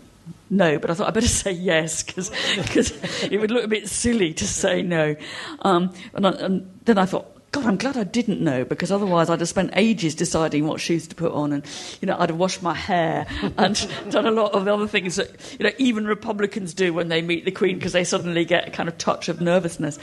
no, 0.50 0.80
but 0.80 0.90
I 0.90 0.94
thought 0.94 1.08
I 1.08 1.12
better 1.12 1.28
say 1.44 1.52
yes 1.52 2.04
because 2.04 2.32
it 3.24 3.40
would 3.40 3.52
look 3.52 3.64
a 3.64 3.68
bit 3.68 3.88
silly 3.88 4.34
to 4.36 4.48
say 4.48 4.82
no. 4.82 5.16
Um, 5.62 5.94
and, 6.14 6.28
I, 6.28 6.32
and 6.32 6.80
then 6.86 6.98
I 6.98 7.06
thought, 7.06 7.36
God, 7.52 7.66
I'm 7.66 7.78
glad 7.78 7.98
I 7.98 8.04
didn't 8.04 8.42
know 8.42 8.64
because 8.64 8.92
otherwise 8.92 9.30
I'd 9.30 9.40
have 9.40 9.50
spent 9.50 9.72
ages 9.76 10.14
deciding 10.14 10.68
what 10.68 10.80
shoes 10.80 11.08
to 11.08 11.16
put 11.16 11.32
on, 11.32 11.52
and 11.52 11.66
you 12.00 12.06
know 12.06 12.16
I'd 12.20 12.30
have 12.30 12.38
washed 12.38 12.62
my 12.62 12.76
hair 12.76 13.26
and 13.58 13.90
done 14.12 14.28
a 14.28 14.32
lot 14.32 14.52
of 14.54 14.66
the 14.66 14.74
other 14.74 14.88
things 14.88 15.16
that 15.16 15.56
you 15.60 15.64
know 15.66 15.72
even 15.80 16.06
Republicans 16.06 16.74
do 16.76 16.94
when 16.94 17.08
they 17.08 17.22
meet 17.24 17.46
the 17.46 17.52
Queen 17.52 17.76
because 17.78 17.94
they 17.94 18.04
suddenly 18.04 18.46
get 18.46 18.68
a 18.68 18.72
kind 18.72 18.88
of 18.88 18.98
touch 19.00 19.30
of 19.30 19.42
nervousness. 19.42 19.98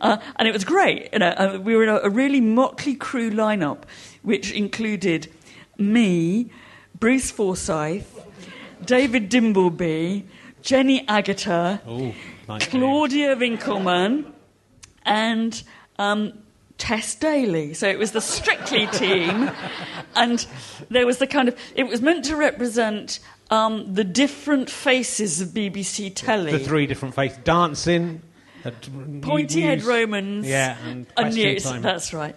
Uh, 0.00 0.16
and 0.36 0.48
it 0.48 0.52
was 0.52 0.64
great. 0.64 1.10
You 1.12 1.18
know, 1.18 1.28
uh, 1.28 1.58
we 1.62 1.76
were 1.76 1.82
in 1.82 1.88
a, 1.90 2.00
a 2.04 2.10
really 2.10 2.40
motley 2.40 2.94
crew 2.94 3.30
lineup, 3.30 3.82
which 4.22 4.50
included 4.52 5.30
me, 5.76 6.50
Bruce 6.98 7.30
Forsyth. 7.30 8.14
David 8.84 9.28
Dimbleby, 9.28 10.24
Jenny 10.62 11.04
Agutter, 11.06 11.80
Oh, 11.86 12.14
nice 12.48 12.66
Claudia 12.68 13.36
Winkleman, 13.36 14.32
and 15.04 15.62
um, 15.98 16.32
Tess 16.78 17.14
Daly. 17.16 17.74
So 17.74 17.88
it 17.88 17.98
was 17.98 18.12
the 18.12 18.20
Strictly 18.20 18.86
team, 18.86 19.50
and 20.14 20.46
there 20.90 21.06
was 21.06 21.18
the 21.18 21.26
kind 21.26 21.48
of. 21.48 21.58
It 21.74 21.84
was 21.84 22.00
meant 22.00 22.24
to 22.26 22.36
represent 22.36 23.18
um, 23.50 23.92
the 23.92 24.04
different 24.04 24.70
faces 24.70 25.40
of 25.40 25.48
BBC 25.48 26.12
telly. 26.14 26.52
The 26.52 26.58
three 26.58 26.86
different 26.86 27.14
faces 27.14 27.38
dancing. 27.44 28.22
Pointy 29.22 29.62
head 29.62 29.82
Romans. 29.82 30.46
Yeah, 30.46 30.76
and 30.84 31.06
and 31.16 31.34
news. 31.34 31.64
time. 31.64 31.82
That's 31.82 32.12
right. 32.12 32.36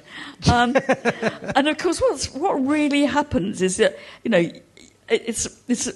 Um, 0.50 0.76
and 1.56 1.68
of 1.68 1.78
course, 1.78 2.00
what's, 2.00 2.34
what 2.34 2.54
really 2.54 3.06
happens 3.06 3.62
is 3.62 3.78
that 3.78 3.98
you 4.24 4.32
know, 4.32 4.40
it, 4.40 4.64
it's 5.10 5.48
it's 5.68 5.88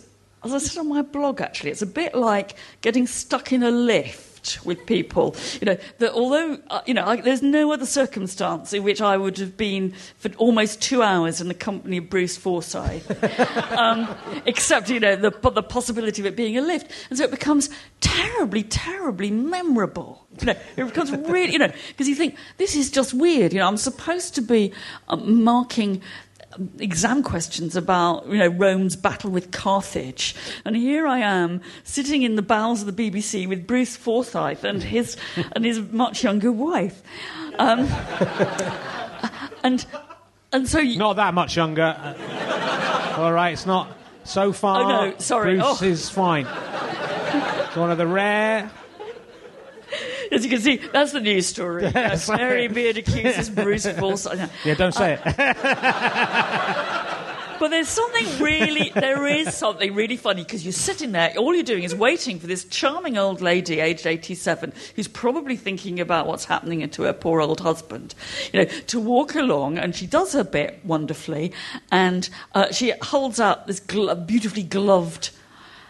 as 0.43 0.53
I 0.53 0.57
said 0.57 0.79
on 0.79 0.89
my 0.89 1.01
blog. 1.01 1.41
Actually, 1.41 1.71
it's 1.71 1.81
a 1.81 1.87
bit 1.87 2.15
like 2.15 2.55
getting 2.81 3.07
stuck 3.07 3.53
in 3.53 3.63
a 3.63 3.71
lift 3.71 4.34
with 4.63 4.85
people. 4.85 5.35
You 5.61 5.65
know 5.65 5.77
that 5.99 6.11
although 6.13 6.57
uh, 6.69 6.81
you 6.85 6.93
know 6.93 7.05
I, 7.05 7.21
there's 7.21 7.41
no 7.41 7.71
other 7.71 7.85
circumstance 7.85 8.73
in 8.73 8.83
which 8.83 9.01
I 9.01 9.17
would 9.17 9.37
have 9.37 9.57
been 9.57 9.91
for 10.17 10.31
almost 10.37 10.81
two 10.81 11.01
hours 11.01 11.41
in 11.41 11.47
the 11.47 11.53
company 11.53 11.97
of 11.97 12.09
Bruce 12.09 12.37
Forsyth, 12.37 13.05
um, 13.71 14.07
except 14.45 14.89
you 14.89 14.99
know 14.99 15.15
the 15.15 15.31
the 15.49 15.63
possibility 15.63 16.21
of 16.21 16.25
it 16.25 16.35
being 16.35 16.57
a 16.57 16.61
lift, 16.61 16.91
and 17.09 17.17
so 17.17 17.23
it 17.23 17.31
becomes 17.31 17.69
terribly, 17.99 18.63
terribly 18.63 19.31
memorable. 19.31 20.25
You 20.41 20.47
know, 20.47 20.55
it 20.75 20.85
becomes 20.85 21.11
really, 21.11 21.53
you 21.53 21.59
know, 21.59 21.71
because 21.89 22.09
you 22.09 22.15
think 22.15 22.35
this 22.57 22.75
is 22.75 22.91
just 22.91 23.13
weird. 23.13 23.53
You 23.53 23.59
know, 23.59 23.67
I'm 23.67 23.77
supposed 23.77 24.35
to 24.35 24.41
be 24.41 24.73
um, 25.07 25.43
marking 25.43 26.01
exam 26.79 27.23
questions 27.23 27.75
about 27.75 28.27
you 28.27 28.37
know 28.37 28.47
Rome's 28.47 28.95
battle 28.95 29.29
with 29.31 29.51
Carthage, 29.51 30.35
and 30.63 30.75
here 30.75 31.07
I 31.07 31.19
am 31.19 31.61
sitting 31.83 32.23
in 32.23 32.35
the 32.35 32.41
bowels 32.41 32.81
of 32.83 32.95
the 32.95 33.11
BBC 33.11 33.47
with 33.47 33.65
Bruce 33.67 33.95
Forsyth 33.95 34.63
and 34.63 34.81
his 34.83 35.17
and 35.53 35.65
his 35.65 35.79
much 35.91 36.23
younger 36.23 36.51
wife, 36.51 37.01
um, 37.59 37.79
and 39.63 39.85
and 40.51 40.67
so 40.67 40.79
you, 40.79 40.97
Not 40.97 41.15
that 41.17 41.33
much 41.33 41.55
younger. 41.55 41.95
Uh, 41.97 43.15
all 43.17 43.33
right, 43.33 43.53
it's 43.53 43.65
not 43.65 43.95
so 44.23 44.51
far. 44.53 44.83
Oh, 44.83 45.09
no, 45.09 45.17
sorry. 45.19 45.55
Bruce 45.55 45.81
Oh. 45.81 45.85
is 45.85 46.09
fine. 46.09 46.47
It's 46.47 47.75
one 47.75 47.91
of 47.91 47.97
the 47.97 48.07
rare. 48.07 48.71
As 50.32 50.43
you 50.43 50.49
can 50.49 50.59
see, 50.59 50.78
that's 50.78 51.11
the 51.11 51.21
news 51.21 51.47
story. 51.47 51.86
Uh, 51.95 52.15
Sorry. 52.17 52.38
Mary 52.38 52.67
Beard 52.67 52.97
accuses 52.97 53.49
Bruce 53.49 53.88
Forsyth. 53.88 54.51
Yeah, 54.65 54.73
don't 54.76 54.93
say 54.93 55.19
it. 55.23 55.36
But 57.59 57.69
there's 57.69 57.88
something 57.88 58.43
really, 58.43 58.89
there 58.89 59.26
is 59.26 59.55
something 59.55 59.95
really 59.95 60.17
funny 60.17 60.43
because 60.43 60.65
you're 60.65 60.73
sitting 60.73 61.13
there, 61.13 61.34
all 61.38 61.53
you're 61.53 61.63
doing 61.63 61.84
is 61.84 61.95
waiting 61.95 62.38
for 62.38 62.47
this 62.47 62.65
charming 62.65 63.17
old 63.17 63.41
lady, 63.41 63.80
aged 63.80 64.05
87, 64.05 64.73
who's 64.95 65.07
probably 65.07 65.55
thinking 65.55 65.99
about 65.99 66.28
what's 66.28 66.45
happening 66.45 66.88
to 66.88 67.03
her 67.03 67.13
poor 67.13 67.41
old 67.41 67.61
husband, 67.61 68.13
you 68.51 68.59
know, 68.59 68.65
to 68.65 68.99
walk 68.99 69.36
along, 69.36 69.78
and 69.78 69.95
she 69.95 70.05
does 70.05 70.34
her 70.34 70.43
bit 70.43 70.80
wonderfully, 70.84 71.53
and 71.91 72.30
uh, 72.53 72.71
she 72.71 72.91
holds 73.01 73.39
out 73.39 73.67
this 73.67 73.80
gl- 73.80 74.28
beautifully 74.28 74.63
gloved 74.63 75.30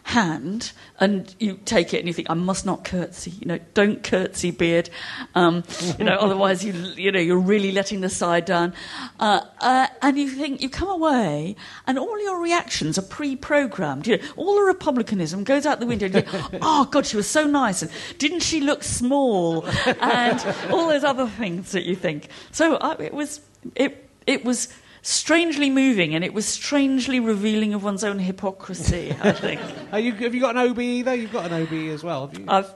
hand 0.05 0.71
and 0.99 1.33
you 1.39 1.59
take 1.65 1.91
it 1.91 1.97
and 1.97 2.07
you 2.07 2.13
think 2.13 2.29
I 2.29 2.35
must 2.35 2.63
not 2.63 2.85
curtsy 2.85 3.31
you 3.31 3.47
know 3.47 3.59
don't 3.73 4.03
curtsy 4.03 4.51
beard 4.51 4.91
um, 5.33 5.63
you 5.97 6.05
know 6.05 6.15
otherwise 6.19 6.63
you 6.63 6.73
you 6.95 7.11
know 7.11 7.19
you're 7.19 7.39
really 7.39 7.71
letting 7.71 8.01
the 8.01 8.09
side 8.09 8.45
down. 8.45 8.73
Uh, 9.19 9.41
uh, 9.61 9.87
and 10.03 10.15
you 10.15 10.29
think 10.29 10.61
you 10.61 10.69
come 10.69 10.89
away 10.89 11.55
and 11.87 11.97
all 11.97 12.21
your 12.23 12.39
reactions 12.39 12.99
are 12.99 13.01
pre-programmed. 13.01 14.05
You 14.05 14.17
know 14.17 14.23
all 14.35 14.55
the 14.55 14.61
republicanism 14.61 15.43
goes 15.43 15.65
out 15.65 15.79
the 15.79 15.87
window 15.87 16.05
and 16.05 16.15
you 16.15 16.21
think 16.21 16.53
oh 16.61 16.85
god 16.85 17.07
she 17.07 17.17
was 17.17 17.27
so 17.27 17.45
nice 17.47 17.81
and 17.81 17.91
didn't 18.19 18.41
she 18.41 18.61
look 18.61 18.83
small? 18.83 19.65
And 19.87 20.39
all 20.71 20.87
those 20.87 21.03
other 21.03 21.27
things 21.27 21.71
that 21.71 21.83
you 21.83 21.95
think. 21.95 22.29
So 22.51 22.75
uh, 22.75 22.95
it 22.99 23.13
was 23.13 23.41
it 23.73 24.07
it 24.27 24.45
was 24.45 24.71
strangely 25.07 25.69
moving 25.69 26.15
and 26.15 26.23
it 26.23 26.33
was 26.33 26.47
strangely 26.47 27.19
revealing 27.19 27.75
of 27.75 27.83
one's 27.83 28.03
own 28.03 28.17
hypocrisy 28.17 29.15
i 29.21 29.31
think 29.31 29.61
Are 29.91 29.99
you, 29.99 30.13
have 30.13 30.33
you 30.33 30.41
got 30.41 30.57
an 30.57 30.69
OBE 30.71 31.05
though? 31.05 31.13
You've 31.13 31.31
got 31.31 31.49
an 31.49 31.61
OBE 31.61 31.93
as 31.93 32.03
well. 32.03 32.27
Have 32.27 32.37
you? 32.37 32.45
I've, 32.49 32.73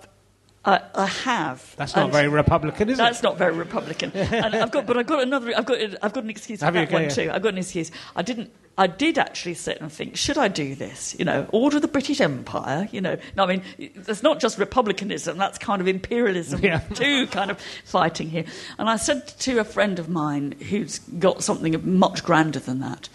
I, 0.70 0.82
I 0.94 1.06
have. 1.08 1.76
That's 1.78 1.96
not 1.96 2.06
And 2.06 2.14
very 2.14 2.28
Republican, 2.28 2.90
is 2.90 2.98
That's 2.98 3.10
it? 3.10 3.12
That's 3.14 3.24
not 3.24 3.38
very 3.38 3.56
Republican. 3.56 4.12
and 4.14 4.56
I've 4.56 4.72
got, 4.72 4.86
but 4.86 4.98
I've 4.98 5.08
got 5.08 5.24
another. 5.24 5.52
I've 5.58 5.66
got. 5.66 5.80
I've 6.04 6.14
got 6.14 6.24
an 6.24 6.30
excuse 6.30 6.60
for 6.60 6.66
Have 6.66 6.76
that 6.76 6.92
one 6.92 7.06
Okay, 7.06 7.26
too. 7.26 7.32
I've 7.32 7.42
got 7.42 7.54
an 7.54 7.58
excuse. 7.58 7.92
I 8.16 8.22
didn't. 8.22 8.52
I 8.78 8.88
did 8.88 9.18
actually 9.18 9.56
sit 9.56 9.82
and 9.82 9.92
think, 9.92 10.16
should 10.16 10.38
I 10.38 10.48
do 10.48 10.74
this? 10.76 11.16
You 11.20 11.26
know, 11.26 11.48
order 11.52 11.80
the 11.80 11.88
British 11.88 12.22
Empire. 12.22 12.88
You 12.92 13.02
know, 13.02 13.18
no, 13.36 13.44
I 13.44 13.48
mean, 13.48 13.64
it's 13.78 14.24
not 14.24 14.40
just 14.40 14.58
republicanism. 14.58 15.38
That's 15.38 15.58
kind 15.58 15.82
of 15.82 15.88
imperialism 15.88 16.62
Yeah. 16.64 16.80
too, 16.94 17.28
kind 17.28 17.52
of 17.52 17.60
fighting 17.84 18.30
here. 18.30 18.46
And 18.78 18.90
I 18.90 18.96
said 18.96 19.28
to 19.40 19.60
a 19.60 19.64
friend 19.66 19.98
of 20.00 20.08
mine 20.08 20.54
who's 20.70 21.00
got 21.00 21.44
something 21.44 22.00
much 22.00 22.24
grander 22.24 22.60
than 22.60 22.80
that. 22.80 23.10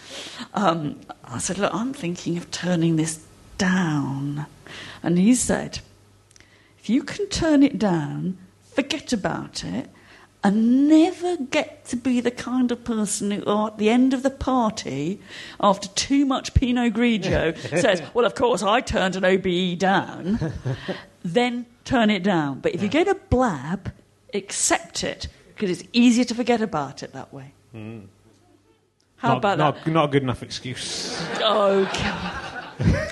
Um, 0.52 1.00
I 1.24 1.38
said, 1.38 1.57
look, 1.59 1.72
I'm 1.72 1.94
thinking 1.94 2.36
of 2.36 2.50
turning 2.50 2.96
this 2.96 3.24
down, 3.57 4.46
and 5.02 5.18
he 5.18 5.34
said. 5.34 5.78
If 6.85 6.91
you 6.91 7.03
can 7.03 7.26
turn 7.28 7.62
it 7.62 7.78
down, 7.78 8.37
forget 8.61 9.14
about 9.14 9.64
it, 9.64 9.89
and 10.43 10.87
never 10.87 11.39
get 11.39 11.87
to 11.87 11.97
be 11.97 12.20
the 12.20 12.30
kind 12.30 12.70
of 12.70 12.85
person 12.85 13.30
who, 13.30 13.43
oh, 13.47 13.68
at 13.68 13.78
the 13.78 13.89
end 13.89 14.12
of 14.12 14.22
the 14.22 14.28
party, 14.28 15.18
after 15.59 15.89
too 15.89 16.26
much 16.26 16.53
Pinot 16.53 16.93
Grigio, 16.93 17.57
says, 17.80 18.03
Well, 18.12 18.26
of 18.26 18.35
course, 18.35 18.62
I 18.62 18.82
turned 18.82 19.16
an 19.16 19.24
OBE 19.24 19.78
down, 19.78 20.53
then 21.24 21.64
turn 21.87 22.11
it 22.11 22.22
down. 22.22 22.61
But 22.61 22.74
if 22.74 22.82
you 22.82 22.89
get 22.89 23.09
a 23.09 23.14
blab, 23.14 23.91
accept 24.35 25.03
it, 25.05 25.28
because 25.55 25.70
it's 25.70 25.89
easier 25.95 26.26
to 26.26 26.35
forget 26.35 26.61
about 26.61 27.03
it 27.03 27.14
that 27.14 27.32
way. 27.32 27.55
Hmm. 27.72 28.01
How 29.16 29.28
not, 29.28 29.39
about 29.39 29.57
not, 29.57 29.85
that? 29.87 29.91
not 29.91 30.05
a 30.05 30.09
good 30.09 30.22
enough 30.22 30.43
excuse. 30.43 31.18
Oh, 31.41 31.89
okay. 31.89 32.43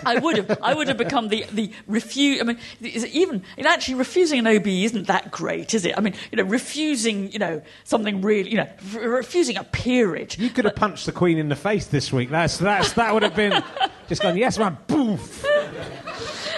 I 0.04 0.18
would 0.18 0.36
have. 0.36 0.58
I 0.62 0.74
would 0.74 0.88
have 0.88 0.96
become 0.98 1.28
the 1.28 1.44
the 1.52 1.72
refuse. 1.86 2.40
I 2.40 2.44
mean, 2.44 2.58
is 2.80 3.04
it 3.04 3.10
even 3.12 3.42
actually 3.64 3.94
refusing 3.94 4.38
an 4.40 4.46
OBE 4.46 4.66
isn't 4.66 5.06
that 5.06 5.30
great, 5.30 5.74
is 5.74 5.84
it? 5.84 5.96
I 5.96 6.00
mean, 6.00 6.14
you 6.30 6.36
know, 6.36 6.44
refusing, 6.44 7.30
you 7.32 7.38
know, 7.38 7.62
something 7.84 8.20
really, 8.22 8.50
you 8.50 8.56
know, 8.56 8.68
refusing 8.94 9.56
a 9.56 9.64
peerage. 9.64 10.38
You 10.38 10.50
could 10.50 10.64
have 10.64 10.74
punched 10.76 11.06
the 11.06 11.12
Queen 11.12 11.38
in 11.38 11.48
the 11.48 11.56
face 11.56 11.86
this 11.86 12.12
week. 12.12 12.30
That's, 12.30 12.58
that's, 12.58 12.92
that 12.94 13.12
would 13.14 13.22
have 13.22 13.36
been 13.36 13.62
just 14.08 14.22
gone, 14.22 14.36
yes, 14.36 14.58
man, 14.58 14.76
boof. 14.86 15.44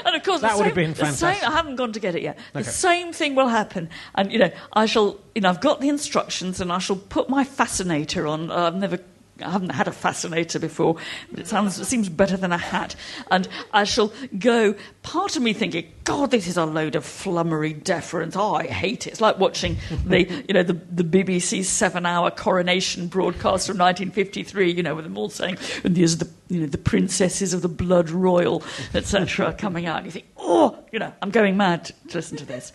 And 0.06 0.16
of 0.16 0.22
course, 0.22 0.40
That 0.42 0.52
the 0.52 0.56
would 0.58 0.64
same, 0.64 0.66
have 0.66 0.74
been 0.74 0.90
the 0.90 0.96
same- 0.96 1.14
fantastic. 1.14 1.48
I 1.48 1.52
haven't 1.52 1.76
gone 1.76 1.92
to 1.92 2.00
get 2.00 2.14
it 2.14 2.22
yet. 2.22 2.38
The 2.52 2.64
same 2.64 3.12
thing 3.12 3.34
will 3.34 3.48
happen, 3.48 3.88
and 4.14 4.30
you 4.32 4.38
know, 4.38 4.50
I 4.72 4.86
shall. 4.86 5.18
You 5.34 5.40
know, 5.40 5.48
I've 5.48 5.60
got 5.60 5.80
the 5.80 5.88
instructions, 5.88 6.60
and 6.60 6.70
I 6.72 6.78
shall 6.78 6.96
put 6.96 7.28
my 7.28 7.42
fascinator 7.42 8.26
on. 8.26 8.50
Uh, 8.50 8.54
I've 8.68 8.76
never. 8.76 8.98
I 9.42 9.50
haven't 9.50 9.70
had 9.70 9.88
a 9.88 9.92
fascinator 9.92 10.58
before, 10.58 10.96
but 11.30 11.40
it 11.40 11.46
sounds 11.48 11.78
it 11.80 11.86
seems 11.86 12.08
better 12.08 12.36
than 12.36 12.52
a 12.52 12.58
hat. 12.58 12.94
And 13.30 13.48
I 13.72 13.84
shall 13.84 14.12
go. 14.38 14.74
Part 15.02 15.36
of 15.36 15.42
me 15.42 15.52
thinking, 15.52 15.92
God, 16.04 16.30
this 16.30 16.46
is 16.46 16.56
a 16.56 16.64
load 16.64 16.94
of 16.94 17.04
flummery 17.04 17.72
deference. 17.72 18.36
Oh, 18.36 18.54
I 18.54 18.66
hate 18.66 19.06
it. 19.06 19.10
It's 19.10 19.20
like 19.20 19.38
watching 19.38 19.76
the 20.06 20.24
you 20.48 20.54
know 20.54 20.62
the 20.62 20.74
the 20.74 21.04
BBC 21.04 21.64
seven-hour 21.64 22.30
coronation 22.32 23.08
broadcast 23.08 23.66
from 23.66 23.78
1953. 23.78 24.72
You 24.72 24.82
know, 24.82 24.94
with 24.94 25.04
them 25.04 25.18
all 25.18 25.30
saying, 25.30 25.58
"And 25.82 25.96
there's 25.96 26.18
the 26.18 26.28
you 26.48 26.60
know 26.60 26.66
the 26.66 26.78
princesses 26.78 27.52
of 27.52 27.62
the 27.62 27.68
blood 27.68 28.10
royal, 28.10 28.62
etc." 28.94 29.52
coming 29.64 29.86
out. 29.86 29.98
And 29.98 30.06
you 30.06 30.12
think, 30.12 30.26
oh, 30.36 30.78
you 30.92 30.98
know, 30.98 31.12
I'm 31.22 31.30
going 31.30 31.56
mad 31.56 31.86
to 31.86 32.18
listen 32.18 32.36
to 32.36 32.46
this. 32.46 32.72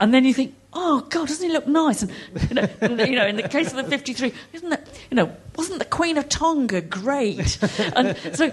And 0.00 0.12
then 0.12 0.24
you 0.24 0.34
think, 0.34 0.54
oh 0.78 1.00
God, 1.08 1.26
doesn't 1.28 1.46
he 1.46 1.52
look 1.52 1.66
nice? 1.66 2.02
And 2.02 2.12
you 2.48 2.54
know, 2.54 3.04
you 3.04 3.16
know, 3.16 3.26
in 3.26 3.36
the 3.36 3.48
case 3.48 3.70
of 3.72 3.76
the 3.76 3.84
53, 3.84 4.32
isn't 4.52 4.68
that, 4.70 4.86
you 5.10 5.14
know, 5.16 5.34
wasn't 5.56 5.78
the 5.78 5.84
Queen 5.86 6.18
of 6.18 6.28
Tonga 6.28 6.80
great? 6.82 7.58
And 7.96 8.16
so, 8.36 8.44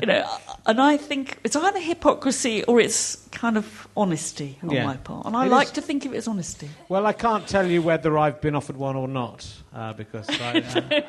you 0.00 0.06
know, 0.06 0.28
and 0.66 0.80
I 0.80 0.96
think 0.98 1.38
it's 1.44 1.56
either 1.56 1.80
hypocrisy 1.80 2.62
or 2.64 2.78
it's 2.80 3.16
kind 3.32 3.56
of 3.56 3.88
honesty 3.96 4.58
on 4.62 4.70
Yeah. 4.70 4.84
my 4.84 4.96
part. 4.98 5.26
And 5.26 5.34
I 5.36 5.46
It 5.46 5.50
like 5.50 5.68
is. 5.68 5.72
to 5.72 5.82
think 5.82 6.04
of 6.04 6.12
it 6.12 6.18
as 6.18 6.28
honesty. 6.28 6.68
Well, 6.88 7.06
I 7.06 7.12
can't 7.14 7.46
tell 7.48 7.66
you 7.66 7.80
whether 7.82 8.18
I've 8.18 8.40
been 8.40 8.54
offered 8.54 8.76
one 8.76 8.96
or 8.96 9.08
not 9.08 9.46
uh, 9.74 9.94
because 9.94 10.28
I. 10.28 10.60
Uh, 10.60 11.00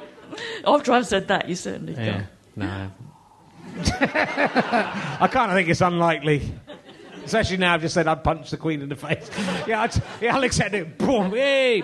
After 0.75 0.93
I've 0.93 1.05
said 1.07 1.27
that, 1.27 1.49
you 1.49 1.55
certainly 1.55 1.93
yeah, 1.93 2.05
can't. 2.13 2.27
no. 2.55 2.91
I 5.19 5.27
kind 5.31 5.51
of 5.51 5.57
think 5.57 5.69
it's 5.69 5.81
unlikely. 5.81 6.51
Especially 7.25 7.57
now 7.57 7.73
I've 7.73 7.81
just 7.81 7.93
said 7.93 8.07
I'd 8.07 8.23
punch 8.23 8.49
the 8.49 8.57
Queen 8.57 8.81
in 8.81 8.89
the 8.89 8.95
face. 8.95 9.29
Yeah, 9.67 9.81
I'd, 9.83 10.03
yeah 10.21 10.35
I'll 10.35 10.43
accept 10.43 10.73
it. 10.73 10.97
Boom, 10.97 11.31
hey. 11.31 11.83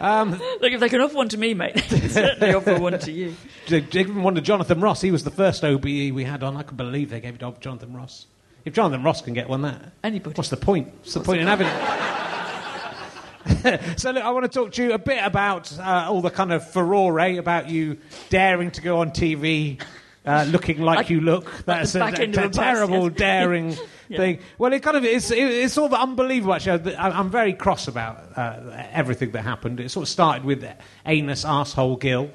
Um, 0.00 0.30
Look, 0.30 0.72
if 0.72 0.80
they 0.80 0.88
can 0.88 1.00
offer 1.00 1.14
one 1.14 1.28
to 1.28 1.36
me, 1.38 1.52
mate, 1.54 1.74
they 1.90 2.00
can 2.00 2.08
certainly 2.08 2.54
offer 2.54 2.78
one 2.78 2.98
to 2.98 3.12
you. 3.12 3.36
they 3.68 3.84
even 3.92 4.22
one 4.22 4.34
to 4.34 4.40
Jonathan 4.40 4.80
Ross. 4.80 5.00
He 5.00 5.10
was 5.10 5.24
the 5.24 5.30
first 5.30 5.62
OBE 5.62 5.84
we 5.84 6.24
had 6.24 6.42
on. 6.42 6.56
I 6.56 6.62
can 6.62 6.76
believe 6.76 7.10
they 7.10 7.20
gave 7.20 7.34
it 7.34 7.38
to 7.40 7.54
Jonathan 7.60 7.94
Ross. 7.94 8.26
If 8.64 8.74
Jonathan 8.74 9.02
Ross 9.02 9.20
can 9.20 9.34
get 9.34 9.48
one, 9.48 9.62
that 9.62 9.92
Anybody. 10.02 10.34
What's 10.34 10.50
the 10.50 10.56
point? 10.56 10.88
What's 10.98 11.14
the 11.14 11.20
point 11.20 11.40
in 11.40 11.46
having 11.46 11.66
it? 11.66 11.72
so 13.98 14.12
look, 14.12 14.22
I 14.24 14.30
want 14.30 14.50
to 14.50 14.58
talk 14.58 14.72
to 14.72 14.82
you 14.84 14.92
a 14.92 14.98
bit 14.98 15.22
about 15.22 15.76
uh, 15.78 16.06
all 16.08 16.22
the 16.22 16.30
kind 16.30 16.52
of 16.52 16.68
furore 16.70 17.18
about 17.18 17.68
you 17.68 17.98
daring 18.30 18.70
to 18.72 18.80
go 18.80 19.00
on 19.00 19.10
TV. 19.10 19.82
Uh, 20.24 20.46
looking 20.48 20.80
like, 20.80 20.98
Like- 20.98 21.10
you 21.10 21.20
look. 21.20 21.50
That's 21.64 21.96
a, 21.96 22.00
a 22.04 22.12
a 22.12 22.26
bus, 22.28 22.56
terrible, 22.56 23.08
yes. 23.10 23.18
daring 23.18 23.76
Yeah. 24.12 24.18
thing. 24.18 24.38
Well, 24.58 24.72
it 24.72 24.82
kind 24.82 24.96
of 24.96 25.04
is. 25.04 25.30
It, 25.30 25.38
it's 25.38 25.76
all 25.76 25.92
unbelievable. 25.94 26.54
Actually, 26.54 26.94
I- 26.96 27.18
I'm 27.18 27.30
very 27.30 27.52
cross 27.52 27.88
about 27.88 28.20
uh, 28.36 28.60
everything 28.92 29.32
that 29.32 29.42
happened. 29.42 29.80
It 29.80 29.90
sort 29.90 30.04
of 30.04 30.08
started 30.08 30.44
with 30.44 30.64
anus 31.06 31.44
asshole 31.44 31.96
Gill, 31.96 32.30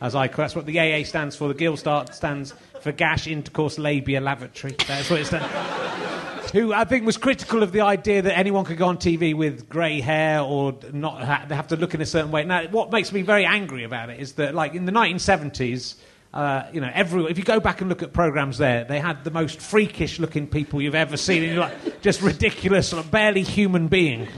as 0.00 0.14
I. 0.14 0.28
That's 0.28 0.56
what 0.56 0.66
the 0.66 0.78
AA 0.80 1.04
stands 1.04 1.36
for. 1.36 1.48
The 1.48 1.54
Gill 1.54 1.76
start 1.76 2.14
stands 2.14 2.54
for 2.80 2.92
gash 2.92 3.26
intercourse 3.26 3.78
labia 3.78 4.20
lavatory. 4.20 4.74
That's 4.86 5.10
what 5.10 5.20
it 5.20 5.26
stands. 5.26 5.46
Who 6.52 6.72
I 6.72 6.84
think 6.84 7.06
was 7.06 7.16
critical 7.16 7.62
of 7.62 7.70
the 7.70 7.82
idea 7.82 8.22
that 8.22 8.36
anyone 8.36 8.64
could 8.64 8.76
go 8.78 8.86
on 8.88 8.96
TV 8.96 9.34
with 9.34 9.68
grey 9.68 10.00
hair 10.00 10.40
or 10.40 10.74
not 10.92 11.20
have 11.50 11.68
to 11.68 11.76
look 11.76 11.94
in 11.94 12.00
a 12.00 12.06
certain 12.06 12.32
way. 12.32 12.42
Now, 12.44 12.66
what 12.68 12.90
makes 12.90 13.12
me 13.12 13.22
very 13.22 13.44
angry 13.44 13.84
about 13.84 14.10
it 14.10 14.18
is 14.18 14.32
that, 14.32 14.52
like 14.54 14.74
in 14.74 14.84
the 14.84 14.90
1970s, 14.92 15.94
uh, 16.32 16.62
you 16.72 16.80
know, 16.80 16.90
every, 16.94 17.24
if 17.24 17.38
you 17.38 17.44
go 17.44 17.58
back 17.58 17.80
and 17.80 17.88
look 17.88 18.02
at 18.02 18.12
programs 18.12 18.58
there, 18.58 18.84
they 18.84 19.00
had 19.00 19.24
the 19.24 19.30
most 19.30 19.60
freakish-looking 19.60 20.46
people 20.46 20.80
you've 20.80 20.94
ever 20.94 21.16
seen, 21.16 21.42
and 21.42 21.52
you're 21.52 21.60
like 21.60 22.02
just 22.02 22.22
ridiculous, 22.22 22.92
of 22.92 23.10
barely 23.10 23.42
human 23.42 23.88
being. 23.88 24.28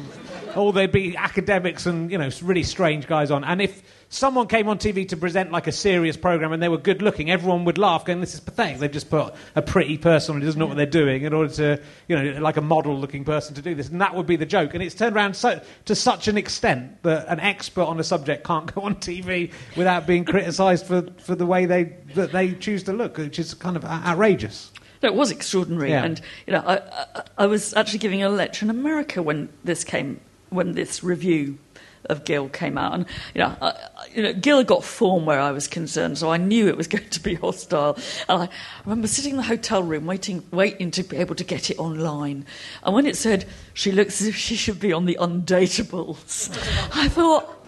Or 0.57 0.72
there'd 0.72 0.92
be 0.92 1.16
academics 1.16 1.86
and, 1.86 2.11
you 2.11 2.18
know, 2.18 2.30
really 2.42 2.62
strange 2.62 3.07
guys 3.07 3.30
on. 3.30 3.44
And 3.44 3.61
if 3.62 3.82
someone 4.09 4.46
came 4.46 4.68
on 4.68 4.78
TV 4.78 5.09
to 5.09 5.16
present 5.16 5.50
like 5.50 5.66
a 5.66 5.72
serious 5.72 6.16
program 6.16 6.53
and 6.53 6.62
they 6.62 6.68
were 6.68 6.76
good 6.78 7.00
looking, 7.03 7.30
everyone 7.30 7.64
would 7.64 7.78
laugh, 7.78 8.05
going, 8.05 8.20
"This 8.20 8.34
is 8.34 8.40
pathetic." 8.40 8.78
They've 8.78 8.90
just 8.90 9.09
put 9.11 9.34
a 9.55 9.62
pretty 9.62 9.96
person 9.98 10.38
who 10.38 10.44
doesn't 10.44 10.59
know 10.59 10.66
what 10.66 10.76
they're 10.76 10.86
doing 10.86 11.22
in 11.22 11.32
order 11.32 11.53
to, 11.55 11.80
you 12.09 12.16
know, 12.16 12.40
like 12.40 12.57
a 12.57 12.61
model-looking 12.61 13.24
person 13.24 13.55
to 13.55 13.62
do 13.62 13.74
this, 13.74 13.88
and 13.88 14.00
that 14.00 14.14
would 14.14 14.26
be 14.26 14.36
the 14.36 14.46
joke. 14.46 14.74
And 14.74 14.82
it's 14.82 14.94
turned 14.94 15.16
around 15.16 15.34
so, 15.34 15.61
to 15.86 15.94
such 15.94 16.28
an 16.28 16.36
extent 16.36 17.03
that 17.03 17.26
an 17.28 17.40
expert 17.40 17.84
on 17.84 17.98
a 17.98 18.05
subject 18.05 18.44
can't 18.44 18.72
go 18.74 18.82
on 18.82 18.96
TV 18.96 19.50
without 19.76 20.07
being 20.07 20.24
criticised 20.24 20.86
for, 20.86 21.03
for 21.18 21.34
the 21.34 21.46
way 21.46 21.64
they 21.66 21.84
that 22.14 22.32
they 22.32 22.53
choose 22.53 22.82
to 22.84 22.92
look, 22.92 23.16
which 23.16 23.38
is 23.38 23.55
kind 23.55 23.76
of 23.76 23.84
outrageous. 23.84 24.70
No, 25.03 25.09
it 25.09 25.14
was 25.16 25.32
extraordinary, 25.32 25.90
Yeah. 25.90 26.05
and 26.05 26.20
you 26.46 26.53
know, 26.53 26.61
I, 26.64 26.76
I, 26.76 27.22
I 27.38 27.46
was 27.46 27.74
actually 27.74 27.98
giving 27.98 28.22
a 28.22 28.28
lecture 28.28 28.64
in 28.64 28.70
America 28.70 29.20
when 29.20 29.48
this 29.64 29.82
came, 29.82 30.20
when 30.53 30.72
this 30.72 31.03
review 31.03 31.59
of 32.07 32.24
Gill 32.24 32.48
came 32.48 32.76
out, 32.76 32.94
and 32.94 33.07
you 33.34 33.40
know, 33.40 33.57
I, 33.62 33.74
you 34.12 34.22
know, 34.24 34.32
Gill 34.32 34.64
got 34.64 34.82
form 34.82 35.24
where 35.24 35.38
I 35.40 35.53
was 35.53 35.68
concerned, 35.68 36.18
so 36.18 36.30
I 36.32 36.36
knew 36.36 36.66
it 36.66 36.76
was 36.76 36.86
going 36.96 37.09
to 37.09 37.20
be 37.22 37.34
hostile. 37.36 37.96
And 38.28 38.42
I 38.42 38.48
remember 38.84 39.07
sitting 39.07 39.32
in 39.32 39.36
the 39.36 39.44
hotel 39.44 39.82
room 39.82 40.07
waiting, 40.07 40.42
waiting 40.50 40.90
to 40.92 41.05
be 41.05 41.16
able 41.18 41.36
to 41.36 41.44
get 41.44 41.70
it 41.70 41.78
online, 41.78 42.44
and 42.82 42.94
when 42.94 43.07
it 43.07 43.16
said 43.16 43.46
she 43.74 43.92
looks 43.92 44.20
as 44.20 44.26
if 44.28 44.36
she 44.36 44.57
should 44.57 44.80
be 44.80 44.92
on 44.92 45.05
the 45.05 45.16
undateables, 45.20 46.50
I 46.94 47.09
thought, 47.09 47.66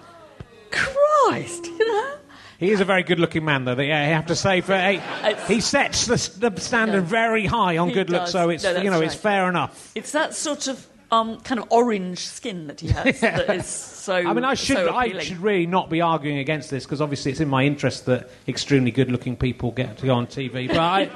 Christ, 0.70 1.66
you 1.66 1.78
know. 1.78 2.16
He 2.58 2.70
is 2.70 2.80
a 2.80 2.84
very 2.84 3.02
good-looking 3.02 3.44
man, 3.44 3.64
though. 3.64 3.78
Yeah, 3.80 4.00
I 4.00 4.04
have 4.04 4.26
to 4.26 4.36
say, 4.36 4.60
for 4.60 4.72
a, 4.74 5.00
he 5.48 5.60
sets 5.60 6.06
the, 6.06 6.48
the 6.50 6.60
standard 6.60 7.02
Yeah. 7.02 7.08
very 7.08 7.46
high 7.46 7.78
on 7.78 7.88
He 7.88 7.94
good 7.94 8.10
looks, 8.10 8.30
so 8.30 8.48
it's 8.48 8.64
No, 8.64 8.76
you 8.80 8.90
know 8.90 9.00
it's 9.00 9.14
fair 9.14 9.48
enough. 9.48 9.90
It's 9.94 10.12
that 10.12 10.34
sort 10.34 10.68
of 10.68 10.86
um, 11.14 11.40
kind 11.40 11.60
of 11.60 11.66
orange 11.70 12.18
skin 12.18 12.66
that 12.66 12.80
he 12.80 12.88
has 12.88 13.20
that 13.20 13.48
is 13.56 13.66
so. 13.66 14.14
I 14.14 14.32
mean, 14.32 14.44
I 14.44 14.54
should 14.54 14.76
so 14.76 14.94
I 14.94 15.18
should 15.20 15.38
really 15.38 15.66
not 15.66 15.90
be 15.90 16.00
arguing 16.00 16.38
against 16.38 16.70
this 16.70 16.84
because 16.84 17.00
obviously 17.00 17.30
it's 17.32 17.40
in 17.40 17.48
my 17.48 17.64
interest 17.64 18.06
that 18.06 18.28
extremely 18.48 18.90
good-looking 18.90 19.36
people 19.36 19.70
get 19.72 19.98
to 19.98 20.06
go 20.06 20.14
on 20.14 20.26
TV. 20.26 20.68
But 20.68 20.78
I, 20.78 21.10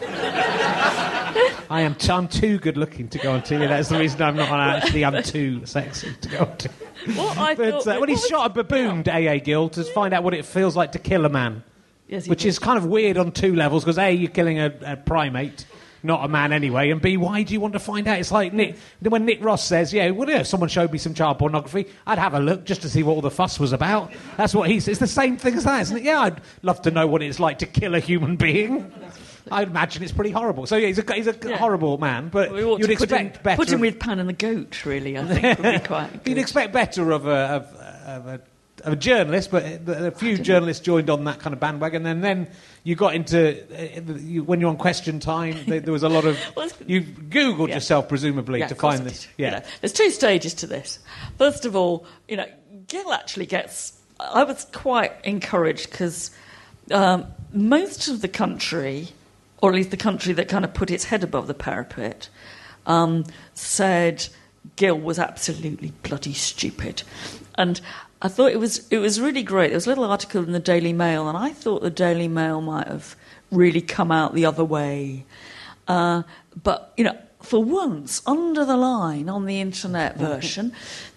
I 1.70 1.82
am 1.82 1.94
t- 1.94 2.10
I'm 2.10 2.28
too 2.28 2.58
good-looking 2.58 3.08
to 3.08 3.18
go 3.18 3.32
on 3.32 3.42
TV. 3.42 3.68
That's 3.68 3.88
the 3.90 3.98
reason 3.98 4.22
I'm 4.22 4.36
not 4.36 4.50
on. 4.50 4.60
Actually, 4.76 5.04
I'm 5.04 5.22
too 5.22 5.66
sexy 5.66 6.14
to 6.22 6.28
go 6.28 6.38
on 6.40 6.46
TV. 6.56 7.16
What 7.16 7.36
I 7.38 7.54
But 7.54 7.84
thought, 7.84 7.96
uh, 7.96 8.00
when 8.00 8.08
he 8.08 8.16
shot 8.16 8.50
a 8.50 8.54
baboon 8.54 9.04
to 9.04 9.12
AA 9.12 9.38
Gill 9.38 9.68
to 9.70 9.84
find 9.84 10.12
out 10.14 10.24
what 10.24 10.32
it 10.34 10.44
feels 10.46 10.76
like 10.76 10.92
to 10.92 10.98
kill 10.98 11.24
a 11.26 11.28
man, 11.28 11.62
Yes, 12.08 12.26
which 12.26 12.42
did. 12.42 12.48
is 12.48 12.58
kind 12.58 12.78
of 12.78 12.86
weird 12.86 13.18
on 13.18 13.32
two 13.32 13.54
levels 13.54 13.84
because 13.84 13.98
a 13.98 14.10
you're 14.10 14.30
killing 14.30 14.58
a, 14.58 14.72
a 14.82 14.96
primate. 14.96 15.66
Not 16.02 16.24
a 16.24 16.28
man 16.28 16.52
anyway, 16.52 16.90
and 16.90 17.00
B, 17.00 17.16
why 17.16 17.42
do 17.42 17.52
you 17.52 17.60
want 17.60 17.72
to 17.72 17.78
find 17.80 18.06
out? 18.06 18.18
It's 18.18 18.30
like 18.30 18.52
Nick, 18.52 18.76
when 19.00 19.24
Nick 19.24 19.42
Ross 19.42 19.64
says, 19.64 19.92
"Yeah, 19.92 20.10
well, 20.10 20.28
yeah, 20.28 20.40
if 20.40 20.46
someone 20.46 20.68
showed 20.68 20.92
me 20.92 20.98
some 20.98 21.12
child 21.14 21.38
pornography, 21.38 21.86
I'd 22.06 22.18
have 22.18 22.34
a 22.34 22.40
look 22.40 22.64
just 22.64 22.82
to 22.82 22.88
see 22.88 23.02
what 23.02 23.14
all 23.14 23.20
the 23.20 23.30
fuss 23.30 23.58
was 23.58 23.72
about." 23.72 24.12
That's 24.36 24.54
what 24.54 24.70
he 24.70 24.78
says. 24.80 24.88
It's 24.92 25.00
the 25.00 25.06
same 25.06 25.36
thing 25.36 25.54
as 25.54 25.64
that, 25.64 25.80
isn't 25.82 25.96
it? 25.96 26.02
Yeah, 26.04 26.20
I'd 26.20 26.40
love 26.62 26.82
to 26.82 26.90
know 26.90 27.06
what 27.06 27.22
it's 27.22 27.40
like 27.40 27.58
to 27.58 27.66
kill 27.66 27.94
a 27.94 28.00
human 28.00 28.36
being. 28.36 28.90
I 29.50 29.62
imagine 29.62 30.02
it's 30.02 30.12
pretty 30.12 30.30
horrible. 30.30 30.66
So 30.66 30.76
yeah, 30.76 30.88
he's 30.88 30.98
a, 30.98 31.14
he's 31.14 31.26
a 31.26 31.34
Yeah. 31.44 31.56
horrible 31.56 31.96
man, 31.98 32.28
but 32.28 32.52
We 32.52 32.62
ought 32.64 32.80
you'd 32.80 32.90
expect 32.90 33.36
him, 33.36 33.42
better. 33.42 33.56
Put 33.56 33.72
him 33.72 33.80
with 33.80 33.98
Pan 33.98 34.18
and 34.18 34.28
the 34.28 34.34
Goat, 34.34 34.84
really. 34.84 35.16
I 35.18 35.24
think 35.24 35.58
would 35.58 35.72
be 35.72 35.78
quite. 35.86 36.10
You'd 36.26 36.38
expect 36.38 36.72
better 36.72 37.10
of 37.12 37.26
a, 37.26 37.30
of, 37.30 37.64
of 37.74 38.26
a, 38.26 38.40
a 38.84 38.94
journalist, 38.96 39.50
but 39.50 39.62
a 39.88 40.10
few 40.10 40.38
journalists 40.38 40.84
joined 40.84 41.10
on 41.10 41.24
that 41.24 41.40
kind 41.40 41.52
of 41.54 41.60
bandwagon. 41.60 42.06
And 42.06 42.22
then 42.22 42.48
you 42.84 42.94
got 42.94 43.14
into 43.14 43.62
uh, 44.08 44.12
you, 44.14 44.42
when 44.44 44.60
you're 44.60 44.70
on 44.70 44.76
Question 44.76 45.20
Time. 45.20 45.56
There, 45.66 45.80
there 45.80 45.92
was 45.92 46.02
a 46.02 46.08
lot 46.08 46.24
of 46.24 46.38
Well, 46.56 46.68
you 46.86 47.02
googled 47.02 47.68
Yeah. 47.68 47.74
yourself 47.76 48.08
presumably 48.08 48.60
Yeah, 48.60 48.68
to 48.68 48.74
find 48.74 49.04
this. 49.04 49.22
did. 49.22 49.30
You 49.38 49.44
Yeah, 49.46 49.50
know, 49.58 49.62
there's 49.80 49.92
two 49.92 50.10
stages 50.10 50.54
to 50.54 50.66
this. 50.66 50.98
First 51.38 51.64
of 51.66 51.74
all, 51.76 52.06
you 52.28 52.36
know, 52.36 52.46
Gill 52.86 53.12
actually 53.12 53.46
gets. 53.46 53.92
I 54.20 54.44
was 54.44 54.66
quite 54.72 55.12
encouraged 55.24 55.90
because 55.90 56.30
um, 56.90 57.26
most 57.52 58.08
of 58.08 58.20
the 58.22 58.28
country, 58.28 59.08
or 59.62 59.70
at 59.70 59.76
least 59.76 59.90
the 59.90 59.96
country 59.96 60.32
that 60.34 60.48
kind 60.48 60.64
of 60.64 60.74
put 60.74 60.90
its 60.90 61.04
head 61.04 61.22
above 61.22 61.46
the 61.46 61.54
parapet, 61.54 62.28
um, 62.86 63.24
said 63.54 64.26
Gill 64.76 64.98
was 64.98 65.18
absolutely 65.18 65.92
bloody 66.02 66.32
stupid, 66.34 67.02
and. 67.56 67.80
I 68.20 68.28
thought 68.28 68.50
it 68.52 68.58
was 68.58 68.86
it 68.88 68.98
was 68.98 69.20
really 69.20 69.42
great. 69.42 69.68
There 69.68 69.76
was 69.76 69.86
a 69.86 69.90
little 69.90 70.04
article 70.04 70.42
in 70.42 70.52
the 70.52 70.58
Daily 70.58 70.92
Mail, 70.92 71.28
and 71.28 71.38
I 71.38 71.50
thought 71.50 71.82
the 71.82 71.90
Daily 71.90 72.28
Mail 72.28 72.60
might 72.60 72.88
have 72.88 73.16
really 73.50 73.80
come 73.80 74.10
out 74.10 74.34
the 74.34 74.46
other 74.46 74.64
way. 74.64 75.24
Uh, 75.86 76.22
but, 76.62 76.92
you 76.96 77.04
know, 77.04 77.16
for 77.40 77.62
once, 77.62 78.22
under 78.26 78.64
the 78.64 78.76
line 78.76 79.28
on 79.28 79.46
the 79.46 79.60
internet 79.60 80.16
version, 80.18 80.72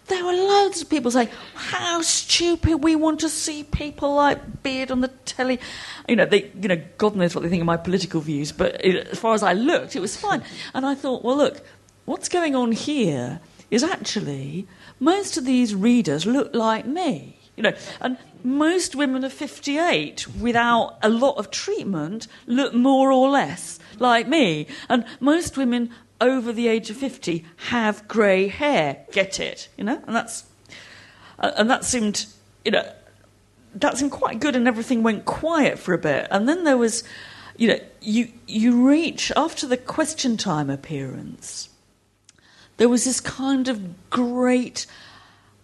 there 0.07 0.23
were 0.23 0.33
loads 0.33 0.81
of 0.81 0.89
people 0.89 1.11
saying, 1.11 1.29
How 1.55 2.01
stupid, 2.01 2.77
we 2.77 2.95
want 2.95 3.19
to 3.21 3.29
see 3.29 3.63
people 3.63 4.15
like 4.15 4.63
Beard 4.63 4.91
on 4.91 5.01
the 5.01 5.09
telly. 5.25 5.59
You 6.07 6.15
know, 6.15 6.25
they, 6.25 6.51
you 6.61 6.67
know, 6.67 6.81
God 6.97 7.15
knows 7.15 7.35
what 7.35 7.43
they 7.43 7.49
think 7.49 7.61
of 7.61 7.67
my 7.67 7.77
political 7.77 8.21
views, 8.21 8.51
but 8.51 8.79
as 8.81 9.19
far 9.19 9.33
as 9.33 9.43
I 9.43 9.53
looked, 9.53 9.95
it 9.95 9.99
was 9.99 10.15
fine. 10.15 10.43
And 10.73 10.85
I 10.85 10.95
thought, 10.95 11.23
well, 11.23 11.37
look, 11.37 11.61
what's 12.05 12.29
going 12.29 12.55
on 12.55 12.71
here 12.71 13.39
is 13.69 13.83
actually 13.83 14.67
most 15.01 15.35
of 15.35 15.43
these 15.43 15.75
readers 15.75 16.25
look 16.25 16.53
like 16.55 16.85
me. 16.85 17.37
You 17.57 17.63
know, 17.63 17.73
and 17.99 18.17
most 18.43 18.95
women 18.95 19.25
of 19.25 19.33
58 19.33 20.25
without 20.39 20.97
a 21.03 21.09
lot 21.09 21.37
of 21.37 21.51
treatment 21.51 22.27
look 22.47 22.73
more 22.73 23.11
or 23.11 23.29
less 23.29 23.77
like 23.99 24.27
me. 24.27 24.67
And 24.87 25.03
most 25.19 25.57
women 25.57 25.89
over 26.21 26.53
the 26.53 26.67
age 26.67 26.89
of 26.89 26.97
50 26.97 27.45
have 27.67 28.07
grey 28.07 28.47
hair. 28.47 29.05
Get 29.11 29.39
it? 29.39 29.67
You 29.77 29.83
know? 29.83 30.01
And 30.07 30.15
that's 30.15 30.45
uh, 31.39 31.51
and 31.57 31.69
that 31.69 31.83
seemed, 31.83 32.27
you 32.63 32.71
know, 32.71 32.89
that 33.75 33.97
seemed 33.97 34.11
quite 34.11 34.39
good, 34.39 34.55
and 34.55 34.67
everything 34.67 35.01
went 35.01 35.25
quiet 35.25 35.79
for 35.79 35.93
a 35.93 35.97
bit. 35.97 36.27
And 36.29 36.47
then 36.47 36.63
there 36.63 36.77
was, 36.77 37.03
you 37.57 37.67
know, 37.67 37.79
you 37.99 38.31
you 38.47 38.87
reach 38.87 39.31
after 39.35 39.65
the 39.65 39.77
question 39.77 40.37
time 40.37 40.69
appearance. 40.69 41.70
There 42.81 42.89
was 42.89 43.05
this 43.05 43.19
kind 43.19 43.67
of 43.67 44.09
great, 44.09 44.87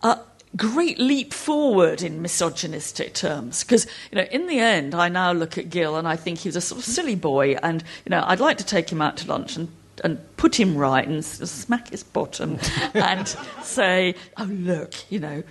uh, 0.04 0.18
great 0.56 1.00
leap 1.00 1.34
forward 1.34 2.04
in 2.04 2.22
misogynistic 2.22 3.16
terms. 3.16 3.64
Because 3.64 3.88
you 4.12 4.20
know, 4.20 4.28
in 4.30 4.46
the 4.46 4.60
end, 4.60 4.94
I 4.94 5.10
now 5.10 5.32
look 5.32 5.58
at 5.58 5.72
Gill 5.72 5.96
and 5.96 6.08
I 6.08 6.16
think 6.16 6.38
he 6.38 6.48
was 6.48 6.56
a 6.56 6.62
sort 6.62 6.78
of 6.78 6.86
silly 6.86 7.16
boy, 7.16 7.56
and 7.64 7.84
you 8.06 8.12
know, 8.12 8.24
I'd 8.24 8.40
like 8.40 8.60
to 8.60 8.64
take 8.64 8.92
him 8.92 9.02
out 9.02 9.18
to 9.18 9.28
lunch 9.28 9.56
and. 9.58 9.70
And 10.04 10.20
put 10.38 10.60
him 10.60 10.78
right 10.78 11.08
and 11.08 11.26
smack 11.26 11.90
his 11.90 12.04
bottom 12.04 12.60
and 12.94 13.28
say, 13.64 14.14
"Oh 14.38 14.44
look, 14.44 14.94
you 15.10 15.20
know, 15.20 15.42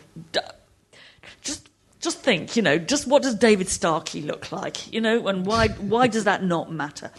just 1.43 1.69
just 2.01 2.21
think, 2.21 2.55
you 2.55 2.63
know, 2.63 2.79
just 2.79 3.09
what 3.09 3.25
does 3.25 3.35
David 3.35 3.69
Starkey 3.69 4.23
look 4.23 4.53
like, 4.53 4.93
you 4.93 5.01
know, 5.01 5.27
and 5.27 5.45
why 5.45 5.67
why 5.71 6.07
does 6.07 6.23
that 6.23 6.45
not 6.45 6.71
matter? 6.71 7.11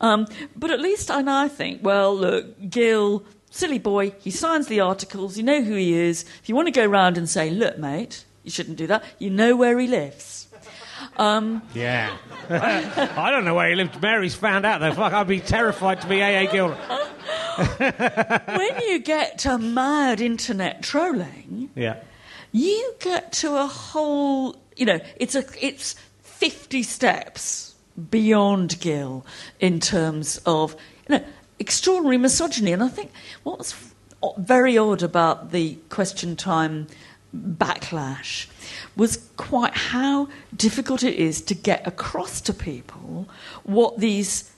Um, 0.00 0.28
but 0.54 0.70
at 0.70 0.80
least 0.80 1.10
I 1.10 1.22
now 1.22 1.48
think, 1.48 1.80
well, 1.82 2.16
look, 2.16 2.70
Gill, 2.70 3.24
silly 3.50 3.78
boy, 3.78 4.14
he 4.20 4.30
signs 4.30 4.66
the 4.68 4.80
articles, 4.80 5.36
you 5.36 5.42
know 5.42 5.62
who 5.62 5.74
he 5.74 5.92
is. 5.94 6.22
If 6.42 6.48
you 6.48 6.54
want 6.54 6.66
to 6.68 6.72
go 6.72 6.86
round 6.86 7.18
and 7.18 7.28
say, 7.28 7.50
look, 7.50 7.78
mate, 7.78 8.24
you 8.44 8.50
shouldn't 8.50 8.76
do 8.78 8.86
that, 8.86 9.04
you 9.18 9.28
know 9.30 9.54
where 9.56 9.78
he 9.78 9.86
lives. 9.86 10.48
Um, 11.16 11.62
yeah. 11.74 12.16
I 12.50 13.30
don't 13.30 13.44
know 13.44 13.54
where 13.54 13.68
he 13.68 13.74
lived. 13.74 14.00
Mary's 14.00 14.34
found 14.34 14.64
out 14.66 14.80
though. 14.80 14.92
Fuck, 14.92 15.12
I'd 15.12 15.26
be 15.28 15.40
terrified 15.40 16.00
to 16.02 16.06
be 16.08 16.22
AA 16.22 16.50
Gill. 16.50 16.70
when 17.78 18.80
you 18.88 18.98
get 19.00 19.38
to 19.40 19.58
mad 19.58 20.20
internet 20.20 20.82
trolling, 20.82 21.70
Yeah. 21.74 21.96
you 22.52 22.94
get 23.00 23.32
to 23.34 23.56
a 23.56 23.66
whole 23.66 24.56
you 24.76 24.86
know 24.86 25.00
it's 25.16 25.34
a 25.34 25.44
it's 25.60 25.94
50 26.22 26.82
steps 26.82 27.74
beyond 28.10 28.80
gill 28.80 29.26
in 29.58 29.78
terms 29.80 30.40
of 30.46 30.74
you 31.08 31.18
know 31.18 31.24
extraordinary 31.60 32.18
misogyny. 32.18 32.72
And 32.72 32.82
i 32.82 32.88
think 32.88 33.12
what 33.44 33.58
was 33.58 33.74
very 34.38 34.76
odd 34.76 35.02
about 35.02 35.52
the 35.52 35.76
question 35.88 36.36
time 36.36 36.86
backlash 37.34 38.48
was 38.96 39.28
quite 39.36 39.74
how 39.74 40.28
difficult 40.56 41.04
it 41.04 41.14
is 41.14 41.40
to 41.40 41.54
get 41.54 41.86
across 41.86 42.40
to 42.40 42.52
people 42.52 43.28
what 43.62 43.98
these 43.98 44.50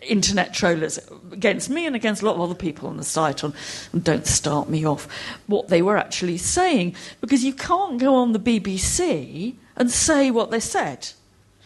internet 0.00 0.52
trollers 0.52 0.98
against 1.32 1.70
me 1.70 1.86
and 1.86 1.96
against 1.96 2.22
a 2.22 2.26
lot 2.26 2.34
of 2.34 2.40
other 2.40 2.54
people 2.54 2.88
on 2.88 2.96
the 2.96 3.04
site 3.04 3.44
on 3.44 3.54
don't 4.02 4.26
start 4.26 4.68
me 4.68 4.84
off 4.84 5.08
what 5.46 5.68
they 5.68 5.82
were 5.82 5.96
actually 5.96 6.36
saying. 6.36 6.94
Because 7.20 7.44
you 7.44 7.54
can't 7.54 7.98
go 7.98 8.14
on 8.14 8.32
the 8.32 8.38
BBC 8.38 9.54
and 9.76 9.90
say 9.90 10.30
what 10.30 10.50
they 10.50 10.60
said 10.60 11.10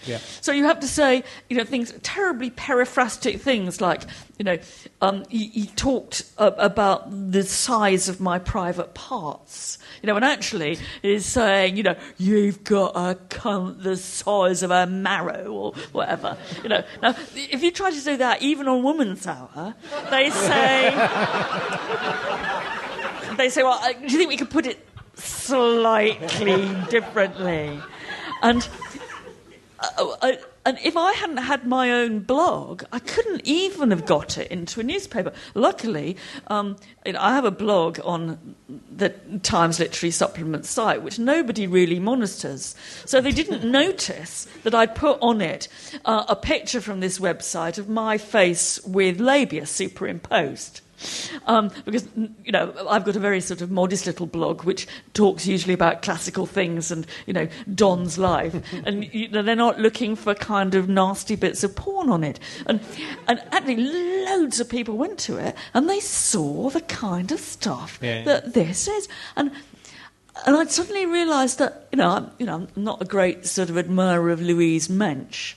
Yeah. 0.04 0.18
So 0.40 0.52
you 0.52 0.64
have 0.64 0.80
to 0.80 0.88
say, 0.88 1.24
you 1.48 1.56
know, 1.56 1.64
things 1.64 1.92
terribly 2.02 2.50
periphrastic 2.50 3.40
things 3.40 3.80
like, 3.80 4.02
you 4.38 4.44
know, 4.44 4.58
um, 5.02 5.24
he, 5.28 5.48
he 5.48 5.66
talked 5.66 6.22
uh, 6.38 6.52
about 6.56 7.32
the 7.32 7.42
size 7.42 8.08
of 8.08 8.20
my 8.20 8.38
private 8.38 8.94
parts, 8.94 9.78
you 10.02 10.06
know, 10.06 10.16
and 10.16 10.24
actually 10.24 10.78
is 11.02 11.26
saying, 11.26 11.76
you 11.76 11.82
know, 11.82 11.96
you've 12.16 12.64
got 12.64 12.92
a 12.94 13.16
cunt 13.28 13.82
the 13.82 13.96
size 13.96 14.62
of 14.62 14.70
a 14.70 14.86
marrow 14.86 15.46
or 15.46 15.72
whatever, 15.92 16.36
you 16.62 16.68
know. 16.68 16.82
Now, 17.02 17.14
if 17.34 17.62
you 17.62 17.70
try 17.70 17.90
to 17.90 18.00
do 18.00 18.16
that, 18.18 18.42
even 18.42 18.68
on 18.68 18.82
Woman's 18.82 19.26
Hour, 19.26 19.74
they 20.10 20.30
say, 20.30 20.90
they 23.36 23.50
say, 23.50 23.62
well, 23.62 23.78
uh, 23.82 23.92
do 23.92 24.12
you 24.12 24.18
think 24.18 24.28
we 24.28 24.36
could 24.36 24.50
put 24.50 24.66
it 24.66 24.86
slightly 25.14 26.74
differently? 26.88 27.80
And 28.42 28.68
uh, 29.80 30.16
I, 30.22 30.38
and 30.64 30.78
if 30.84 30.96
I 30.96 31.12
hadn't 31.12 31.38
had 31.38 31.66
my 31.66 31.90
own 31.92 32.20
blog, 32.20 32.82
I 32.92 32.98
couldn't 32.98 33.42
even 33.44 33.90
have 33.90 34.06
got 34.06 34.36
it 34.36 34.50
into 34.50 34.80
a 34.80 34.82
newspaper. 34.82 35.32
Luckily, 35.54 36.16
um, 36.48 36.76
you 37.06 37.12
know, 37.12 37.20
I 37.20 37.32
have 37.32 37.44
a 37.44 37.50
blog 37.50 38.00
on 38.04 38.54
the 38.68 39.10
Times 39.42 39.78
Literary 39.78 40.10
Supplement 40.10 40.66
site, 40.66 41.02
which 41.02 41.18
nobody 41.18 41.66
really 41.66 42.00
monitors. 42.00 42.74
So 43.06 43.20
they 43.20 43.32
didn't 43.32 43.64
notice 43.70 44.46
that 44.64 44.74
I'd 44.74 44.94
put 44.94 45.18
on 45.22 45.40
it 45.40 45.68
uh, 46.04 46.24
a 46.28 46.36
picture 46.36 46.80
from 46.80 47.00
this 47.00 47.18
website 47.18 47.78
of 47.78 47.88
my 47.88 48.18
face 48.18 48.80
with 48.84 49.20
labia 49.20 49.64
superimposed. 49.64 50.80
Um, 51.46 51.70
because 51.84 52.06
you 52.16 52.52
know 52.52 52.72
I've 52.88 53.04
got 53.04 53.16
a 53.16 53.20
very 53.20 53.40
sort 53.40 53.60
of 53.60 53.70
modest 53.70 54.06
little 54.06 54.26
blog 54.26 54.64
which 54.64 54.86
talks 55.14 55.46
usually 55.46 55.74
about 55.74 56.02
classical 56.02 56.44
things 56.46 56.90
and 56.90 57.06
you 57.26 57.32
know 57.32 57.48
Don's 57.74 58.18
life, 58.18 58.54
and 58.84 59.04
you 59.14 59.28
know, 59.28 59.42
they're 59.42 59.54
not 59.56 59.78
looking 59.78 60.16
for 60.16 60.34
kind 60.34 60.74
of 60.74 60.88
nasty 60.88 61.36
bits 61.36 61.62
of 61.64 61.74
porn 61.76 62.08
on 62.10 62.24
it. 62.24 62.40
And 62.66 62.80
and 63.28 63.40
actually, 63.52 63.76
loads 63.76 64.60
of 64.60 64.68
people 64.68 64.96
went 64.96 65.18
to 65.20 65.36
it 65.36 65.54
and 65.74 65.88
they 65.88 66.00
saw 66.00 66.70
the 66.70 66.80
kind 66.82 67.30
of 67.32 67.40
stuff 67.40 67.98
Yeah. 68.02 68.24
that 68.24 68.54
this 68.54 68.88
is, 68.88 69.08
and 69.36 69.50
and 70.46 70.56
I 70.56 70.64
suddenly 70.66 71.06
realised 71.06 71.58
that 71.58 71.86
you 71.92 71.98
know 71.98 72.10
I'm, 72.10 72.30
you 72.38 72.46
know 72.46 72.54
I'm 72.54 72.68
not 72.82 73.00
a 73.02 73.04
great 73.04 73.46
sort 73.46 73.70
of 73.70 73.78
admirer 73.78 74.30
of 74.30 74.40
Louise 74.40 74.88
Mensch, 74.90 75.54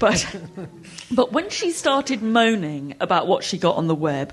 but 0.00 0.24
but 1.10 1.32
when 1.32 1.50
she 1.50 1.70
started 1.70 2.22
moaning 2.22 2.94
about 3.00 3.26
what 3.26 3.44
she 3.44 3.58
got 3.58 3.76
on 3.76 3.86
the 3.86 3.94
web. 3.94 4.32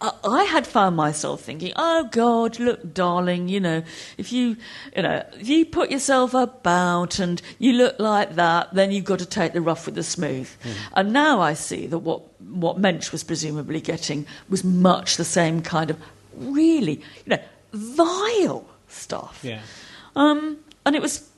I- 0.00 0.12
I 0.24 0.44
had 0.44 0.66
found 0.66 0.96
myself 0.96 1.42
thinking, 1.42 1.72
"Oh 1.76 2.08
God, 2.10 2.58
look, 2.58 2.92
darling, 2.92 3.48
you 3.48 3.60
know, 3.60 3.82
if 4.18 4.32
you, 4.32 4.56
you 4.94 5.02
know, 5.02 5.24
if 5.40 5.48
you 5.48 5.64
put 5.64 5.90
yourself 5.90 6.34
about 6.34 7.18
and 7.18 7.40
you 7.58 7.72
look 7.74 7.98
like 7.98 8.34
that, 8.34 8.74
then 8.74 8.90
you've 8.90 9.04
got 9.04 9.20
to 9.20 9.26
take 9.26 9.52
the 9.52 9.60
rough 9.60 9.86
with 9.86 9.94
the 9.94 10.02
smooth." 10.02 10.48
And 10.94 11.12
now 11.12 11.40
I 11.40 11.54
see 11.54 11.86
that 11.86 11.98
what 11.98 12.22
what 12.44 12.78
Mensch 12.78 13.12
was 13.12 13.22
presumably 13.24 13.80
getting 13.80 14.26
was 14.48 14.62
much 14.64 15.16
the 15.16 15.24
same 15.24 15.62
kind 15.62 15.90
of 15.90 15.96
really, 16.36 16.94
you 17.24 17.30
know, 17.36 17.38
vile 17.72 18.66
stuff. 18.88 19.40
Yeah. 19.42 19.60
Um, 20.16 20.58
and 20.86 20.94
it 20.94 21.02
was, 21.02 21.28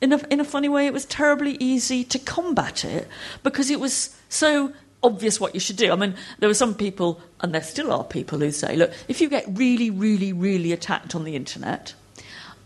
in 0.00 0.12
a, 0.12 0.20
in 0.30 0.40
a 0.40 0.44
funny 0.44 0.68
way, 0.68 0.86
it 0.86 0.92
was 0.92 1.04
terribly 1.04 1.56
easy 1.60 2.04
to 2.04 2.18
combat 2.18 2.84
it 2.84 3.08
because 3.42 3.70
it 3.70 3.80
was 3.80 4.16
so 4.28 4.72
obvious 5.02 5.40
what 5.40 5.54
you 5.54 5.60
should 5.60 5.76
do. 5.76 5.92
I 5.92 5.96
mean, 5.96 6.14
there 6.38 6.48
were 6.48 6.54
some 6.54 6.74
people, 6.74 7.20
and 7.40 7.54
there 7.54 7.62
still 7.62 7.92
are 7.92 8.04
people 8.04 8.38
who 8.38 8.50
say, 8.50 8.76
look, 8.76 8.92
if 9.08 9.20
you 9.20 9.28
get 9.28 9.44
really, 9.48 9.90
really, 9.90 10.32
really 10.32 10.72
attacked 10.72 11.14
on 11.14 11.24
the 11.24 11.36
internet, 11.36 11.94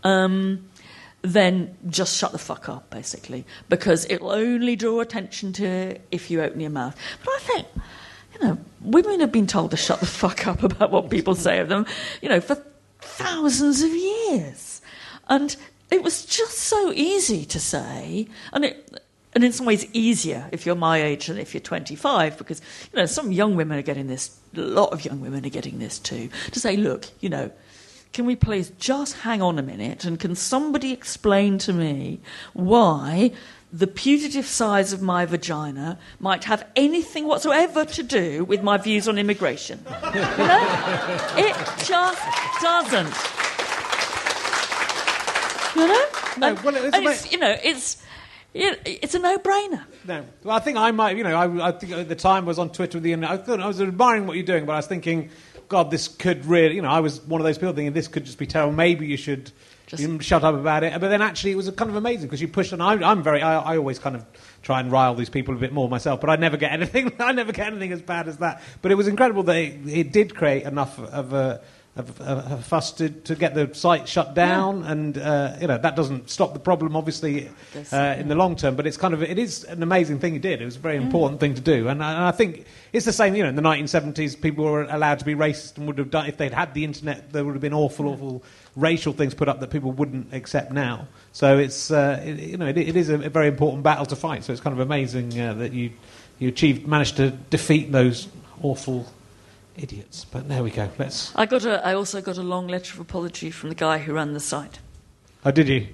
um, 0.03 0.69
then 1.21 1.75
just 1.89 2.15
shut 2.17 2.31
the 2.31 2.37
fuck 2.37 2.69
up, 2.69 2.89
basically, 2.89 3.45
because 3.69 4.05
it'll 4.09 4.31
only 4.31 4.75
draw 4.75 4.99
attention 4.99 5.51
to 5.53 5.65
it 5.65 6.07
if 6.11 6.29
you 6.29 6.41
open 6.41 6.59
your 6.59 6.69
mouth. 6.69 6.95
But 7.25 7.31
I 7.31 7.39
think, 7.39 7.67
you 8.33 8.47
know, 8.47 8.57
women 8.81 9.19
have 9.19 9.31
been 9.31 9.47
told 9.47 9.71
to 9.71 9.77
shut 9.77 9.99
the 9.99 10.05
fuck 10.05 10.47
up 10.47 10.63
about 10.63 10.91
what 10.91 11.09
people 11.09 11.35
say 11.35 11.59
of 11.59 11.69
them, 11.69 11.85
you 12.21 12.29
know, 12.29 12.39
for 12.39 12.63
thousands 12.99 13.81
of 13.81 13.89
years. 13.89 14.81
And 15.27 15.55
it 15.89 16.03
was 16.03 16.25
just 16.25 16.57
so 16.57 16.93
easy 16.93 17.45
to 17.45 17.59
say, 17.59 18.27
and 18.53 18.65
it. 18.65 19.01
And 19.37 19.43
in 19.43 19.51
some 19.51 19.67
ways, 19.67 19.85
easier 19.93 20.49
if 20.51 20.65
you're 20.65 20.73
my 20.73 20.99
age 20.99 21.27
than 21.27 21.37
if 21.37 21.53
you're 21.53 21.61
25, 21.61 22.39
because 22.39 22.59
you 22.91 22.97
know 22.97 23.05
some 23.05 23.31
young 23.31 23.55
women 23.55 23.77
are 23.77 23.83
getting 23.83 24.07
this. 24.07 24.35
A 24.55 24.61
lot 24.61 24.91
of 24.93 25.05
young 25.05 25.21
women 25.21 25.45
are 25.45 25.49
getting 25.49 25.77
this 25.77 25.99
too. 25.99 26.29
To 26.53 26.59
say, 26.59 26.75
look, 26.75 27.05
you 27.19 27.29
know, 27.29 27.51
can 28.13 28.25
we 28.25 28.35
please 28.35 28.71
just 28.79 29.17
hang 29.17 29.43
on 29.43 29.59
a 29.59 29.61
minute 29.61 30.05
and 30.05 30.19
can 30.19 30.33
somebody 30.33 30.91
explain 30.91 31.59
to 31.59 31.71
me 31.71 32.19
why 32.53 33.29
the 33.71 33.85
putative 33.85 34.47
size 34.47 34.91
of 34.91 35.03
my 35.03 35.23
vagina 35.25 35.99
might 36.19 36.45
have 36.45 36.65
anything 36.75 37.27
whatsoever 37.27 37.85
to 37.85 38.01
do 38.01 38.43
with 38.43 38.63
my 38.63 38.77
views 38.77 39.07
on 39.07 39.19
immigration? 39.19 39.85
You 40.15 40.21
know? 40.21 41.37
It 41.37 41.55
just 41.85 42.23
doesn't. 42.59 43.13
You 45.75 45.87
know? 45.87 46.05
No, 46.39 46.47
And- 46.47 46.59
well, 46.63 46.75
it's 46.75 46.95
and 46.95 47.05
it's, 47.05 47.31
you 47.31 47.37
know, 47.37 47.55
it's, 47.63 47.95
it- 47.95 48.01
it's 48.53 49.13
a 49.15 49.19
no-brainer. 49.19 49.83
No. 50.05 50.25
Well, 50.43 50.55
I 50.55 50.59
think 50.59 50.77
I 50.77 50.91
might, 50.91 51.17
you 51.17 51.23
know, 51.23 51.35
I, 51.35 51.67
I 51.67 51.71
think 51.71 51.93
at 51.93 52.09
the 52.09 52.15
time 52.15 52.45
I 52.45 52.47
was 52.47 52.59
on 52.59 52.71
Twitter 52.71 52.97
with 52.97 53.05
you, 53.05 53.13
and 53.13 53.25
I 53.25 53.37
thought 53.37 53.59
I 53.59 53.67
was 53.67 53.81
admiring 53.81 54.25
what 54.27 54.35
you're 54.37 54.45
doing, 54.45 54.65
but 54.65 54.73
I 54.73 54.77
was 54.77 54.87
thinking, 54.87 55.29
God, 55.69 55.91
this 55.91 56.07
could 56.07 56.45
really, 56.45 56.75
you 56.75 56.81
know, 56.81 56.89
I 56.89 57.01
was 57.01 57.21
one 57.21 57.41
of 57.41 57.45
those 57.45 57.57
people 57.57 57.73
thinking 57.73 57.93
this 57.93 58.07
could 58.07 58.25
just 58.25 58.37
be 58.37 58.47
terrible. 58.47 58.73
Maybe 58.73 59.05
you 59.05 59.17
should 59.17 59.51
Just- 59.85 60.01
you 60.01 60.19
shut 60.21 60.43
up 60.43 60.55
about 60.55 60.83
it. 60.83 60.99
But 60.99 61.09
then 61.09 61.21
actually, 61.21 61.51
it 61.51 61.55
was 61.55 61.69
kind 61.71 61.89
of 61.91 61.95
amazing 61.97 62.27
because 62.27 62.41
you 62.41 62.47
pushed, 62.47 62.71
and 62.71 62.81
I'm, 62.81 63.03
I'm 63.03 63.21
very, 63.21 63.41
I, 63.41 63.59
I 63.73 63.77
always 63.77 63.99
kind 63.99 64.15
of 64.15 64.25
try 64.63 64.79
and 64.79 64.91
rile 64.91 65.13
these 65.13 65.29
people 65.29 65.53
a 65.53 65.57
bit 65.57 65.73
more 65.73 65.87
myself, 65.89 66.19
but 66.21 66.29
I 66.29 66.35
never 66.37 66.57
get 66.57 66.71
anything, 66.71 67.11
I 67.19 67.31
never 67.33 67.51
get 67.51 67.67
anything 67.67 67.91
as 67.91 68.01
bad 68.01 68.27
as 68.27 68.37
that. 68.37 68.61
But 68.81 68.91
it 68.91 68.95
was 68.95 69.07
incredible 69.07 69.43
that 69.43 69.57
it, 69.57 69.87
it 69.87 70.11
did 70.11 70.35
create 70.35 70.63
enough 70.63 70.97
of 70.99 71.33
a. 71.33 71.61
Of, 71.97 72.21
of, 72.21 72.51
of 72.51 72.65
fuss 72.65 72.91
to, 72.93 73.09
to 73.09 73.35
get 73.35 73.55
the 73.55 73.73
site 73.73 74.07
shut 74.07 74.35
down, 74.35 74.83
and 74.83 75.17
uh, 75.17 75.57
you 75.59 75.65
know 75.65 75.79
that 75.79 75.95
doesn't 75.95 76.29
stop 76.29 76.53
the 76.53 76.59
problem, 76.59 76.95
obviously, 76.95 77.49
uh, 77.91 78.15
in 78.19 78.27
the 78.27 78.35
long 78.35 78.55
term. 78.55 78.75
But 78.75 78.85
it's 78.85 78.97
kind 78.97 79.15
of 79.15 79.23
it 79.23 79.39
is 79.39 79.63
an 79.63 79.81
amazing 79.81 80.19
thing 80.19 80.33
he 80.33 80.39
did. 80.39 80.61
It 80.61 80.65
was 80.65 80.75
a 80.75 80.79
very 80.79 80.97
important 80.97 81.39
thing 81.39 81.55
to 81.55 81.61
do, 81.61 81.87
and 81.87 82.03
I, 82.03 82.13
and 82.13 82.23
I 82.25 82.31
think 82.31 82.65
it's 82.93 83.05
the 83.05 83.11
same. 83.11 83.35
You 83.35 83.43
know, 83.43 83.49
in 83.49 83.55
the 83.55 83.63
1970s, 83.63 84.39
people 84.39 84.65
were 84.65 84.83
allowed 84.83 85.17
to 85.19 85.25
be 85.25 85.33
racist 85.33 85.77
and 85.77 85.87
would 85.87 85.97
have 85.97 86.11
done 86.11 86.27
if 86.27 86.37
they'd 86.37 86.53
had 86.53 86.75
the 86.75 86.83
internet. 86.83 87.33
There 87.33 87.43
would 87.43 87.53
have 87.53 87.61
been 87.61 87.73
awful, 87.73 88.07
awful 88.09 88.43
racial 88.75 89.11
things 89.11 89.33
put 89.33 89.49
up 89.49 89.59
that 89.59 89.71
people 89.71 89.91
wouldn't 89.91 90.33
accept 90.33 90.71
now. 90.71 91.07
So 91.31 91.57
it's 91.57 91.89
uh, 91.89 92.21
it, 92.23 92.39
you 92.39 92.57
know 92.57 92.67
it, 92.67 92.77
it 92.77 92.95
is 92.95 93.09
a, 93.09 93.15
a 93.15 93.29
very 93.29 93.47
important 93.47 93.83
battle 93.83 94.05
to 94.05 94.15
fight. 94.15 94.43
So 94.43 94.53
it's 94.53 94.61
kind 94.61 94.73
of 94.73 94.79
amazing 94.79 95.39
uh, 95.39 95.53
that 95.55 95.73
you 95.73 95.91
you 96.39 96.49
achieved 96.49 96.87
managed 96.87 97.17
to 97.17 97.31
defeat 97.31 97.91
those 97.91 98.27
awful 98.61 99.11
idiots. 99.77 100.25
But 100.25 100.47
there 100.47 100.63
we 100.63 100.71
go. 100.71 100.89
Let's. 100.97 101.33
I 101.35 101.45
got 101.45 101.65
a, 101.65 101.85
I 101.85 101.93
also 101.93 102.21
got 102.21 102.37
a 102.37 102.43
long 102.43 102.67
letter 102.67 102.93
of 102.93 102.99
apology 102.99 103.51
from 103.51 103.69
the 103.69 103.75
guy 103.75 103.97
who 103.99 104.13
ran 104.13 104.33
the 104.33 104.39
site. 104.39 104.79
Oh, 105.45 105.51
did 105.51 105.67
you? 105.69 105.87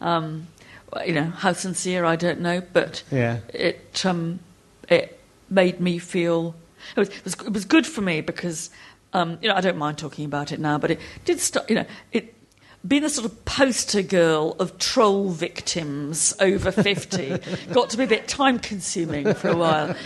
Um, 0.00 0.46
you 1.06 1.12
know 1.12 1.24
how 1.30 1.52
sincere 1.52 2.04
I 2.04 2.16
don't 2.16 2.40
know, 2.40 2.62
but 2.72 3.02
Yeah. 3.10 3.38
it 3.52 4.04
um, 4.06 4.40
it 4.88 5.18
made 5.50 5.80
me 5.80 5.98
feel 5.98 6.54
it 6.96 7.00
was, 7.00 7.08
it 7.08 7.24
was 7.24 7.34
it 7.34 7.52
was 7.52 7.64
good 7.64 7.86
for 7.86 8.00
me 8.00 8.20
because 8.20 8.70
um, 9.12 9.38
you 9.42 9.48
know 9.48 9.54
I 9.54 9.60
don't 9.60 9.78
mind 9.78 9.98
talking 9.98 10.24
about 10.24 10.52
it 10.52 10.60
now, 10.60 10.78
but 10.78 10.90
it 10.90 11.00
did 11.24 11.40
start. 11.40 11.68
You 11.68 11.76
know 11.76 11.86
it. 12.12 12.30
Being 12.86 13.04
a 13.04 13.08
sort 13.08 13.24
of 13.24 13.46
poster 13.46 14.02
girl 14.02 14.56
of 14.58 14.78
troll 14.78 15.30
victims 15.30 16.34
over 16.38 16.70
50 16.70 17.38
got 17.72 17.88
to 17.88 17.96
be 17.96 18.04
a 18.04 18.06
bit 18.06 18.28
time 18.28 18.58
consuming 18.58 19.32
for 19.32 19.48
a 19.48 19.56
while. 19.56 19.96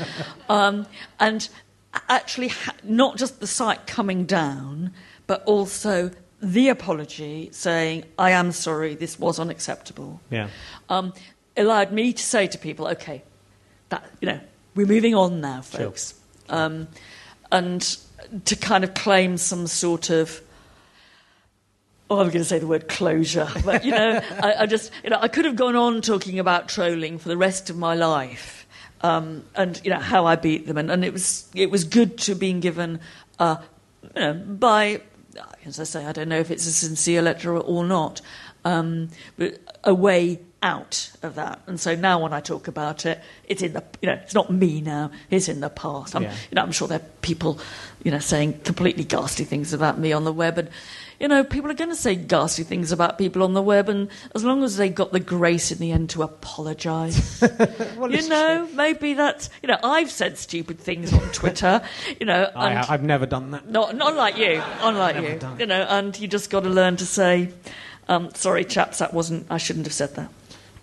Um, 0.49 0.87
and 1.19 1.49
actually, 2.09 2.49
ha- 2.49 2.75
not 2.85 3.17
just 3.17 3.41
the 3.41 3.47
site 3.47 3.87
coming 3.87 4.25
down, 4.25 4.93
but 5.27 5.43
also 5.45 6.11
the 6.41 6.69
apology 6.69 7.49
saying, 7.53 8.05
I 8.19 8.31
am 8.31 8.53
sorry, 8.53 8.95
this 8.95 9.19
was 9.19 9.39
unacceptable 9.41 10.21
Yeah. 10.31 10.49
um, 10.89 11.13
allowed 11.57 11.93
me 11.93 12.13
to 12.13 12.23
say 12.23 12.47
to 12.47 12.59
people, 12.59 12.87
okay, 12.89 13.23
that 13.89 14.05
you 14.21 14.27
know, 14.29 14.41
we're 14.75 14.87
moving 14.87 15.15
on 15.15 15.41
now, 15.41 15.63
folks, 15.63 16.15
um, 16.49 16.87
and 17.51 17.83
to 18.45 18.55
kind 18.55 18.85
of 18.85 18.95
claim 18.95 19.37
some 19.37 19.67
sort 19.67 20.11
of. 20.11 20.41
Oh, 22.11 22.17
I'm 22.21 22.29
going 22.29 22.39
to 22.39 22.45
say 22.45 22.59
the 22.59 22.67
word 22.67 22.89
closure, 22.89 23.49
but 23.67 23.85
you 23.85 23.91
know, 23.91 24.21
I, 24.43 24.55
I 24.61 24.67
just, 24.67 24.91
you 25.05 25.11
know, 25.11 25.19
I 25.21 25.29
could 25.29 25.45
have 25.45 25.57
gone 25.57 25.77
on 25.77 26.01
talking 26.01 26.39
about 26.39 26.69
trolling 26.69 27.19
for 27.19 27.29
the 27.29 27.37
rest 27.37 27.69
of 27.69 27.77
my 27.77 27.95
life, 27.95 28.58
um, 29.01 29.45
and 29.55 29.81
you 29.85 29.91
know 29.91 29.99
how 30.01 30.27
I 30.27 30.37
beat 30.37 30.67
them, 30.67 30.77
and, 30.79 30.91
and 30.91 31.05
it 31.05 31.13
was 31.13 31.49
it 31.55 31.71
was 31.71 31.85
good 31.85 32.19
to 32.19 32.35
being 32.35 32.61
given, 32.61 33.01
uh, 33.39 33.57
you 34.03 34.21
know, 34.21 34.35
by, 34.35 35.01
as 35.65 35.79
I 35.81 35.85
say, 35.85 36.05
I 36.07 36.13
don't 36.13 36.29
know 36.29 36.39
if 36.39 36.51
it's 36.51 36.67
a 36.67 36.73
sincere 36.73 37.23
letter 37.23 37.57
or 37.57 37.85
not, 37.85 38.21
um, 38.65 39.09
but 39.37 39.61
a 39.85 39.95
way 39.95 40.41
out 40.61 41.13
of 41.23 41.37
that. 41.37 41.61
And 41.69 41.79
so 41.79 41.95
now 41.95 42.21
when 42.21 42.33
I 42.33 42.41
talk 42.41 42.67
about 42.67 43.07
it, 43.07 43.21
it's 43.45 43.63
in 43.63 43.75
the 43.75 43.85
you 44.03 44.09
know 44.09 44.15
it's 44.15 44.35
not 44.35 44.51
me 44.51 44.81
now. 44.81 45.11
It's 45.31 45.49
in 45.49 45.61
the 45.61 45.71
past. 45.71 46.17
I'm, 46.17 46.25
Yeah. 46.25 46.33
you 46.33 46.55
know, 46.57 46.63
I'm 46.63 46.73
sure 46.73 46.89
there 46.89 46.99
are 46.99 47.11
people 47.23 47.61
you 48.03 48.11
know 48.11 48.19
saying 48.19 48.61
completely 48.65 49.05
ghastly 49.05 49.45
things 49.45 49.73
about 49.73 49.99
me 49.99 50.13
on 50.13 50.25
the 50.25 50.33
web 50.33 50.59
and. 50.59 50.69
You 51.21 51.27
know, 51.27 51.43
people 51.43 51.69
are 51.69 51.75
going 51.75 51.91
to 51.91 51.97
say 51.97 52.15
ghastly 52.15 52.63
things 52.63 52.93
about 52.93 53.19
people 53.19 53.43
on 53.43 53.53
the 53.53 53.63
web, 53.63 53.89
and 53.89 54.09
as 54.37 54.45
long 54.45 54.63
as 54.63 54.77
they 54.77 54.89
got 54.89 55.11
the 55.13 55.19
grace 55.19 55.73
in 55.73 55.79
the 55.79 55.91
end 55.91 56.11
to 56.11 56.23
apologise, 56.23 57.41
Well, 57.97 58.13
you 58.15 58.29
know, 58.29 58.69
maybe 58.75 59.15
that's 59.15 59.51
you 59.61 59.67
know, 59.67 59.79
I've 59.83 60.13
said 60.13 60.39
stupid 60.39 60.79
things 60.79 61.13
on 61.13 61.21
Twitter, 61.33 61.83
you 62.21 62.27
know, 62.27 62.49
I, 62.57 62.87
I've 62.89 63.03
never 63.03 63.27
done 63.27 63.51
that. 63.51 63.69
not 63.69 63.97
not 63.97 64.15
like 64.15 64.37
you, 64.39 64.63
unlike 64.81 65.17
you, 65.17 65.41
you 65.59 65.67
know, 65.67 65.83
and 65.89 66.19
you 66.19 66.29
just 66.29 66.51
got 66.51 66.63
to 66.63 66.71
learn 66.71 66.97
to 66.99 67.07
say, 67.07 67.51
um, 68.09 68.31
"Sorry, 68.35 68.65
chaps, 68.65 68.99
that 68.99 69.13
wasn't. 69.13 69.47
I 69.51 69.59
shouldn't 69.59 69.87
have 69.87 69.95
said 69.95 70.15
that." 70.15 70.31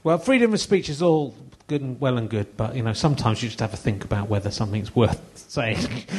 Well, 0.03 0.17
freedom 0.19 0.53
of 0.53 0.59
speech 0.59 0.89
is 0.89 1.01
all 1.01 1.33
good 1.67 1.81
and 1.81 1.99
well 1.99 2.17
and 2.17 2.29
good, 2.29 2.55
but 2.57 2.75
you 2.75 2.83
know 2.83 2.93
sometimes 2.93 3.41
you 3.41 3.49
just 3.49 3.59
have 3.59 3.71
to 3.71 3.77
think 3.77 4.03
about 4.05 4.29
whether 4.29 4.51
something's 4.51 4.95
worth 4.95 5.19
saying. 5.49 5.77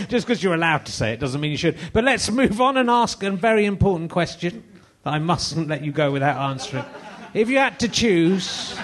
just 0.08 0.26
because 0.26 0.42
you're 0.42 0.54
allowed 0.54 0.84
to 0.86 0.92
say 0.92 1.12
it 1.12 1.20
doesn't 1.20 1.40
mean 1.40 1.50
you 1.52 1.56
should. 1.56 1.76
But 1.92 2.04
let's 2.04 2.30
move 2.30 2.60
on 2.60 2.76
and 2.76 2.90
ask 2.90 3.22
a 3.22 3.30
very 3.30 3.64
important 3.64 4.10
question 4.10 4.62
that 5.04 5.14
I 5.14 5.18
mustn't 5.18 5.68
let 5.68 5.82
you 5.84 5.92
go 5.92 6.10
without 6.10 6.36
answering. 6.50 6.84
If 7.34 7.48
you 7.48 7.58
had 7.58 7.78
to 7.80 7.88
choose 7.88 8.76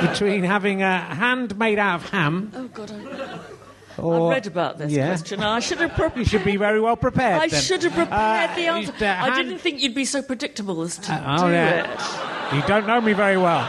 between 0.00 0.42
having 0.44 0.82
a 0.82 0.98
hand 0.98 1.56
made 1.58 1.78
out 1.78 2.02
of 2.02 2.10
ham 2.10 2.50
Oh 2.54 2.66
God, 2.68 2.90
I, 2.90 4.02
or 4.02 4.30
I 4.32 4.34
read 4.34 4.46
about 4.48 4.78
this 4.78 4.90
Yeah. 4.90 5.06
question. 5.08 5.42
I 5.42 5.60
should 5.60 5.78
have. 5.80 5.92
Pre- 5.94 6.10
you 6.20 6.24
should 6.24 6.44
be 6.44 6.56
very 6.56 6.80
well 6.80 6.96
prepared. 6.96 7.40
I 7.40 7.46
then. 7.46 7.60
should 7.62 7.82
have 7.84 7.92
prepared 7.92 8.50
Uh, 8.50 8.54
the 8.56 8.66
answer. 8.66 8.92
the 8.98 9.06
I 9.08 9.36
didn't 9.36 9.58
think 9.58 9.80
you'd 9.80 9.94
be 9.94 10.04
so 10.04 10.22
predictable 10.22 10.82
as 10.82 10.98
to 10.98 11.12
Uh, 11.12 11.36
oh, 11.38 11.46
do 11.46 11.52
yeah. 11.52 12.50
it. 12.50 12.56
You 12.56 12.62
don't 12.66 12.86
know 12.86 13.00
me 13.00 13.12
very 13.12 13.36
well. 13.36 13.62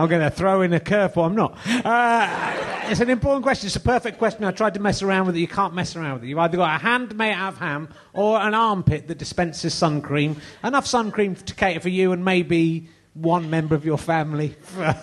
I'm 0.00 0.08
going 0.08 0.22
to 0.22 0.30
throw 0.30 0.62
in 0.62 0.72
a 0.72 0.80
curveball. 0.80 1.26
I'm 1.26 1.34
not. 1.34 1.58
Uh, 1.66 2.86
it's 2.90 3.00
an 3.00 3.10
important 3.10 3.42
question. 3.42 3.66
It's 3.66 3.76
a 3.76 3.80
perfect 3.80 4.16
question. 4.16 4.44
I 4.44 4.50
tried 4.50 4.72
to 4.74 4.80
mess 4.80 5.02
around 5.02 5.26
with 5.26 5.36
it. 5.36 5.40
You 5.40 5.46
can't 5.48 5.74
mess 5.74 5.94
around 5.94 6.14
with 6.14 6.24
it. 6.24 6.28
You've 6.28 6.38
either 6.38 6.56
got 6.56 6.74
a 6.74 6.78
hand 6.82 7.14
made 7.16 7.34
out 7.34 7.52
of 7.52 7.58
ham 7.58 7.90
or 8.14 8.40
an 8.40 8.54
armpit 8.54 9.08
that 9.08 9.18
dispenses 9.18 9.74
sun 9.74 10.00
cream. 10.00 10.40
Enough 10.64 10.86
sun 10.86 11.10
cream 11.10 11.34
to 11.34 11.54
cater 11.54 11.80
for 11.80 11.90
you 11.90 12.12
and 12.12 12.24
maybe 12.24 12.88
one 13.12 13.50
member 13.50 13.74
of 13.74 13.84
your 13.84 13.98
family. 13.98 14.56
For, 14.62 14.96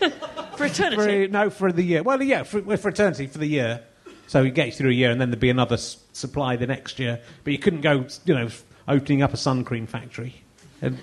eternity. 0.64 1.26
for, 1.26 1.32
no, 1.32 1.50
for 1.50 1.72
the 1.72 1.82
year. 1.82 2.04
Well, 2.04 2.22
yeah, 2.22 2.44
for, 2.44 2.62
well, 2.62 2.76
for 2.76 2.90
eternity, 2.90 3.26
for 3.26 3.38
the 3.38 3.48
year. 3.48 3.82
So 4.28 4.42
you 4.42 4.52
get 4.52 4.66
you 4.66 4.72
through 4.72 4.90
a 4.90 4.94
year, 4.94 5.10
and 5.10 5.20
then 5.20 5.30
there'd 5.30 5.40
be 5.40 5.50
another 5.50 5.74
s- 5.74 5.98
supply 6.12 6.54
the 6.54 6.66
next 6.68 7.00
year. 7.00 7.20
But 7.42 7.52
you 7.52 7.58
couldn't 7.58 7.80
go, 7.80 8.06
you 8.24 8.34
know, 8.34 8.48
opening 8.86 9.22
up 9.22 9.34
a 9.34 9.36
sun 9.36 9.64
cream 9.64 9.86
factory 9.88 10.42
and 10.80 10.98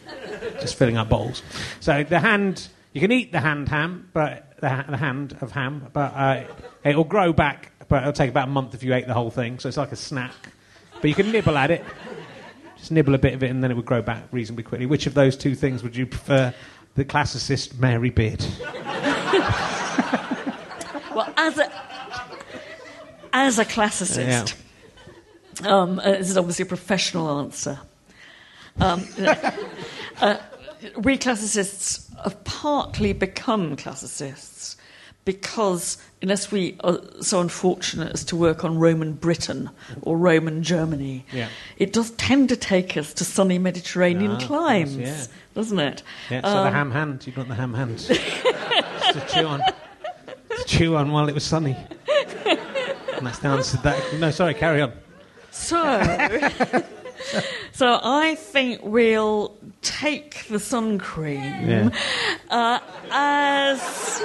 just 0.61 0.75
filling 0.75 0.95
up 0.95 1.09
bowls. 1.09 1.43
So 1.81 2.03
the 2.03 2.19
hand, 2.19 2.69
you 2.93 3.01
can 3.01 3.11
eat 3.11 3.31
the 3.31 3.39
hand 3.39 3.69
ham, 3.69 4.09
but 4.13 4.59
the, 4.59 4.69
ha- 4.69 4.85
the 4.89 4.97
hand 4.97 5.37
of 5.41 5.51
ham, 5.51 5.87
but 5.93 6.13
uh, 6.13 6.43
it'll 6.83 7.03
grow 7.03 7.33
back. 7.33 7.71
But 7.87 8.03
it'll 8.03 8.13
take 8.13 8.29
about 8.29 8.47
a 8.47 8.51
month 8.51 8.73
if 8.73 8.83
you 8.83 8.93
ate 8.93 9.07
the 9.07 9.13
whole 9.13 9.31
thing. 9.31 9.59
So 9.59 9.67
it's 9.67 9.77
like 9.77 9.91
a 9.91 9.97
snack. 9.97 10.33
But 11.01 11.09
you 11.09 11.15
can 11.15 11.31
nibble 11.31 11.57
at 11.57 11.71
it. 11.71 11.83
Just 12.77 12.91
nibble 12.91 13.15
a 13.15 13.17
bit 13.17 13.33
of 13.33 13.43
it, 13.43 13.49
and 13.49 13.63
then 13.63 13.69
it 13.71 13.73
would 13.75 13.85
grow 13.85 14.01
back 14.01 14.23
reasonably 14.31 14.63
quickly. 14.63 14.85
Which 14.85 15.07
of 15.07 15.13
those 15.13 15.35
two 15.35 15.55
things 15.55 15.83
would 15.83 15.95
you 15.95 16.05
prefer? 16.05 16.53
The 16.95 17.05
classicist 17.05 17.79
Mary 17.79 18.09
Beard. 18.09 18.45
Well, 21.13 21.33
as 21.35 21.57
a 21.57 21.71
as 23.33 23.59
a 23.59 23.65
classicist, 23.65 24.55
um, 25.65 25.99
uh, 25.99 26.03
this 26.03 26.29
is 26.29 26.37
obviously 26.37 26.63
a 26.63 26.67
professional 26.67 27.39
answer. 27.39 27.79
Um, 28.79 29.05
uh, 30.21 30.37
we 30.97 31.17
classicists 31.17 32.10
have 32.23 32.43
partly 32.43 33.13
become 33.13 33.75
classicists 33.75 34.75
because 35.23 35.97
unless 36.23 36.51
we 36.51 36.75
are 36.83 36.99
so 37.21 37.39
unfortunate 37.41 38.11
as 38.13 38.23
to 38.25 38.35
work 38.35 38.63
on 38.65 38.77
Roman 38.79 39.13
Britain 39.13 39.69
or 40.01 40.17
Roman 40.17 40.63
Germany, 40.63 41.25
Yeah. 41.31 41.47
it 41.77 41.93
does 41.93 42.09
tend 42.11 42.49
to 42.49 42.55
take 42.55 42.97
us 42.97 43.13
to 43.15 43.23
sunny 43.23 43.59
Mediterranean 43.59 44.31
Ah, 44.31 44.35
course, 44.37 44.47
climes, 44.47 44.97
yeah. 44.97 45.25
doesn't 45.53 45.79
it? 45.79 46.01
Yeah, 46.31 46.41
so 46.41 46.49
the 46.63 46.67
Um, 46.69 46.73
ham 46.73 46.91
hand. 46.91 47.23
you've 47.27 47.35
got 47.35 47.47
the 47.47 47.53
ham 47.55 47.73
hands. 47.75 48.07
Just 48.07 49.13
to 49.13 49.27
chew 49.31 49.45
on. 49.45 49.59
To 49.61 50.63
chew 50.65 50.95
on 50.95 51.11
while 51.11 51.27
it 51.29 51.35
was 51.35 51.43
sunny. 51.43 51.77
And 53.17 53.27
that's 53.27 53.39
the 53.39 53.49
answer 53.49 53.77
to 53.77 53.83
that. 53.83 54.13
No, 54.19 54.31
sorry, 54.31 54.55
carry 54.55 54.81
on. 54.81 54.91
So, 55.51 55.77
so 57.81 57.99
I 58.03 58.35
think 58.35 58.81
we'll 58.83 59.57
take 59.81 60.45
the 60.49 60.59
sun 60.59 60.99
cream 60.99 61.41
Yeah. 61.67 61.89
uh, 62.51 62.79
as 63.09 64.23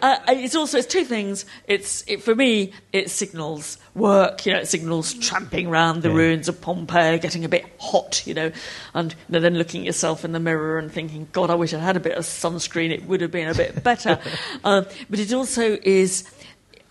uh, 0.00 0.18
it's 0.28 0.54
also 0.54 0.78
it's 0.78 0.86
two 0.86 1.04
things. 1.04 1.44
It's 1.66 2.04
it, 2.06 2.22
for 2.22 2.36
me 2.36 2.72
it 2.92 3.10
signals 3.10 3.78
work. 3.96 4.46
You 4.46 4.52
know, 4.52 4.60
it 4.60 4.68
signals 4.68 5.12
tramping 5.14 5.66
around 5.66 6.02
the 6.02 6.10
Yeah. 6.10 6.14
ruins 6.14 6.48
of 6.48 6.60
Pompeii, 6.60 7.18
getting 7.18 7.44
a 7.44 7.48
bit 7.48 7.64
hot. 7.80 8.24
You 8.28 8.34
know, 8.34 8.52
and 8.94 9.10
you 9.12 9.32
know, 9.32 9.40
then 9.40 9.58
looking 9.58 9.80
at 9.80 9.86
yourself 9.86 10.24
in 10.24 10.30
the 10.30 10.38
mirror 10.38 10.78
and 10.78 10.88
thinking, 10.92 11.26
God, 11.32 11.50
I 11.50 11.56
wish 11.56 11.74
I'd 11.74 11.80
had 11.80 11.96
a 11.96 12.00
bit 12.00 12.16
of 12.16 12.22
sunscreen. 12.22 12.92
It 12.92 13.06
would 13.08 13.22
have 13.22 13.32
been 13.32 13.48
a 13.48 13.54
bit 13.54 13.82
better. 13.90 14.20
um, 14.62 14.86
but 15.10 15.18
it 15.18 15.32
also 15.32 15.78
is 15.82 16.30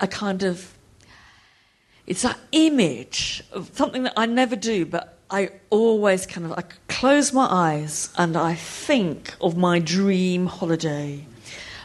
a 0.01 0.07
kind 0.07 0.43
of 0.43 0.73
it's 2.05 2.23
that 2.23 2.37
image 2.51 3.41
of 3.53 3.71
something 3.73 4.03
that 4.03 4.13
I 4.17 4.25
never 4.25 4.57
do, 4.57 4.85
but 4.85 5.17
I 5.33 5.49
always 5.71 6.27
kind 6.27 6.45
of 6.45 6.51
I 6.51 6.61
close 6.87 7.33
my 7.33 7.47
eyes 7.49 8.09
and 8.19 8.37
I 8.37 8.53
think 8.53 9.33
of 9.41 9.57
my 9.57 9.79
dream 9.79 10.45
holiday. 10.45 11.25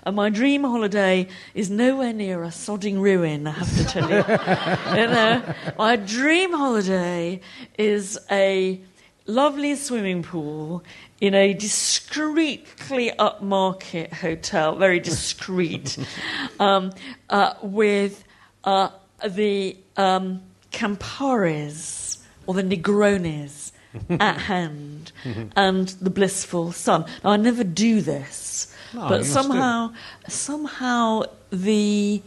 And 0.02 0.16
my 0.16 0.28
dream 0.28 0.64
holiday 0.64 1.28
is 1.54 1.70
nowhere 1.70 2.12
near 2.12 2.44
a 2.44 2.48
sodding 2.48 3.00
ruin, 3.00 3.46
I 3.46 3.52
have 3.52 3.76
to 3.78 3.84
tell 3.86 4.10
you. 4.10 4.16
you 5.00 5.06
know, 5.06 5.54
my 5.78 5.96
dream 5.96 6.52
holiday 6.52 7.40
is 7.78 8.18
a 8.30 8.82
lovely 9.24 9.76
swimming 9.76 10.22
pool 10.22 10.84
in 11.18 11.32
a 11.32 11.54
discreetly 11.54 13.12
upmarket 13.18 14.12
hotel, 14.12 14.76
very 14.76 15.00
discreet, 15.00 15.96
um, 16.60 16.92
uh, 17.30 17.54
with 17.62 18.24
uh, 18.64 18.90
the 19.26 19.74
um, 19.96 20.42
Camparis 20.70 22.07
or 22.48 22.54
the 22.54 22.62
Negronis 22.62 23.72
at 24.18 24.38
hand 24.38 25.12
and 25.54 25.88
the 26.00 26.10
blissful 26.10 26.72
sun. 26.72 27.04
Now, 27.22 27.30
I 27.30 27.36
never 27.36 27.62
do 27.62 28.00
this, 28.00 28.74
No, 28.94 29.08
but 29.08 29.18
do 29.18 29.24
somehow, 29.24 29.92
somehow 30.28 31.24
the 31.50 32.22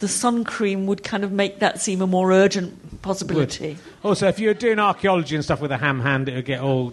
the 0.00 0.08
sun 0.08 0.44
cream 0.44 0.86
would 0.86 1.04
kind 1.04 1.24
of 1.24 1.30
make 1.30 1.60
that 1.60 1.80
seem 1.80 2.00
a 2.00 2.06
more 2.06 2.32
urgent 2.32 3.02
possibility. 3.02 3.76
Also, 4.02 4.26
if 4.28 4.40
you 4.40 4.48
were 4.48 4.54
doing 4.54 4.78
archaeology 4.78 5.34
and 5.36 5.44
stuff 5.44 5.60
with 5.60 5.70
a 5.70 5.76
ham 5.76 6.00
hand, 6.00 6.28
it 6.28 6.34
would 6.34 6.46
get 6.46 6.60
all 6.60 6.92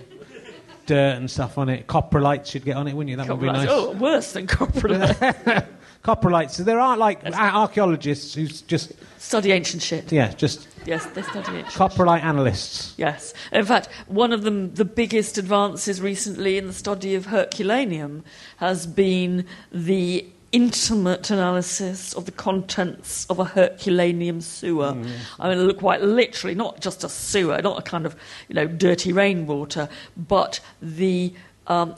dirt 0.86 1.16
and 1.16 1.32
stuff 1.32 1.58
on 1.58 1.70
it. 1.70 1.88
Coprolites 1.88 2.54
you'd 2.54 2.66
get 2.66 2.76
on 2.76 2.88
it, 2.88 2.94
wouldn't 2.94 3.10
you? 3.10 3.16
That 3.16 3.30
would 3.30 3.40
be 3.40 3.48
nice. 3.48 3.68
Oh, 3.72 3.92
worse 3.94 4.34
than 4.34 4.46
coprolite. 4.46 5.66
Coprolites. 6.04 6.52
So 6.52 6.64
there 6.64 6.80
aren't 6.80 7.00
like 7.00 7.24
a- 7.24 7.34
archaeologists 7.34 8.34
who 8.34 8.48
just, 8.48 8.94
Study 9.20 9.52
ancient 9.52 9.84
shit. 9.84 10.12
yeah, 10.12 10.32
just 10.34 10.68
Yes, 10.86 11.06
they 11.08 11.22
study 11.22 11.58
it. 11.58 11.66
coprolite 11.66 12.24
analysts. 12.24 12.94
Yes. 12.98 13.34
In 13.52 13.66
fact, 13.66 13.90
one 14.08 14.32
of 14.32 14.44
them, 14.44 14.74
the 14.76 14.86
biggest 14.86 15.38
advances 15.38 16.00
recently 16.00 16.58
in 16.58 16.68
the 16.68 16.74
study 16.74 17.14
of 17.14 17.26
Herculaneum 17.26 18.24
has 18.58 18.88
been 18.88 19.46
the 19.72 20.26
intimate 20.54 21.30
analysis 21.30 22.14
of 22.14 22.24
the 22.26 22.32
contents 22.32 23.26
of 23.30 23.38
a 23.38 23.44
Herculaneum 23.44 24.40
sewer. 24.40 24.96
I 25.42 25.50
mean, 25.50 25.68
look 25.68 25.80
quite 25.80 26.02
literally, 26.02 26.56
not 26.56 26.80
just 26.80 27.04
a 27.04 27.10
sewer, 27.10 27.62
not 27.62 27.80
a 27.80 27.82
kind 27.82 28.06
of, 28.06 28.16
you 28.48 28.56
know, 28.56 28.66
dirty 28.66 29.12
rainwater, 29.12 29.90
but 30.16 30.62
the 30.82 31.34
um, 31.68 31.96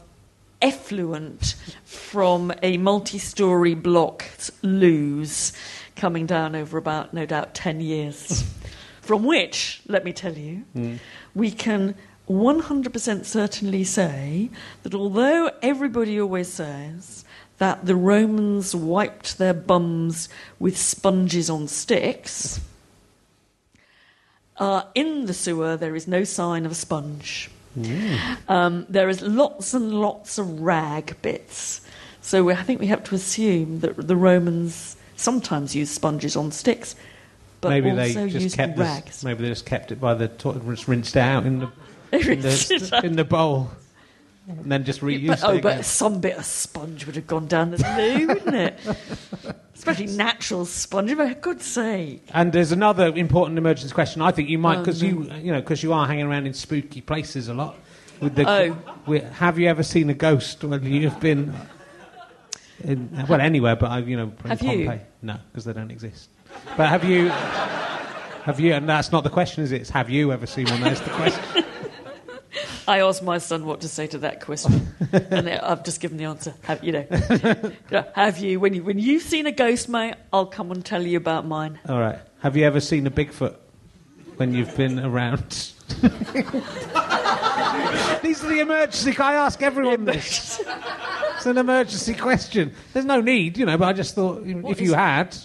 effluent 0.61 1.55
from 1.83 2.51
a 2.61 2.77
multi-story 2.77 3.75
blocked 3.75 4.51
loos 4.61 5.53
coming 5.95 6.25
down 6.25 6.55
over 6.55 6.77
about, 6.77 7.13
no 7.13 7.25
doubt, 7.25 7.53
10 7.53 7.81
years. 7.81 8.43
from 9.01 9.23
which, 9.23 9.81
let 9.87 10.05
me 10.05 10.13
tell 10.13 10.33
you, 10.33 10.63
we 11.33 11.51
can 11.51 11.95
100% 12.29 13.25
certainly 13.25 13.83
say 13.83 14.49
that 14.83 14.93
although 14.93 15.49
everybody 15.61 16.21
always 16.21 16.47
says 16.47 17.25
that 17.57 17.85
the 17.85 17.95
Romans 17.95 18.75
wiped 18.75 19.37
their 19.37 19.53
bums 19.53 20.29
with 20.59 20.77
sponges 20.77 21.49
on 21.49 21.67
sticks, 21.67 22.61
uh, 24.57 24.83
in 24.93 25.25
the 25.25 25.33
sewer 25.33 25.75
there 25.75 25.95
is 25.95 26.07
no 26.07 26.23
sign 26.23 26.65
of 26.65 26.71
a 26.71 26.75
sponge. 26.75 27.49
Um, 28.47 28.85
there 28.89 29.09
is 29.09 29.21
lots 29.21 29.73
and 29.73 29.93
lots 29.93 30.37
of 30.37 30.61
rag 30.61 31.15
bits. 31.21 31.81
So 32.21 32.43
we, 32.43 32.53
I 32.53 32.63
think 32.63 32.79
we 32.79 32.87
have 32.87 33.03
to 33.05 33.15
assume 33.15 33.79
that 33.81 33.95
the 34.07 34.15
Romans 34.15 34.95
sometimes 35.15 35.75
used 35.75 35.93
sponges 35.93 36.35
on 36.35 36.51
sticks, 36.51 36.95
but 37.61 37.69
maybe 37.69 37.89
also 37.91 38.01
they 38.01 38.29
just 38.29 38.43
used 38.43 38.55
kept 38.55 38.77
rags. 38.77 39.23
maybe 39.23 39.43
they 39.43 39.49
just 39.49 39.65
kept 39.65 39.91
it 39.91 39.99
by 39.99 40.13
the 40.13 40.27
to- 40.29 40.61
just 40.69 40.87
rinsed 40.87 41.15
it 41.15 41.19
out 41.21 41.45
in 41.45 41.59
the 41.59 41.71
in 42.11 42.41
the, 42.41 43.01
in 43.03 43.15
the 43.15 43.23
bowl. 43.23 43.69
and 44.47 44.71
then 44.71 44.83
just 44.83 45.01
reused 45.01 45.27
But, 45.27 45.43
oh, 45.43 45.53
it. 45.55 45.61
but 45.63 45.85
some 45.85 46.19
bit 46.19 46.37
of 46.37 46.45
sponge 46.45 47.05
would 47.05 47.15
have 47.15 47.27
gone 47.27 47.47
down 47.47 47.71
the 47.71 47.77
loo, 47.97 48.27
wouldn't 48.27 48.55
it? 48.55 48.79
Especially 49.79 50.07
natural 50.07 50.65
sponge, 50.65 51.13
for 51.13 51.33
God's 51.35 51.65
sake. 51.65 52.27
And 52.33 52.51
there's 52.51 52.73
another 52.73 53.07
important 53.15 53.57
emergence 53.57 53.93
question. 53.93 54.21
I 54.21 54.31
think 54.31 54.49
you 54.49 54.57
might, 54.57 54.77
Oh, 54.77 54.81
because 54.81 55.01
you, 55.01 55.31
you 55.41 55.53
know, 55.53 55.61
because 55.61 55.81
you 55.81 55.93
are 55.93 56.05
hanging 56.05 56.25
around 56.25 56.45
in 56.47 56.53
spooky 56.53 56.99
places 56.99 57.47
a 57.47 57.53
lot. 57.53 57.77
With 58.19 58.35
the, 58.35 58.47
Oh. 58.47 58.77
with, 59.07 59.23
have 59.31 59.57
you 59.57 59.69
ever 59.69 59.81
seen 59.81 60.09
a 60.09 60.13
ghost 60.13 60.65
when 60.65 60.83
you've 60.83 61.19
been, 61.21 61.55
in, 62.83 63.25
well, 63.29 63.39
anywhere, 63.39 63.77
but 63.77 63.89
I, 63.89 63.99
you 63.99 64.17
know, 64.17 64.33
in 64.43 64.49
Have 64.49 64.61
you? 64.61 64.85
Pompeii? 64.85 65.01
No, 65.21 65.37
because 65.49 65.63
they 65.63 65.71
don't 65.73 65.91
exist. 65.91 66.29
But 66.75 66.89
have 66.89 67.05
you? 67.05 67.29
Have 67.29 68.59
you? 68.59 68.73
And 68.73 68.87
that's 68.89 69.13
not 69.13 69.23
the 69.23 69.29
question, 69.29 69.63
is 69.63 69.71
it? 69.71 69.81
It's 69.81 69.89
have 69.91 70.09
you 70.09 70.33
ever 70.33 70.45
seen 70.45 70.67
one? 70.69 70.81
That's 70.81 70.99
the 70.99 71.09
question. 71.11 71.63
I 72.87 73.01
asked 73.01 73.23
my 73.23 73.37
son 73.37 73.65
what 73.65 73.81
to 73.81 73.87
say 73.87 74.07
to 74.07 74.17
that 74.19 74.41
question, 74.41 74.87
and 75.11 75.49
I've 75.49 75.83
just 75.83 76.01
given 76.01 76.17
the 76.17 76.25
answer. 76.25 76.53
Have 76.63 76.83
you 76.83 76.91
know? 76.91 77.73
Have 78.15 78.39
you? 78.39 78.59
When 78.59 78.73
you 78.73 78.83
when 78.83 78.99
you've 78.99 79.23
seen 79.23 79.45
a 79.45 79.51
ghost, 79.51 79.89
mate, 79.89 80.15
I'll 80.33 80.45
come 80.45 80.71
and 80.71 80.83
tell 80.83 81.05
you 81.05 81.17
about 81.17 81.45
mine. 81.45 81.79
All 81.87 81.99
right. 81.99 82.19
Have 82.41 82.55
you 82.55 82.65
ever 82.65 82.79
seen 82.79 83.05
a 83.05 83.11
Bigfoot 83.11 83.55
when 84.37 84.53
you've 84.53 84.75
been 84.75 84.99
around? 84.99 85.73
These 88.21 88.43
are 88.43 88.47
the 88.47 88.59
emergency. 88.61 89.17
I 89.17 89.33
ask 89.33 89.61
everyone 89.61 90.05
this. 90.05 90.61
It's 91.35 91.45
an 91.45 91.57
emergency 91.57 92.13
question. 92.13 92.73
There's 92.93 93.05
no 93.05 93.21
need, 93.21 93.57
you 93.57 93.65
know, 93.65 93.77
but 93.77 93.87
I 93.87 93.93
just 93.93 94.15
thought 94.15 94.45
you 94.45 94.55
know, 94.55 94.69
if 94.69 94.81
you 94.81 94.93
had, 94.93 95.35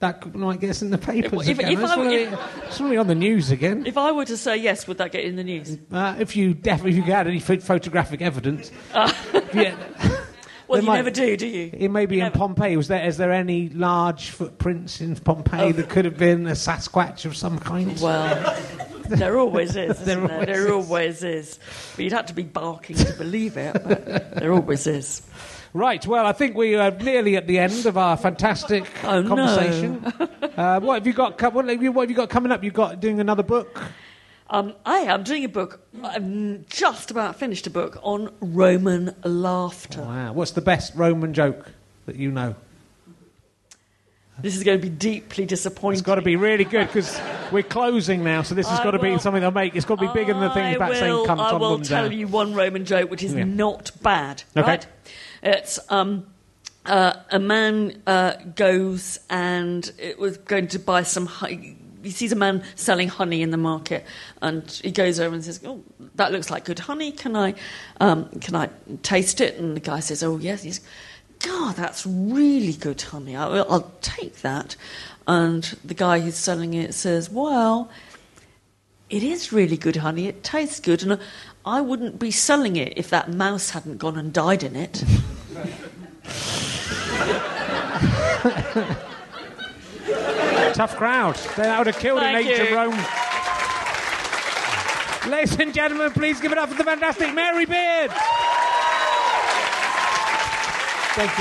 that 0.00 0.34
might 0.34 0.60
get 0.60 0.70
us 0.70 0.82
in 0.82 0.90
the 0.90 0.98
papers 0.98 1.48
If- 1.48 1.58
again. 1.58 1.72
if 1.72 1.84
I 1.84 1.94
I- 1.94 2.06
if- 2.12 2.30
be- 2.30 2.36
just 2.66 2.80
on 2.80 3.06
the 3.06 3.14
news 3.14 3.50
again. 3.50 3.84
If 3.86 3.96
I 3.98 4.12
were 4.12 4.24
to 4.26 4.36
say 4.36 4.56
yes, 4.56 4.86
would 4.86 4.98
that 4.98 5.10
get 5.12 5.24
in 5.24 5.36
the 5.36 5.44
news? 5.44 5.76
Uh, 5.92 6.14
if 6.18 6.36
you 6.36 6.54
definitely, 6.54 6.92
if 6.98 7.06
you 7.06 7.12
had 7.12 7.26
any 7.26 7.40
pho- 7.40 7.58
photographic 7.58 8.22
evidence, 8.22 8.70
yeah, 8.94 9.74
Well, 10.68 10.80
you 10.82 10.86
might- 10.86 10.96
never 10.96 11.10
do, 11.10 11.36
do 11.36 11.46
you? 11.46 11.70
it 11.72 11.88
may 11.90 12.06
be 12.06 12.16
in 12.18 12.24
Never. 12.24 12.38
Pompeii. 12.38 12.76
Was 12.76 12.88
there? 12.88 13.04
Is 13.06 13.16
there 13.16 13.32
any 13.32 13.70
large 13.70 14.30
footprints 14.30 15.00
in 15.00 15.16
Pompeii 15.16 15.72
that 15.72 15.88
could 15.88 16.04
have 16.04 16.18
been 16.18 16.46
a 16.46 16.52
Sasquatch 16.52 17.24
of 17.24 17.34
some 17.36 17.58
kind? 17.58 17.98
Well, 18.00 18.56
there 19.08 19.38
always 19.38 19.74
is. 19.76 19.98
There 20.04 20.16
there, 20.26 20.44
there, 20.46 20.72
always 20.72 20.88
always 20.88 21.24
is. 21.24 21.58
But 21.96 22.04
you'd 22.04 22.12
have 22.12 22.26
to 22.26 22.34
be 22.34 22.42
barking 22.42 22.96
to 22.96 23.12
believe 23.14 23.56
it. 23.56 23.72
But 23.82 24.34
there 24.36 24.52
always 24.52 24.86
is. 24.86 25.22
Right, 25.74 26.04
well, 26.06 26.26
I 26.26 26.32
think 26.32 26.56
we 26.56 26.74
are 26.76 26.90
nearly 26.90 27.36
at 27.36 27.46
the 27.46 27.58
end 27.58 27.86
of 27.86 27.96
our 27.98 28.16
fantastic 28.16 28.84
Oh, 29.04 29.20
no. 29.20 29.28
conversation. 29.28 30.04
uh, 30.56 30.80
what 30.80 30.94
have 30.94 31.06
you 31.06 31.12
got? 31.12 31.40
What 31.52 31.68
have 31.68 31.82
you, 31.82 31.92
what 31.92 32.02
have 32.04 32.10
you 32.10 32.16
got 32.16 32.30
coming 32.30 32.50
up? 32.52 32.64
You've 32.64 32.74
got 32.74 33.00
doing 33.00 33.20
another 33.20 33.42
book. 33.42 33.82
Um, 34.50 34.72
I 34.86 35.00
am 35.00 35.24
doing 35.24 35.44
a 35.44 35.48
book. 35.48 35.86
I've 36.02 36.66
just 36.68 37.10
about 37.10 37.36
finished 37.36 37.66
a 37.66 37.70
book 37.70 37.98
on 38.02 38.32
Roman 38.40 39.14
laughter. 39.22 40.00
Wow, 40.00 40.32
what's 40.32 40.52
the 40.52 40.62
best 40.62 40.94
Roman 40.94 41.34
joke 41.34 41.70
that 42.06 42.16
you 42.16 42.30
know? 42.30 42.54
This 44.40 44.56
is 44.56 44.62
going 44.62 44.80
to 44.80 44.82
be 44.82 44.88
deeply 44.88 45.44
disappointing. 45.46 45.98
It's 45.98 46.06
got 46.06 46.14
to 46.14 46.22
be 46.22 46.36
really 46.36 46.62
good 46.64 46.86
because 46.86 47.20
we're 47.50 47.64
closing 47.64 48.22
now, 48.22 48.42
so 48.42 48.54
this 48.54 48.68
has 48.68 48.78
I 48.78 48.84
got 48.84 48.92
to 48.92 49.00
be 49.00 49.18
something 49.18 49.40
that'll 49.42 49.50
make. 49.52 49.74
It's 49.74 49.84
got 49.84 49.98
to 49.98 50.06
be 50.06 50.12
bigger 50.14 50.32
than 50.32 50.40
the 50.42 50.50
thing 50.50 50.64
I 50.64 50.70
about 50.70 50.92
saying 50.94 51.12
will- 51.12 51.26
"cunt 51.26 51.40
I 51.40 51.50
on 51.50 51.60
will 51.60 51.80
tell 51.80 52.04
down." 52.08 52.16
you 52.16 52.28
one 52.28 52.54
Roman 52.54 52.84
joke 52.84 53.10
which 53.10 53.24
is 53.24 53.34
Yeah. 53.34 53.44
not 53.44 53.90
bad. 54.00 54.44
Okay. 54.56 54.66
Right? 54.66 54.86
It's 55.42 55.78
um, 55.88 56.26
uh, 56.86 57.14
a 57.30 57.38
man 57.38 58.02
uh, 58.06 58.34
goes 58.54 59.20
and 59.30 59.90
it 59.98 60.18
was 60.18 60.36
going 60.38 60.68
to 60.68 60.78
buy 60.78 61.02
some. 61.02 61.28
He 62.02 62.10
sees 62.10 62.32
a 62.32 62.36
man 62.36 62.62
selling 62.76 63.08
honey 63.08 63.42
in 63.42 63.50
the 63.50 63.56
market, 63.56 64.04
and 64.40 64.70
he 64.70 64.90
goes 64.90 65.20
over 65.20 65.34
and 65.34 65.44
says, 65.44 65.60
"Oh, 65.64 65.82
that 66.14 66.32
looks 66.32 66.50
like 66.50 66.64
good 66.64 66.78
honey. 66.78 67.12
Can 67.12 67.36
I, 67.36 67.54
um, 68.00 68.28
can 68.40 68.54
I 68.54 68.70
taste 69.02 69.40
it?" 69.40 69.56
And 69.58 69.76
the 69.76 69.80
guy 69.80 70.00
says, 70.00 70.22
"Oh, 70.22 70.38
yes." 70.38 70.62
He's, 70.62 70.80
God, 71.40 71.76
that's 71.76 72.06
really 72.06 72.72
good 72.72 73.00
honey. 73.00 73.36
I, 73.36 73.46
I'll 73.46 73.92
take 74.00 74.40
that. 74.42 74.76
And 75.26 75.64
the 75.84 75.94
guy 75.94 76.20
who's 76.20 76.36
selling 76.36 76.74
it 76.74 76.94
says, 76.94 77.30
"Well." 77.30 77.90
It 79.10 79.22
is 79.22 79.54
really 79.54 79.78
good 79.78 79.96
honey. 79.96 80.26
It 80.26 80.44
tastes 80.44 80.80
good, 80.80 81.02
and 81.02 81.18
I 81.68 81.82
wouldn't 81.82 82.18
be 82.18 82.30
selling 82.30 82.76
it 82.76 82.94
if 82.96 83.10
that 83.10 83.30
mouse 83.30 83.68
hadn't 83.70 83.98
gone 83.98 84.16
and 84.16 84.32
died 84.32 84.62
in 84.62 84.74
it. 84.74 85.04
Tough 90.72 90.96
crowd. 90.96 91.34
That 91.56 91.76
would 91.76 91.88
have 91.88 91.98
killed 91.98 92.20
Thank 92.20 92.46
in 92.46 92.52
ancient 92.52 92.70
you. 92.70 92.76
Rome. 92.76 92.98
Ladies 95.30 95.60
and 95.60 95.74
gentlemen, 95.74 96.10
please 96.12 96.40
give 96.40 96.52
it 96.52 96.58
up 96.58 96.70
for 96.70 96.74
the 96.74 96.84
fantastic 96.84 97.34
Mary 97.34 97.66
Beard. 97.66 98.12
Thank 101.12 101.38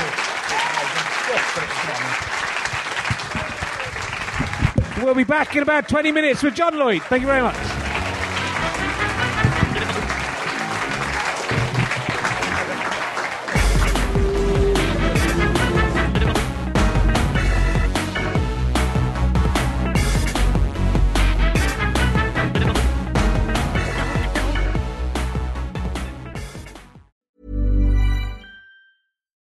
you. 4.97 5.05
We'll 5.05 5.15
be 5.15 5.23
back 5.23 5.55
in 5.55 5.63
about 5.63 5.88
20 5.88 6.11
minutes 6.11 6.43
with 6.43 6.53
John 6.53 6.78
Lloyd. 6.78 7.01
Thank 7.03 7.21
you 7.21 7.28
very 7.28 7.41
much. 7.41 7.76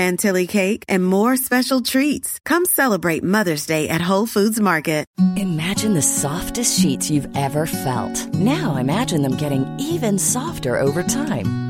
chantilly 0.00 0.46
cake, 0.46 0.84
and 0.88 1.04
more 1.04 1.36
special 1.36 1.82
treats. 1.82 2.38
Come 2.46 2.64
celebrate 2.64 3.22
Mother's 3.22 3.66
Day 3.66 3.88
at 3.88 4.00
Whole 4.00 4.26
Foods 4.26 4.58
Market. 4.58 5.04
Imagine 5.36 5.92
the 5.94 6.08
softest 6.22 6.80
sheets 6.80 7.10
you've 7.10 7.28
ever 7.36 7.66
felt. 7.66 8.16
Now 8.34 8.76
imagine 8.76 9.20
them 9.22 9.36
getting 9.36 9.64
even 9.78 10.18
softer 10.18 10.80
over 10.80 11.02
time. 11.02 11.69